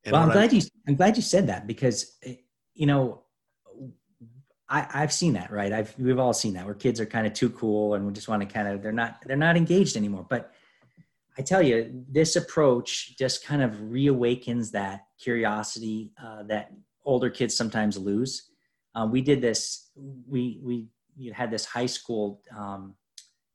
and 0.04 0.12
well, 0.12 0.22
I'm 0.22 0.30
glad 0.30 0.52
I, 0.52 0.56
you 0.56 0.62
I'm 0.88 0.96
glad 0.96 1.16
you 1.16 1.22
said 1.22 1.48
that 1.48 1.66
because 1.66 2.16
eh, 2.24 2.36
you 2.74 2.86
know 2.86 3.22
I, 4.70 4.86
I've 4.94 5.12
seen 5.12 5.32
that, 5.34 5.50
right? 5.50 5.72
I've 5.72 5.94
we've 5.98 6.18
all 6.18 6.32
seen 6.32 6.54
that 6.54 6.64
where 6.64 6.74
kids 6.74 7.00
are 7.00 7.06
kind 7.06 7.26
of 7.26 7.34
too 7.34 7.50
cool 7.50 7.94
and 7.94 8.06
we 8.06 8.12
just 8.12 8.28
want 8.28 8.40
to 8.40 8.46
kind 8.46 8.68
of 8.68 8.82
they're 8.82 8.92
not 8.92 9.16
they're 9.26 9.36
not 9.36 9.56
engaged 9.56 9.96
anymore. 9.96 10.24
But 10.28 10.54
I 11.38 11.42
tell 11.42 11.62
you, 11.62 12.04
this 12.08 12.36
approach 12.36 13.16
just 13.16 13.44
kind 13.44 13.62
of 13.62 13.72
reawakens 13.72 14.70
that 14.72 15.06
curiosity 15.22 16.10
uh, 16.22 16.42
that 16.44 16.72
older 17.04 17.30
kids 17.30 17.56
sometimes 17.56 17.96
lose. 17.96 18.50
Um, 18.94 19.10
we 19.10 19.20
did 19.20 19.40
this. 19.40 19.90
We 20.28 20.60
we 20.62 20.86
had 21.32 21.50
this 21.50 21.64
high 21.64 21.86
school 21.86 22.42
um, 22.56 22.94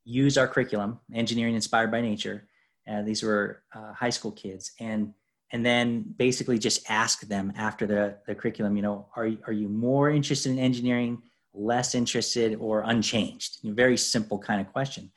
use 0.03 0.37
our 0.37 0.47
curriculum, 0.47 0.99
engineering 1.13 1.55
inspired 1.55 1.91
by 1.91 2.01
nature. 2.01 2.47
And 2.87 3.07
these 3.07 3.23
were 3.23 3.63
uh, 3.73 3.93
high 3.93 4.11
school 4.11 4.31
kids, 4.31 4.71
and 4.79 5.13
and 5.51 5.65
then 5.65 6.03
basically 6.17 6.57
just 6.57 6.89
ask 6.89 7.21
them 7.21 7.53
after 7.55 7.85
the, 7.85 8.17
the 8.25 8.35
curriculum, 8.35 8.75
you 8.75 8.81
know, 8.81 9.07
are, 9.15 9.29
are 9.47 9.53
you 9.53 9.69
more 9.69 10.09
interested 10.09 10.51
in 10.51 10.59
engineering, 10.59 11.21
less 11.53 11.95
interested, 11.95 12.57
or 12.59 12.81
unchanged? 12.81 13.59
You 13.61 13.73
very 13.73 13.95
simple 13.95 14.37
kind 14.37 14.59
of 14.59 14.71
question. 14.73 15.11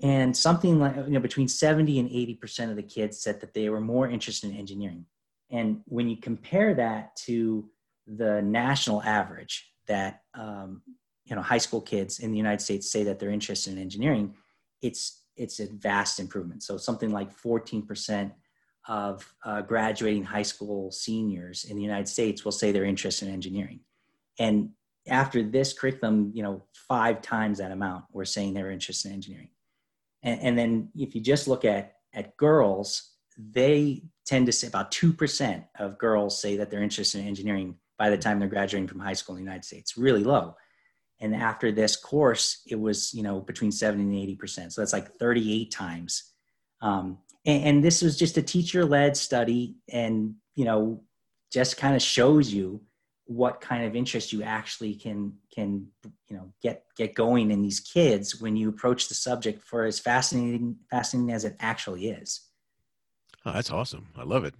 And 0.00 0.36
something 0.36 0.78
like, 0.78 0.96
you 0.96 1.10
know, 1.10 1.20
between 1.20 1.48
70 1.48 1.98
and 1.98 2.08
80% 2.08 2.70
of 2.70 2.76
the 2.76 2.82
kids 2.82 3.20
said 3.20 3.40
that 3.40 3.52
they 3.52 3.68
were 3.68 3.80
more 3.80 4.08
interested 4.08 4.50
in 4.50 4.56
engineering. 4.56 5.06
And 5.50 5.80
when 5.86 6.08
you 6.08 6.16
compare 6.16 6.74
that 6.74 7.16
to 7.26 7.68
the 8.06 8.40
national 8.42 9.02
average 9.02 9.72
that, 9.88 10.22
um, 10.34 10.82
you 11.24 11.34
know, 11.34 11.42
high 11.42 11.58
school 11.58 11.80
kids 11.80 12.20
in 12.20 12.30
the 12.30 12.36
United 12.36 12.60
States 12.60 12.90
say 12.90 13.02
that 13.04 13.18
they're 13.18 13.30
interested 13.30 13.72
in 13.72 13.78
engineering, 13.78 14.34
it's, 14.82 15.24
it's 15.36 15.58
a 15.58 15.66
vast 15.66 16.20
improvement. 16.20 16.62
So 16.62 16.76
something 16.76 17.10
like 17.10 17.36
14% 17.36 18.32
of 18.86 19.34
uh, 19.44 19.62
graduating 19.62 20.24
high 20.24 20.42
school 20.42 20.90
seniors 20.90 21.64
in 21.64 21.76
the 21.76 21.82
United 21.82 22.08
States 22.08 22.44
will 22.44 22.52
say 22.52 22.70
they're 22.70 22.84
interested 22.84 23.28
in 23.28 23.34
engineering. 23.34 23.80
And 24.38 24.70
after 25.08 25.42
this 25.42 25.72
curriculum, 25.72 26.32
you 26.34 26.42
know, 26.42 26.64
five 26.72 27.20
times 27.20 27.58
that 27.58 27.72
amount 27.72 28.04
were 28.12 28.24
saying 28.24 28.54
they 28.54 28.62
were 28.62 28.70
interested 28.70 29.08
in 29.08 29.14
engineering. 29.14 29.48
And, 30.22 30.40
and 30.40 30.58
then 30.58 30.88
if 30.96 31.14
you 31.14 31.20
just 31.20 31.48
look 31.48 31.64
at, 31.64 31.94
at 32.12 32.36
girls, 32.36 33.14
they 33.36 34.02
tend 34.26 34.46
to 34.46 34.52
say 34.52 34.66
about 34.66 34.90
2% 34.90 35.64
of 35.78 35.98
girls 35.98 36.40
say 36.40 36.56
that 36.56 36.70
they're 36.70 36.82
interested 36.82 37.20
in 37.20 37.28
engineering 37.28 37.76
by 37.98 38.10
the 38.10 38.18
time 38.18 38.38
they're 38.38 38.48
graduating 38.48 38.88
from 38.88 39.00
high 39.00 39.12
school 39.12 39.36
in 39.36 39.42
the 39.42 39.44
United 39.44 39.64
States, 39.64 39.96
really 39.96 40.24
low. 40.24 40.56
And 41.20 41.34
after 41.34 41.72
this 41.72 41.96
course, 41.96 42.62
it 42.66 42.78
was, 42.78 43.12
you 43.12 43.22
know, 43.22 43.40
between 43.40 43.72
70 43.72 44.02
and 44.02 44.38
80%. 44.38 44.72
So 44.72 44.80
that's 44.80 44.92
like 44.92 45.18
38 45.18 45.70
times 45.72 46.32
um, 46.80 47.18
and, 47.46 47.64
and 47.64 47.84
this 47.84 48.02
was 48.02 48.16
just 48.16 48.38
a 48.38 48.42
teacher 48.42 48.84
led 48.84 49.16
study 49.16 49.76
and 49.90 50.34
you 50.54 50.64
know 50.64 51.02
just 51.52 51.76
kind 51.76 51.96
of 51.96 52.02
shows 52.02 52.52
you 52.52 52.80
what 53.28 53.60
kind 53.60 53.84
of 53.84 53.94
interest 53.94 54.32
you 54.32 54.42
actually 54.42 54.94
can 54.94 55.32
can 55.54 55.86
you 56.28 56.36
know 56.36 56.52
get 56.62 56.84
get 56.96 57.14
going 57.14 57.50
in 57.50 57.62
these 57.62 57.80
kids 57.80 58.40
when 58.40 58.56
you 58.56 58.68
approach 58.68 59.08
the 59.08 59.14
subject 59.14 59.62
for 59.62 59.84
as 59.84 59.98
fascinating 59.98 60.76
fascinating 60.90 61.32
as 61.32 61.44
it 61.44 61.54
actually 61.60 62.08
is 62.08 62.48
Oh, 63.48 63.52
that's 63.52 63.70
awesome. 63.70 64.08
I 64.16 64.24
love 64.24 64.44
it. 64.44 64.54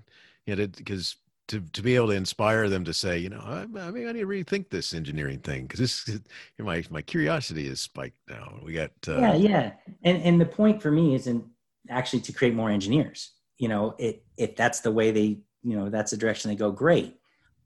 Yeah, 0.46 0.54
because 0.54 1.16
to 1.48 1.60
to 1.60 1.82
be 1.82 1.94
able 1.94 2.08
to 2.08 2.14
inspire 2.14 2.68
them 2.68 2.84
to 2.84 2.94
say, 2.94 3.18
you 3.18 3.28
know, 3.28 3.42
I, 3.44 3.62
I 3.80 3.90
mean, 3.90 4.08
I 4.08 4.12
need 4.12 4.20
to 4.20 4.26
rethink 4.26 4.70
this 4.70 4.94
engineering 4.94 5.40
thing 5.40 5.66
because 5.66 5.80
this, 5.80 6.20
my 6.58 6.82
my 6.90 7.02
curiosity 7.02 7.66
is 7.66 7.80
spiked 7.80 8.16
now. 8.28 8.58
We 8.62 8.72
got 8.72 8.92
uh, 9.06 9.18
yeah, 9.18 9.34
yeah, 9.34 9.72
and 10.04 10.22
and 10.22 10.40
the 10.40 10.46
point 10.46 10.80
for 10.80 10.90
me 10.90 11.14
isn't 11.14 11.44
actually 11.90 12.20
to 12.20 12.32
create 12.32 12.54
more 12.54 12.70
engineers. 12.70 13.32
You 13.58 13.68
know, 13.68 13.94
it 13.98 14.24
if 14.36 14.56
that's 14.56 14.80
the 14.80 14.92
way 14.92 15.10
they, 15.10 15.40
you 15.62 15.76
know, 15.76 15.90
that's 15.90 16.12
the 16.12 16.16
direction 16.16 16.50
they 16.50 16.56
go, 16.56 16.70
great. 16.70 17.18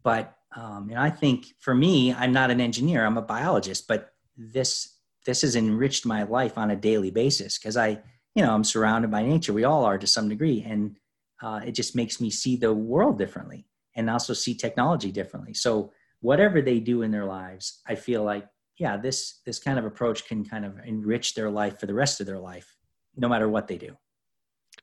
But 0.03 0.35
um, 0.57 0.89
and 0.91 0.99
I 0.99 1.11
think 1.11 1.55
for 1.59 1.75
me, 1.75 2.13
I'm 2.13 2.33
not 2.33 2.51
an 2.51 2.61
engineer. 2.61 3.05
I'm 3.05 3.19
a 3.19 3.23
biologist, 3.23 3.89
but 3.89 4.13
this 4.37 4.97
this 5.25 5.43
has 5.43 5.55
enriched 5.55 6.05
my 6.05 6.25
life 6.25 6.59
on 6.59 6.71
a 6.71 6.77
daily 6.77 7.11
basis 7.11 7.57
because 7.57 7.77
I, 7.77 8.01
you 8.35 8.43
know, 8.43 8.53
I'm 8.53 8.65
surrounded 8.65 9.11
by 9.11 9.23
nature. 9.23 9.53
We 9.53 9.65
all 9.65 9.85
are 9.85 9.99
to 9.99 10.07
some 10.07 10.29
degree, 10.29 10.65
and 10.67 10.97
uh, 11.41 11.61
it 11.65 11.73
just 11.73 11.95
makes 11.95 12.21
me 12.21 12.31
see 12.31 12.57
the 12.57 12.73
world 12.73 13.19
differently 13.19 13.67
and 13.95 14.11
also 14.11 14.33
see 14.33 14.55
technology 14.55 15.13
differently. 15.13 15.55
So 15.55 15.93
whatever 16.21 16.61
they 16.61 16.81
do 16.81 17.03
in 17.03 17.11
their 17.11 17.25
lives, 17.25 17.81
I 17.87 17.95
feel 17.95 18.25
like 18.25 18.47
yeah, 18.79 18.97
this 18.97 19.41
this 19.47 19.59
kind 19.59 19.79
of 19.79 19.85
approach 19.85 20.27
can 20.27 20.45
kind 20.45 20.65
of 20.65 20.79
enrich 20.85 21.35
their 21.35 21.51
life 21.51 21.79
for 21.79 21.87
the 21.87 21.95
rest 21.95 22.21
of 22.21 22.27
their 22.27 22.39
life, 22.39 22.77
no 23.17 23.29
matter 23.29 23.49
what 23.49 23.69
they 23.69 23.79
do. 23.79 23.97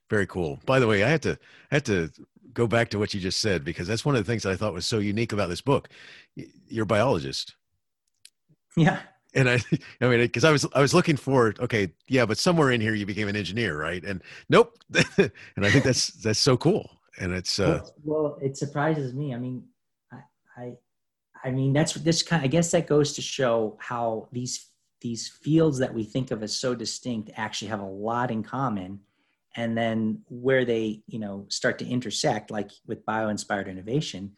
Very 0.08 0.26
cool. 0.26 0.60
By 0.66 0.78
the 0.78 0.86
way, 0.86 1.04
I 1.04 1.08
had 1.08 1.22
to 1.22 1.38
I 1.70 1.76
had 1.76 1.84
to 1.86 2.10
go 2.54 2.66
back 2.66 2.90
to 2.90 2.98
what 2.98 3.14
you 3.14 3.20
just 3.20 3.40
said 3.40 3.64
because 3.64 3.86
that's 3.88 4.04
one 4.04 4.14
of 4.14 4.24
the 4.24 4.30
things 4.30 4.42
that 4.42 4.52
I 4.52 4.56
thought 4.56 4.72
was 4.72 4.86
so 4.86 4.98
unique 4.98 5.32
about 5.32 5.48
this 5.48 5.60
book. 5.60 5.88
You're 6.68 6.84
a 6.84 6.86
biologist. 6.86 7.54
Yeah. 8.76 9.00
And 9.34 9.48
I, 9.48 9.60
I 10.00 10.08
mean, 10.08 10.20
because 10.20 10.44
I 10.44 10.50
was, 10.50 10.66
I 10.74 10.80
was 10.80 10.94
looking 10.94 11.16
for, 11.16 11.54
okay, 11.60 11.92
yeah, 12.08 12.26
but 12.26 12.38
somewhere 12.38 12.70
in 12.70 12.80
here 12.80 12.94
you 12.94 13.06
became 13.06 13.28
an 13.28 13.36
engineer, 13.36 13.78
right? 13.78 14.04
And 14.04 14.22
nope. 14.48 14.78
and 15.18 15.30
I 15.62 15.70
think 15.70 15.84
that's 15.84 16.08
that's 16.08 16.38
so 16.38 16.56
cool 16.56 16.90
and 17.20 17.32
it's 17.32 17.58
uh 17.58 17.84
well 18.02 18.38
it 18.40 18.56
surprises 18.56 19.14
me 19.14 19.34
i 19.34 19.38
mean 19.38 19.62
i 20.12 20.18
i, 20.56 20.72
I 21.44 21.50
mean 21.50 21.72
that's 21.72 21.94
this 21.94 22.22
kind 22.22 22.42
i 22.42 22.46
guess 22.46 22.70
that 22.72 22.86
goes 22.86 23.12
to 23.14 23.22
show 23.22 23.76
how 23.78 24.28
these 24.32 24.66
these 25.00 25.28
fields 25.28 25.78
that 25.78 25.94
we 25.94 26.04
think 26.04 26.30
of 26.30 26.42
as 26.42 26.56
so 26.56 26.74
distinct 26.74 27.30
actually 27.36 27.68
have 27.68 27.80
a 27.80 27.86
lot 27.86 28.30
in 28.30 28.42
common 28.42 29.00
and 29.56 29.76
then 29.76 30.22
where 30.28 30.64
they 30.64 31.02
you 31.06 31.18
know 31.18 31.46
start 31.48 31.78
to 31.78 31.86
intersect 31.86 32.50
like 32.50 32.70
with 32.86 33.04
bio-inspired 33.04 33.68
innovation 33.68 34.32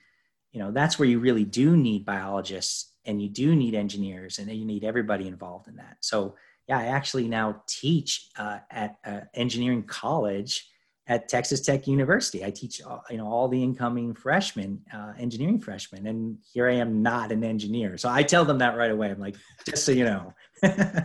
you 0.53 0.61
know 0.61 0.71
that's 0.71 0.99
where 0.99 1.09
you 1.09 1.19
really 1.19 1.45
do 1.45 1.77
need 1.77 2.05
biologists 2.05 2.93
and 3.05 3.21
you 3.21 3.29
do 3.29 3.55
need 3.57 3.75
engineers 3.75 4.39
and 4.39 4.51
you 4.51 4.65
need 4.65 4.85
everybody 4.85 5.27
involved 5.29 5.69
in 5.69 5.77
that 5.77 5.97
so 6.01 6.35
yeah 6.69 6.79
i 6.79 6.87
actually 6.87 7.29
now 7.29 7.63
teach 7.67 8.29
uh, 8.39 8.59
at 8.71 8.97
uh, 9.05 9.21
engineering 9.35 9.83
college 9.83 10.69
at 11.09 11.29
Texas 11.29 11.61
Tech 11.61 11.87
University. 11.87 12.45
I 12.45 12.51
teach, 12.51 12.81
you 13.11 13.17
know, 13.17 13.27
all 13.27 13.49
the 13.49 13.63
incoming 13.63 14.15
freshmen, 14.15 14.81
uh, 14.95 15.13
engineering 15.19 15.61
freshmen, 15.61 16.07
and 16.07 16.39
here 16.53 16.69
I 16.69 16.75
am 16.75 17.03
not 17.03 17.33
an 17.33 17.43
engineer. 17.43 17.99
So 17.99 18.09
I 18.09 18.23
tell 18.23 18.45
them 18.45 18.59
that 18.59 18.77
right 18.77 18.91
away. 18.91 19.11
I'm 19.11 19.19
like, 19.19 19.37
just 19.67 19.85
so 19.85 19.93
you 19.93 20.05
know. 20.05 20.33
uh, 20.63 21.03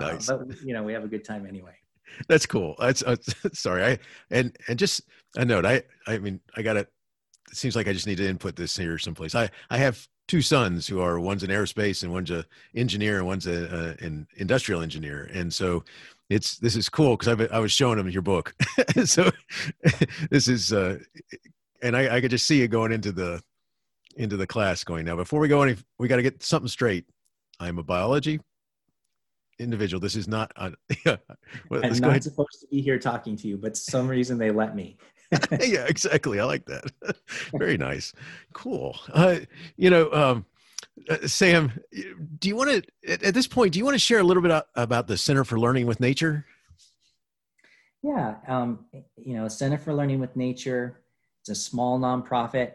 nice. 0.00 0.26
But 0.26 0.40
you 0.64 0.74
know, 0.74 0.82
we 0.82 0.92
have 0.92 1.04
a 1.04 1.08
good 1.08 1.24
time 1.24 1.46
anyway. 1.46 1.74
That's 2.28 2.46
cool. 2.46 2.74
That's 2.78 3.02
uh, 3.02 3.16
sorry. 3.52 3.84
I 3.84 3.98
and 4.30 4.56
and 4.68 4.78
just 4.78 5.02
a 5.36 5.44
note. 5.44 5.64
I 5.64 5.82
I 6.06 6.18
mean, 6.18 6.40
I 6.56 6.62
got 6.62 6.76
it. 6.76 6.88
It 7.50 7.56
seems 7.56 7.76
like 7.76 7.88
I 7.88 7.92
just 7.92 8.06
need 8.06 8.18
to 8.18 8.28
input 8.28 8.56
this 8.56 8.76
here 8.76 8.98
someplace. 8.98 9.34
I 9.34 9.50
I 9.70 9.78
have 9.78 10.06
two 10.26 10.42
sons 10.42 10.86
who 10.86 11.00
are 11.00 11.18
one's 11.18 11.42
an 11.42 11.50
aerospace 11.50 12.02
and 12.02 12.12
one's 12.12 12.30
a 12.30 12.44
engineer 12.74 13.18
and 13.18 13.26
one's 13.26 13.46
a, 13.46 13.96
a 14.00 14.04
an 14.04 14.26
industrial 14.36 14.82
engineer, 14.82 15.30
and 15.32 15.52
so 15.52 15.84
it's 16.28 16.58
this 16.58 16.76
is 16.76 16.88
cool 16.88 17.16
because 17.16 17.48
I 17.50 17.58
was 17.58 17.72
showing 17.72 17.96
them 17.96 18.08
your 18.10 18.22
book, 18.22 18.54
so 19.04 19.30
this 20.30 20.48
is 20.48 20.72
uh, 20.72 20.98
and 21.82 21.96
I, 21.96 22.16
I 22.16 22.20
could 22.20 22.30
just 22.30 22.46
see 22.46 22.60
you 22.60 22.68
going 22.68 22.92
into 22.92 23.12
the 23.12 23.42
into 24.16 24.36
the 24.36 24.46
class 24.46 24.84
going 24.84 25.04
now. 25.04 25.16
Before 25.16 25.40
we 25.40 25.48
go 25.48 25.62
any, 25.62 25.76
we 25.98 26.08
got 26.08 26.16
to 26.16 26.22
get 26.22 26.42
something 26.42 26.68
straight. 26.68 27.06
I'm 27.60 27.78
a 27.78 27.82
biology 27.82 28.40
individual. 29.58 30.00
This 30.00 30.16
is 30.16 30.28
not. 30.28 30.52
Yeah. 31.04 31.16
Well, 31.70 31.84
I'm 31.84 31.96
not 31.98 32.22
supposed 32.22 32.60
to 32.60 32.66
be 32.70 32.80
here 32.80 32.98
talking 32.98 33.36
to 33.36 33.48
you, 33.48 33.56
but 33.56 33.76
some 33.76 34.08
reason 34.08 34.38
they 34.38 34.50
let 34.50 34.74
me. 34.74 34.96
yeah, 35.60 35.84
exactly. 35.86 36.40
I 36.40 36.44
like 36.44 36.64
that. 36.66 36.90
Very 37.54 37.76
nice. 37.76 38.12
Cool. 38.52 38.98
Uh, 39.12 39.40
you 39.76 39.90
know, 39.90 40.10
um, 40.12 40.46
uh, 41.08 41.26
Sam, 41.26 41.72
do 42.38 42.48
you 42.48 42.56
want 42.56 42.70
to, 42.70 43.12
at, 43.12 43.22
at, 43.22 43.34
this 43.34 43.46
point, 43.46 43.72
do 43.72 43.78
you 43.78 43.84
want 43.84 43.94
to 43.94 44.00
share 44.00 44.18
a 44.18 44.24
little 44.24 44.42
bit 44.42 44.62
about 44.74 45.06
the 45.06 45.16
Center 45.16 45.44
for 45.44 45.58
Learning 45.58 45.86
with 45.86 46.00
Nature? 46.00 46.46
Yeah, 48.02 48.36
um, 48.46 48.86
you 49.16 49.34
know, 49.34 49.48
Center 49.48 49.78
for 49.78 49.92
Learning 49.92 50.20
with 50.20 50.34
Nature, 50.36 51.00
it's 51.40 51.50
a 51.50 51.54
small 51.54 51.98
nonprofit. 51.98 52.72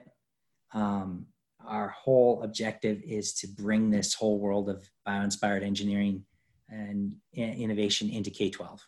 Um, 0.74 1.28
our 1.66 1.90
whole 1.90 2.44
objective 2.44 3.02
is 3.04 3.34
to 3.36 3.48
bring 3.48 3.90
this 3.90 4.14
whole 4.14 4.40
world 4.40 4.70
of 4.70 4.90
bio-inspired 5.06 5.64
engineering 5.64 6.26
and 6.74 7.16
innovation 7.34 8.10
into 8.10 8.30
K-12. 8.30 8.80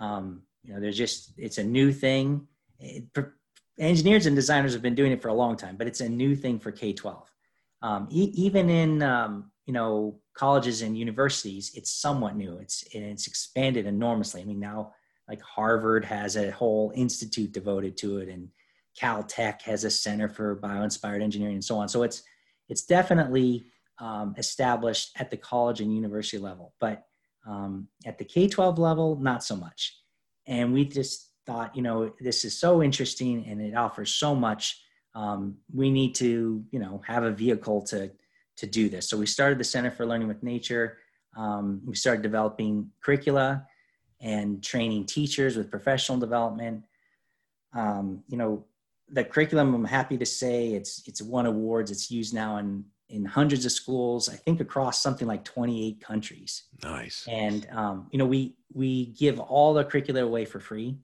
Um, 0.00 0.42
you 0.62 0.72
know, 0.72 0.80
there's 0.80 0.96
just, 0.96 1.32
it's 1.36 1.58
a 1.58 1.64
new 1.64 1.92
thing. 1.92 2.46
It, 2.78 3.04
engineers 3.78 4.26
and 4.26 4.36
designers 4.36 4.72
have 4.72 4.82
been 4.82 4.94
doing 4.94 5.12
it 5.12 5.22
for 5.22 5.28
a 5.28 5.34
long 5.34 5.56
time, 5.56 5.76
but 5.76 5.86
it's 5.86 6.00
a 6.00 6.08
new 6.08 6.34
thing 6.34 6.58
for 6.58 6.72
K-12 6.72 7.22
um, 7.82 8.08
e- 8.10 8.32
even 8.34 8.68
in 8.68 9.02
um, 9.02 9.50
you 9.66 9.72
know 9.72 10.20
colleges 10.34 10.82
and 10.82 10.96
universities, 10.96 11.72
it's 11.74 11.90
somewhat 11.90 12.36
new. 12.36 12.58
It's 12.58 12.84
it's 12.92 13.26
expanded 13.26 13.86
enormously. 13.86 14.42
I 14.42 14.44
mean, 14.44 14.60
now 14.60 14.92
like 15.28 15.40
Harvard 15.40 16.04
has 16.04 16.36
a 16.36 16.50
whole 16.50 16.92
institute 16.94 17.52
devoted 17.52 17.96
to 17.98 18.18
it, 18.18 18.28
and 18.28 18.48
Caltech 19.00 19.62
has 19.62 19.84
a 19.84 19.90
center 19.90 20.28
for 20.28 20.56
bio-inspired 20.56 21.22
engineering, 21.22 21.54
and 21.54 21.64
so 21.64 21.78
on. 21.78 21.88
So 21.88 22.02
it's 22.02 22.22
it's 22.68 22.84
definitely 22.84 23.66
um, 23.98 24.34
established 24.38 25.10
at 25.18 25.30
the 25.30 25.36
college 25.36 25.80
and 25.80 25.94
university 25.94 26.38
level, 26.38 26.74
but 26.80 27.04
um, 27.46 27.88
at 28.06 28.18
the 28.18 28.24
K-12 28.24 28.78
level, 28.78 29.16
not 29.16 29.42
so 29.42 29.56
much. 29.56 29.96
And 30.46 30.72
we 30.72 30.84
just 30.84 31.30
thought, 31.46 31.74
you 31.74 31.82
know, 31.82 32.12
this 32.20 32.44
is 32.44 32.58
so 32.58 32.82
interesting 32.82 33.46
and 33.46 33.60
it 33.60 33.74
offers 33.74 34.14
so 34.14 34.34
much. 34.34 34.80
Um, 35.14 35.56
we 35.74 35.90
need 35.90 36.14
to 36.16 36.64
you 36.70 36.78
know 36.78 37.02
have 37.06 37.24
a 37.24 37.32
vehicle 37.32 37.82
to 37.86 38.10
to 38.58 38.66
do 38.66 38.88
this. 38.88 39.08
So 39.08 39.16
we 39.16 39.26
started 39.26 39.58
the 39.58 39.64
center 39.64 39.90
for 39.90 40.06
learning 40.06 40.28
with 40.28 40.42
nature. 40.42 40.98
Um, 41.36 41.80
we 41.84 41.94
started 41.94 42.22
developing 42.22 42.90
curricula 43.02 43.66
and 44.20 44.62
training 44.62 45.06
teachers 45.06 45.56
with 45.56 45.70
professional 45.70 46.18
development. 46.18 46.84
Um, 47.72 48.22
you 48.28 48.36
know 48.36 48.66
the 49.12 49.24
curriculum 49.24 49.74
i'm 49.74 49.84
happy 49.84 50.16
to 50.16 50.26
say 50.26 50.72
it's 50.72 51.02
it's 51.06 51.22
won 51.22 51.46
awards. 51.46 51.90
It's 51.90 52.10
used 52.10 52.32
now 52.32 52.58
in 52.58 52.84
in 53.10 53.24
hundreds 53.24 53.64
of 53.64 53.72
schools 53.72 54.28
i 54.28 54.34
think 54.34 54.60
across 54.60 55.02
something 55.02 55.26
like 55.26 55.44
28 55.44 56.00
countries. 56.00 56.64
Nice. 56.82 57.26
And 57.28 57.66
um, 57.72 58.06
you 58.10 58.18
know 58.18 58.26
we 58.26 58.56
we 58.72 59.06
give 59.06 59.40
all 59.40 59.74
the 59.74 59.84
curricula 59.84 60.22
away 60.22 60.44
for 60.44 60.60
free. 60.60 60.96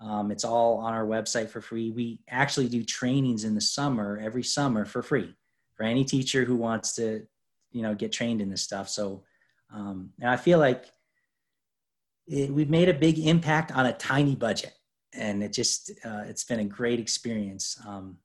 Um, 0.00 0.30
it's 0.30 0.44
all 0.44 0.78
on 0.78 0.94
our 0.94 1.04
website 1.04 1.50
for 1.50 1.60
free. 1.60 1.90
We 1.90 2.20
actually 2.28 2.68
do 2.68 2.82
trainings 2.82 3.44
in 3.44 3.54
the 3.54 3.60
summer, 3.60 4.18
every 4.22 4.42
summer 4.42 4.84
for 4.84 5.02
free 5.02 5.34
for 5.80 5.84
any 5.84 6.04
teacher 6.04 6.44
who 6.44 6.56
wants 6.56 6.94
to, 6.94 7.26
you 7.72 7.82
know, 7.82 7.94
get 7.94 8.12
trained 8.12 8.40
in 8.40 8.50
this 8.50 8.62
stuff. 8.62 8.88
So, 8.88 9.24
um, 9.72 10.10
and 10.20 10.30
I 10.30 10.36
feel 10.36 10.58
like 10.58 10.90
it, 12.26 12.52
we've 12.52 12.70
made 12.70 12.88
a 12.88 12.94
big 12.94 13.18
impact 13.18 13.72
on 13.72 13.86
a 13.86 13.92
tiny 13.94 14.34
budget, 14.34 14.74
and 15.14 15.42
it 15.42 15.52
just 15.52 15.90
uh, 16.04 16.22
it's 16.26 16.44
been 16.44 16.60
a 16.60 16.64
great 16.64 17.00
experience. 17.00 17.78
Um, 17.86 18.18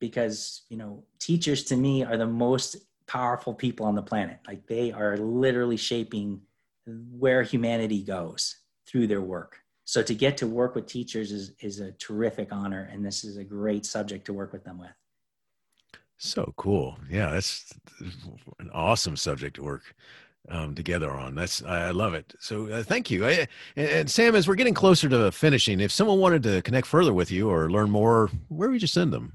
because 0.00 0.62
you 0.68 0.76
know 0.76 1.04
teachers 1.18 1.64
to 1.64 1.76
me 1.76 2.04
are 2.04 2.16
the 2.16 2.26
most 2.26 2.76
powerful 3.06 3.54
people 3.54 3.86
on 3.86 3.94
the 3.94 4.02
planet. 4.02 4.38
Like 4.46 4.66
they 4.66 4.92
are 4.92 5.16
literally 5.16 5.76
shaping 5.76 6.40
where 6.86 7.42
humanity 7.42 8.02
goes 8.02 8.56
through 8.86 9.06
their 9.06 9.20
work. 9.20 9.58
So 9.84 10.02
to 10.02 10.14
get 10.14 10.36
to 10.38 10.46
work 10.46 10.74
with 10.74 10.86
teachers 10.86 11.32
is, 11.32 11.52
is 11.60 11.80
a 11.80 11.92
terrific 11.92 12.52
honor 12.52 12.88
and 12.92 13.04
this 13.04 13.24
is 13.24 13.36
a 13.36 13.44
great 13.44 13.86
subject 13.86 14.24
to 14.26 14.32
work 14.32 14.52
with 14.52 14.64
them 14.64 14.78
with. 14.78 14.90
So 16.18 16.52
cool. 16.56 16.98
Yeah 17.10 17.30
that's 17.30 17.72
an 18.58 18.70
awesome 18.72 19.16
subject 19.16 19.56
to 19.56 19.62
work 19.62 19.94
um, 20.48 20.74
together 20.74 21.10
on. 21.10 21.34
That's 21.34 21.62
i 21.62 21.90
love 21.90 22.14
it. 22.14 22.34
So 22.40 22.68
uh, 22.68 22.82
thank 22.82 23.10
you. 23.10 23.26
I, 23.26 23.48
and, 23.76 23.88
and, 23.88 24.10
sam 24.10 24.34
as 24.34 24.48
we're 24.48 24.54
getting 24.54 24.74
closer 24.74 25.08
to 25.08 25.30
finishing 25.32 25.80
if 25.80 25.92
someone 25.92 26.18
wanted 26.18 26.42
to 26.44 26.62
connect 26.62 26.86
further 26.86 27.12
with 27.12 27.30
you 27.30 27.50
or 27.50 27.70
learn 27.70 27.90
more 27.90 28.30
where 28.48 28.70
would 28.70 28.82
you 28.82 28.88
send 28.88 29.12
them 29.12 29.32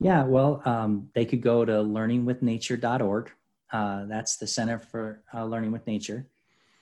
yeah 0.00 0.24
well 0.24 0.62
um, 0.64 1.08
they 1.14 1.24
could 1.24 1.42
go 1.42 1.64
to 1.64 1.72
learningwithnature.org 1.72 3.30
uh, 3.72 4.04
that's 4.06 4.36
the 4.36 4.46
center 4.46 4.78
for 4.78 5.22
uh, 5.34 5.44
learning 5.44 5.72
with 5.72 5.86
nature 5.86 6.26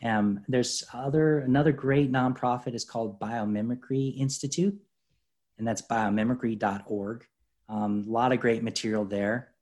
um, 0.04 0.40
there's 0.48 0.84
other 0.92 1.38
another 1.38 1.72
great 1.72 2.12
nonprofit 2.12 2.74
is 2.74 2.84
called 2.84 3.18
Biomimicry 3.18 4.16
Institute, 4.18 4.78
and 5.58 5.66
that's 5.66 5.82
biomimicry.org. 5.82 7.26
Um, 7.68 8.04
a 8.06 8.10
lot 8.10 8.32
of 8.32 8.40
great 8.40 8.62
material 8.62 9.04
there. 9.04 9.52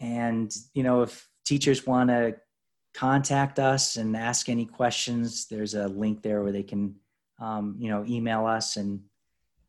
And 0.00 0.54
you 0.72 0.82
know, 0.82 1.02
if 1.02 1.28
teachers 1.44 1.86
want 1.86 2.10
to 2.10 2.36
contact 2.94 3.58
us 3.58 3.96
and 3.96 4.16
ask 4.16 4.48
any 4.48 4.64
questions, 4.64 5.46
there's 5.46 5.74
a 5.74 5.88
link 5.88 6.22
there 6.22 6.42
where 6.42 6.52
they 6.52 6.62
can, 6.62 6.94
um, 7.38 7.76
you 7.78 7.90
know, 7.90 8.04
email 8.06 8.46
us. 8.46 8.76
And 8.76 9.02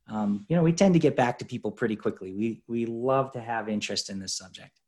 um, 0.07 0.45
you 0.47 0.55
know, 0.55 0.63
we 0.63 0.71
tend 0.71 0.93
to 0.93 0.99
get 0.99 1.15
back 1.15 1.39
to 1.39 1.45
people 1.45 1.71
pretty 1.71 1.95
quickly. 1.95 2.31
We 2.33 2.61
we 2.67 2.85
love 2.85 3.31
to 3.33 3.41
have 3.41 3.69
interest 3.69 4.09
in 4.09 4.19
this 4.19 4.35
subject. 4.35 4.79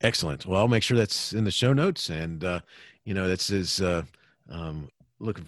Excellent. 0.00 0.46
Well, 0.46 0.60
I'll 0.60 0.68
make 0.68 0.82
sure 0.82 0.96
that's 0.96 1.32
in 1.32 1.44
the 1.44 1.50
show 1.50 1.72
notes, 1.72 2.10
and 2.10 2.42
uh, 2.44 2.60
you 3.04 3.14
know, 3.14 3.28
that's 3.28 3.50
is 3.50 3.80
uh, 3.80 4.02
um, 4.50 4.90
look. 5.18 5.40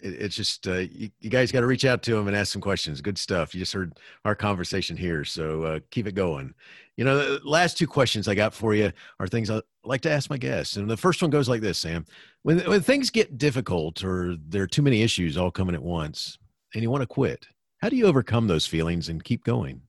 It, 0.00 0.14
it's 0.14 0.36
just 0.36 0.68
uh, 0.68 0.84
you, 0.90 1.10
you 1.20 1.30
guys 1.30 1.50
got 1.50 1.60
to 1.60 1.66
reach 1.66 1.86
out 1.86 2.02
to 2.04 2.16
him 2.16 2.28
and 2.28 2.36
ask 2.36 2.52
some 2.52 2.60
questions. 2.60 3.00
Good 3.00 3.18
stuff. 3.18 3.54
You 3.54 3.60
just 3.60 3.72
heard 3.72 3.98
our 4.24 4.34
conversation 4.34 4.96
here, 4.96 5.24
so 5.24 5.62
uh, 5.62 5.80
keep 5.90 6.06
it 6.06 6.14
going. 6.14 6.54
You 6.96 7.04
know, 7.04 7.38
the 7.38 7.48
last 7.48 7.78
two 7.78 7.86
questions 7.86 8.28
I 8.28 8.34
got 8.34 8.54
for 8.54 8.74
you 8.74 8.92
are 9.20 9.26
things 9.26 9.50
I 9.50 9.60
like 9.84 10.02
to 10.02 10.10
ask 10.10 10.28
my 10.28 10.38
guests, 10.38 10.76
and 10.76 10.90
the 10.90 10.96
first 10.96 11.22
one 11.22 11.30
goes 11.30 11.48
like 11.48 11.62
this: 11.62 11.78
Sam, 11.78 12.04
when 12.42 12.60
when 12.60 12.82
things 12.82 13.08
get 13.10 13.38
difficult 13.38 14.04
or 14.04 14.36
there 14.48 14.62
are 14.62 14.66
too 14.66 14.82
many 14.82 15.02
issues 15.02 15.36
all 15.36 15.50
coming 15.50 15.74
at 15.74 15.82
once, 15.82 16.38
and 16.76 16.82
you 16.82 16.90
want 16.90 17.00
to 17.00 17.06
quit, 17.06 17.48
how 17.78 17.88
do 17.88 17.96
you 17.96 18.04
overcome 18.04 18.48
those 18.48 18.66
feelings 18.66 19.08
and 19.08 19.24
keep 19.24 19.42
going? 19.44 19.80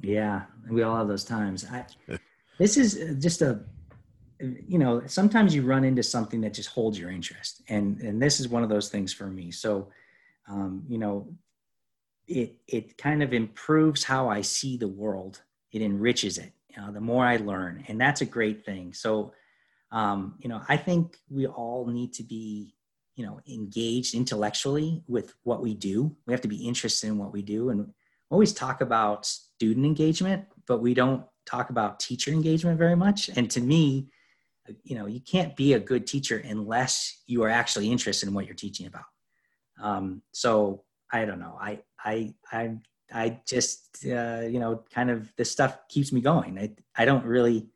Yeah, 0.00 0.42
we 0.70 0.84
all 0.84 0.96
have 0.96 1.08
those 1.08 1.24
times. 1.24 1.66
I, 1.68 1.84
this 2.58 2.76
is 2.76 3.20
just 3.20 3.42
a, 3.42 3.64
you 4.38 4.78
know, 4.78 5.02
sometimes 5.06 5.56
you 5.56 5.62
run 5.62 5.82
into 5.82 6.04
something 6.04 6.40
that 6.42 6.54
just 6.54 6.68
holds 6.68 7.00
your 7.00 7.10
interest, 7.10 7.62
and 7.68 8.00
and 8.00 8.22
this 8.22 8.38
is 8.38 8.46
one 8.46 8.62
of 8.62 8.68
those 8.68 8.88
things 8.88 9.12
for 9.12 9.26
me. 9.26 9.50
So, 9.50 9.88
um, 10.48 10.84
you 10.88 10.98
know, 10.98 11.34
it 12.28 12.54
it 12.68 12.96
kind 12.96 13.24
of 13.24 13.34
improves 13.34 14.04
how 14.04 14.28
I 14.28 14.40
see 14.40 14.76
the 14.76 14.88
world. 14.88 15.42
It 15.72 15.82
enriches 15.82 16.38
it. 16.38 16.52
You 16.68 16.80
know, 16.80 16.92
the 16.92 17.00
more 17.00 17.26
I 17.26 17.38
learn, 17.38 17.84
and 17.88 18.00
that's 18.00 18.20
a 18.20 18.26
great 18.26 18.64
thing. 18.64 18.94
So, 18.94 19.32
um, 19.90 20.36
you 20.38 20.48
know, 20.48 20.62
I 20.68 20.76
think 20.76 21.18
we 21.28 21.48
all 21.48 21.86
need 21.86 22.12
to 22.14 22.22
be 22.22 22.76
you 23.20 23.26
know 23.26 23.38
engaged 23.46 24.14
intellectually 24.14 25.02
with 25.06 25.34
what 25.42 25.60
we 25.60 25.74
do. 25.74 26.16
We 26.26 26.32
have 26.32 26.40
to 26.40 26.48
be 26.48 26.66
interested 26.66 27.08
in 27.08 27.18
what 27.18 27.34
we 27.34 27.42
do. 27.42 27.68
And 27.68 27.92
always 28.30 28.54
talk 28.54 28.80
about 28.80 29.26
student 29.26 29.84
engagement 29.84 30.46
but 30.66 30.80
we 30.80 30.94
don't 30.94 31.24
talk 31.44 31.68
about 31.68 32.00
teacher 32.00 32.30
engagement 32.30 32.78
very 32.78 32.96
much. 32.96 33.28
And 33.36 33.50
to 33.50 33.60
me 33.60 34.08
you 34.84 34.96
know 34.96 35.04
you 35.04 35.20
can't 35.20 35.54
be 35.54 35.74
a 35.74 35.80
good 35.80 36.06
teacher 36.06 36.38
unless 36.38 37.22
you 37.26 37.42
are 37.42 37.50
actually 37.50 37.90
interested 37.90 38.26
in 38.26 38.34
what 38.34 38.46
you're 38.46 38.54
teaching 38.54 38.86
about. 38.86 39.08
Um, 39.82 40.22
so 40.32 40.84
i 41.12 41.26
don't 41.26 41.40
know. 41.40 41.58
I 41.60 41.80
i 42.02 42.32
i 42.50 42.62
i 43.12 43.40
just 43.46 44.06
uh, 44.06 44.44
you 44.52 44.60
know 44.62 44.84
kind 44.94 45.10
of 45.10 45.30
this 45.36 45.50
stuff 45.50 45.76
keeps 45.90 46.10
me 46.10 46.22
going. 46.22 46.58
I 46.58 46.66
i 46.96 47.04
don't 47.04 47.26
really 47.26 47.68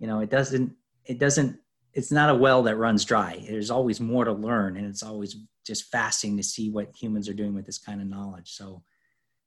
you 0.00 0.08
know 0.08 0.18
it 0.26 0.30
doesn't 0.30 0.72
it 1.04 1.18
doesn't 1.18 1.60
it's 1.94 2.12
not 2.12 2.30
a 2.30 2.34
well 2.34 2.62
that 2.64 2.76
runs 2.76 3.04
dry. 3.04 3.44
There's 3.48 3.70
always 3.70 4.00
more 4.00 4.24
to 4.24 4.32
learn, 4.32 4.76
and 4.76 4.86
it's 4.86 5.02
always 5.02 5.36
just 5.66 5.90
fascinating 5.90 6.36
to 6.36 6.42
see 6.42 6.70
what 6.70 6.94
humans 6.94 7.28
are 7.28 7.34
doing 7.34 7.54
with 7.54 7.66
this 7.66 7.78
kind 7.78 8.00
of 8.00 8.08
knowledge. 8.08 8.52
So, 8.52 8.82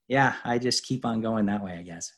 yeah, 0.08 0.36
I 0.44 0.58
just 0.58 0.86
keep 0.86 1.06
on 1.06 1.22
going 1.22 1.46
that 1.48 1.64
way, 1.64 1.74
I 1.78 1.82
guess. 1.82 2.12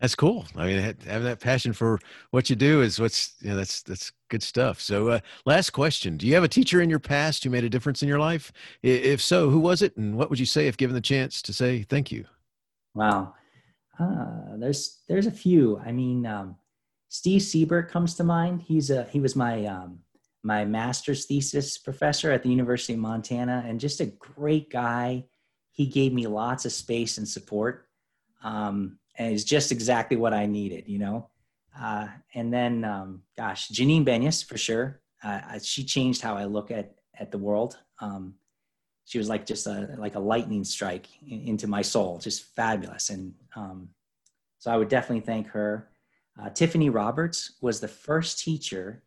That's 0.00 0.16
cool. 0.16 0.46
I 0.56 0.66
mean, 0.66 0.96
having 1.06 1.24
that 1.24 1.38
passion 1.38 1.72
for 1.72 2.00
what 2.32 2.50
you 2.50 2.56
do 2.56 2.82
is 2.82 2.98
what's 2.98 3.34
you 3.40 3.50
know 3.50 3.56
that's 3.56 3.82
that's 3.82 4.10
good 4.30 4.42
stuff. 4.42 4.80
So, 4.80 5.08
uh, 5.08 5.20
last 5.46 5.70
question: 5.70 6.16
Do 6.16 6.26
you 6.26 6.34
have 6.34 6.42
a 6.42 6.48
teacher 6.48 6.80
in 6.80 6.90
your 6.90 6.98
past 6.98 7.44
who 7.44 7.50
made 7.50 7.62
a 7.62 7.68
difference 7.68 8.02
in 8.02 8.08
your 8.08 8.18
life? 8.18 8.52
If 8.82 9.22
so, 9.22 9.48
who 9.48 9.60
was 9.60 9.80
it, 9.80 9.96
and 9.96 10.16
what 10.16 10.28
would 10.28 10.40
you 10.40 10.46
say 10.46 10.66
if 10.66 10.76
given 10.76 10.94
the 10.94 11.00
chance 11.00 11.40
to 11.42 11.52
say 11.52 11.84
thank 11.84 12.10
you? 12.10 12.24
Wow, 12.94 13.34
uh, 14.00 14.56
there's 14.56 15.02
there's 15.08 15.26
a 15.26 15.30
few. 15.30 15.78
I 15.78 15.92
mean, 15.92 16.26
um, 16.26 16.56
Steve 17.12 17.42
Siebert 17.42 17.90
comes 17.90 18.14
to 18.14 18.24
mind. 18.24 18.62
He's 18.62 18.88
a 18.88 19.04
he 19.04 19.20
was 19.20 19.36
my 19.36 19.66
um, 19.66 19.98
my 20.42 20.64
master's 20.64 21.26
thesis 21.26 21.76
professor 21.76 22.32
at 22.32 22.42
the 22.42 22.48
University 22.48 22.94
of 22.94 23.00
Montana, 23.00 23.62
and 23.66 23.78
just 23.78 24.00
a 24.00 24.06
great 24.06 24.70
guy. 24.70 25.26
He 25.72 25.84
gave 25.84 26.14
me 26.14 26.26
lots 26.26 26.64
of 26.64 26.72
space 26.72 27.18
and 27.18 27.28
support, 27.28 27.86
um, 28.42 28.98
and 29.18 29.34
it's 29.34 29.44
just 29.44 29.72
exactly 29.72 30.16
what 30.16 30.32
I 30.32 30.46
needed, 30.46 30.88
you 30.88 30.98
know. 30.98 31.28
Uh, 31.78 32.08
and 32.32 32.50
then, 32.50 32.82
um, 32.82 33.22
gosh, 33.36 33.68
Janine 33.68 34.06
Benyus 34.06 34.42
for 34.42 34.56
sure. 34.56 35.02
Uh, 35.22 35.58
she 35.62 35.84
changed 35.84 36.22
how 36.22 36.34
I 36.34 36.46
look 36.46 36.70
at 36.70 36.94
at 37.20 37.30
the 37.30 37.36
world. 37.36 37.76
Um, 38.00 38.36
she 39.04 39.18
was 39.18 39.28
like 39.28 39.44
just 39.44 39.66
a 39.66 39.96
like 39.98 40.14
a 40.14 40.20
lightning 40.20 40.64
strike 40.64 41.08
in, 41.28 41.42
into 41.42 41.66
my 41.66 41.82
soul, 41.82 42.16
just 42.16 42.56
fabulous. 42.56 43.10
And 43.10 43.34
um, 43.54 43.90
so 44.60 44.70
I 44.70 44.78
would 44.78 44.88
definitely 44.88 45.26
thank 45.26 45.48
her. 45.48 45.91
Uh, 46.40 46.50
Tiffany 46.50 46.90
Roberts 46.90 47.56
was 47.60 47.80
the 47.80 47.88
first 47.88 48.38
teacher 48.38 49.02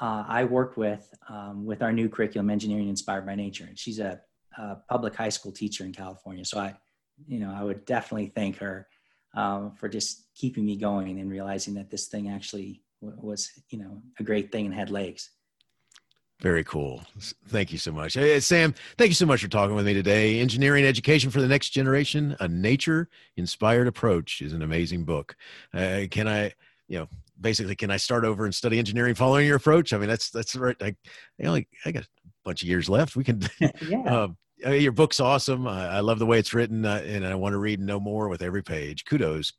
uh, 0.00 0.24
I 0.26 0.44
worked 0.44 0.76
with 0.76 1.14
um, 1.28 1.64
with 1.64 1.82
our 1.82 1.92
new 1.92 2.08
curriculum, 2.08 2.50
Engineering 2.50 2.88
Inspired 2.88 3.26
by 3.26 3.34
Nature, 3.34 3.66
and 3.68 3.78
she's 3.78 4.00
a, 4.00 4.20
a, 4.58 4.76
public 4.88 5.14
high 5.14 5.28
school 5.28 5.52
teacher 5.52 5.84
in 5.84 5.92
California. 5.92 6.44
So 6.44 6.58
I, 6.58 6.74
you 7.28 7.38
know, 7.38 7.54
I 7.56 7.62
would 7.62 7.84
definitely 7.84 8.32
thank 8.34 8.56
her 8.58 8.88
um, 9.34 9.72
for 9.72 9.88
just 9.88 10.26
keeping 10.34 10.64
me 10.66 10.76
going 10.76 11.20
and 11.20 11.30
realizing 11.30 11.74
that 11.74 11.90
this 11.90 12.08
thing 12.08 12.30
actually 12.30 12.82
was, 13.00 13.50
you 13.70 13.78
know, 13.78 14.02
a 14.18 14.24
great 14.24 14.50
thing 14.50 14.66
and 14.66 14.74
had 14.74 14.90
legs. 14.90 15.30
Very 16.42 16.64
cool. 16.64 17.00
Thank 17.46 17.70
you 17.70 17.78
so 17.78 17.92
much. 17.92 18.14
Hey, 18.14 18.40
Sam, 18.40 18.74
thank 18.98 19.10
you 19.10 19.14
so 19.14 19.26
much 19.26 19.42
for 19.42 19.48
talking 19.48 19.76
with 19.76 19.86
me 19.86 19.94
today. 19.94 20.40
Engineering 20.40 20.84
Education 20.84 21.30
for 21.30 21.40
the 21.40 21.46
Next 21.46 21.70
Generation, 21.70 22.36
A 22.40 22.48
Nature 22.48 23.08
Inspired 23.36 23.86
Approach 23.86 24.42
is 24.42 24.52
an 24.52 24.62
amazing 24.62 25.04
book. 25.04 25.36
Uh, 25.72 26.00
can 26.10 26.26
I, 26.26 26.52
you 26.88 26.98
know, 26.98 27.08
basically, 27.40 27.76
can 27.76 27.92
I 27.92 27.96
start 27.96 28.24
over 28.24 28.44
and 28.44 28.52
study 28.52 28.80
engineering 28.80 29.14
following 29.14 29.46
your 29.46 29.54
approach? 29.54 29.92
I 29.92 29.98
mean, 29.98 30.08
that's, 30.08 30.30
that's 30.30 30.56
right. 30.56 30.74
I, 30.80 30.96
I 31.40 31.46
only, 31.46 31.68
I 31.86 31.92
got 31.92 32.02
a 32.02 32.06
bunch 32.44 32.62
of 32.62 32.68
years 32.68 32.88
left. 32.88 33.14
We 33.14 33.22
can, 33.22 33.40
yeah. 33.88 34.26
uh, 34.66 34.70
your 34.70 34.90
book's 34.90 35.20
awesome. 35.20 35.68
I, 35.68 35.90
I, 35.90 36.00
love 36.00 36.18
the 36.18 36.26
way 36.26 36.40
it's 36.40 36.52
written 36.52 36.84
uh, 36.84 37.04
and 37.06 37.24
I 37.24 37.36
want 37.36 37.52
to 37.52 37.58
read 37.58 37.78
and 37.78 37.86
know 37.86 38.00
more 38.00 38.28
with 38.28 38.42
every 38.42 38.64
page. 38.64 39.04
Kudos, 39.04 39.52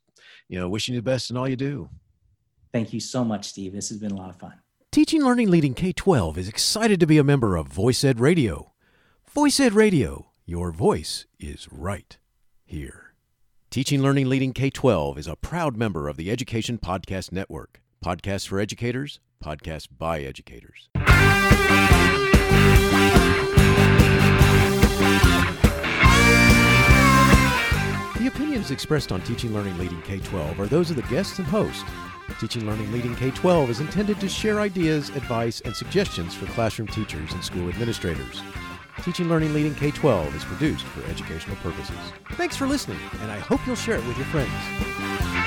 you 0.50 0.60
know, 0.60 0.68
wishing 0.68 0.94
you 0.94 1.00
the 1.00 1.10
best 1.10 1.30
in 1.30 1.38
all 1.38 1.48
you 1.48 1.56
do. 1.56 1.88
Thank 2.74 2.92
you 2.92 3.00
so 3.00 3.24
much, 3.24 3.46
Steve. 3.46 3.72
This 3.72 3.88
has 3.88 3.96
been 3.96 4.12
a 4.12 4.16
lot 4.16 4.28
of 4.28 4.36
fun. 4.36 4.52
Teaching 4.94 5.24
Learning 5.24 5.50
Leading 5.50 5.74
K 5.74 5.92
12 5.92 6.38
is 6.38 6.46
excited 6.46 7.00
to 7.00 7.06
be 7.06 7.18
a 7.18 7.24
member 7.24 7.56
of 7.56 7.66
Voice 7.66 8.04
Ed 8.04 8.20
Radio. 8.20 8.74
Voice 9.28 9.58
Ed 9.58 9.72
Radio, 9.72 10.30
your 10.46 10.70
voice 10.70 11.26
is 11.40 11.66
right 11.72 12.16
here. 12.64 13.14
Teaching 13.70 14.00
Learning 14.00 14.28
Leading 14.28 14.52
K 14.52 14.70
12 14.70 15.18
is 15.18 15.26
a 15.26 15.34
proud 15.34 15.76
member 15.76 16.08
of 16.08 16.16
the 16.16 16.30
Education 16.30 16.78
Podcast 16.78 17.32
Network. 17.32 17.82
Podcasts 18.04 18.46
for 18.46 18.60
educators, 18.60 19.18
podcasts 19.42 19.88
by 19.90 20.20
educators. 20.20 20.88
The 28.16 28.28
opinions 28.28 28.70
expressed 28.70 29.10
on 29.10 29.22
Teaching 29.22 29.52
Learning 29.52 29.76
Leading 29.76 30.02
K 30.02 30.20
12 30.20 30.60
are 30.60 30.68
those 30.68 30.90
of 30.90 30.94
the 30.94 31.02
guests 31.02 31.40
and 31.40 31.48
host 31.48 31.84
Teaching 32.40 32.66
Learning 32.66 32.90
Leading 32.90 33.14
K 33.14 33.30
12 33.30 33.70
is 33.70 33.80
intended 33.80 34.18
to 34.20 34.28
share 34.28 34.60
ideas, 34.60 35.10
advice, 35.10 35.60
and 35.60 35.74
suggestions 35.74 36.34
for 36.34 36.46
classroom 36.46 36.88
teachers 36.88 37.32
and 37.32 37.44
school 37.44 37.68
administrators. 37.68 38.42
Teaching 39.02 39.28
Learning 39.28 39.52
Leading 39.52 39.74
K 39.74 39.90
12 39.90 40.34
is 40.34 40.44
produced 40.44 40.84
for 40.86 41.04
educational 41.10 41.56
purposes. 41.56 41.96
Thanks 42.32 42.56
for 42.56 42.66
listening, 42.66 42.98
and 43.20 43.30
I 43.30 43.38
hope 43.38 43.60
you'll 43.66 43.76
share 43.76 43.96
it 43.96 44.06
with 44.06 44.16
your 44.16 44.26
friends. 44.26 45.43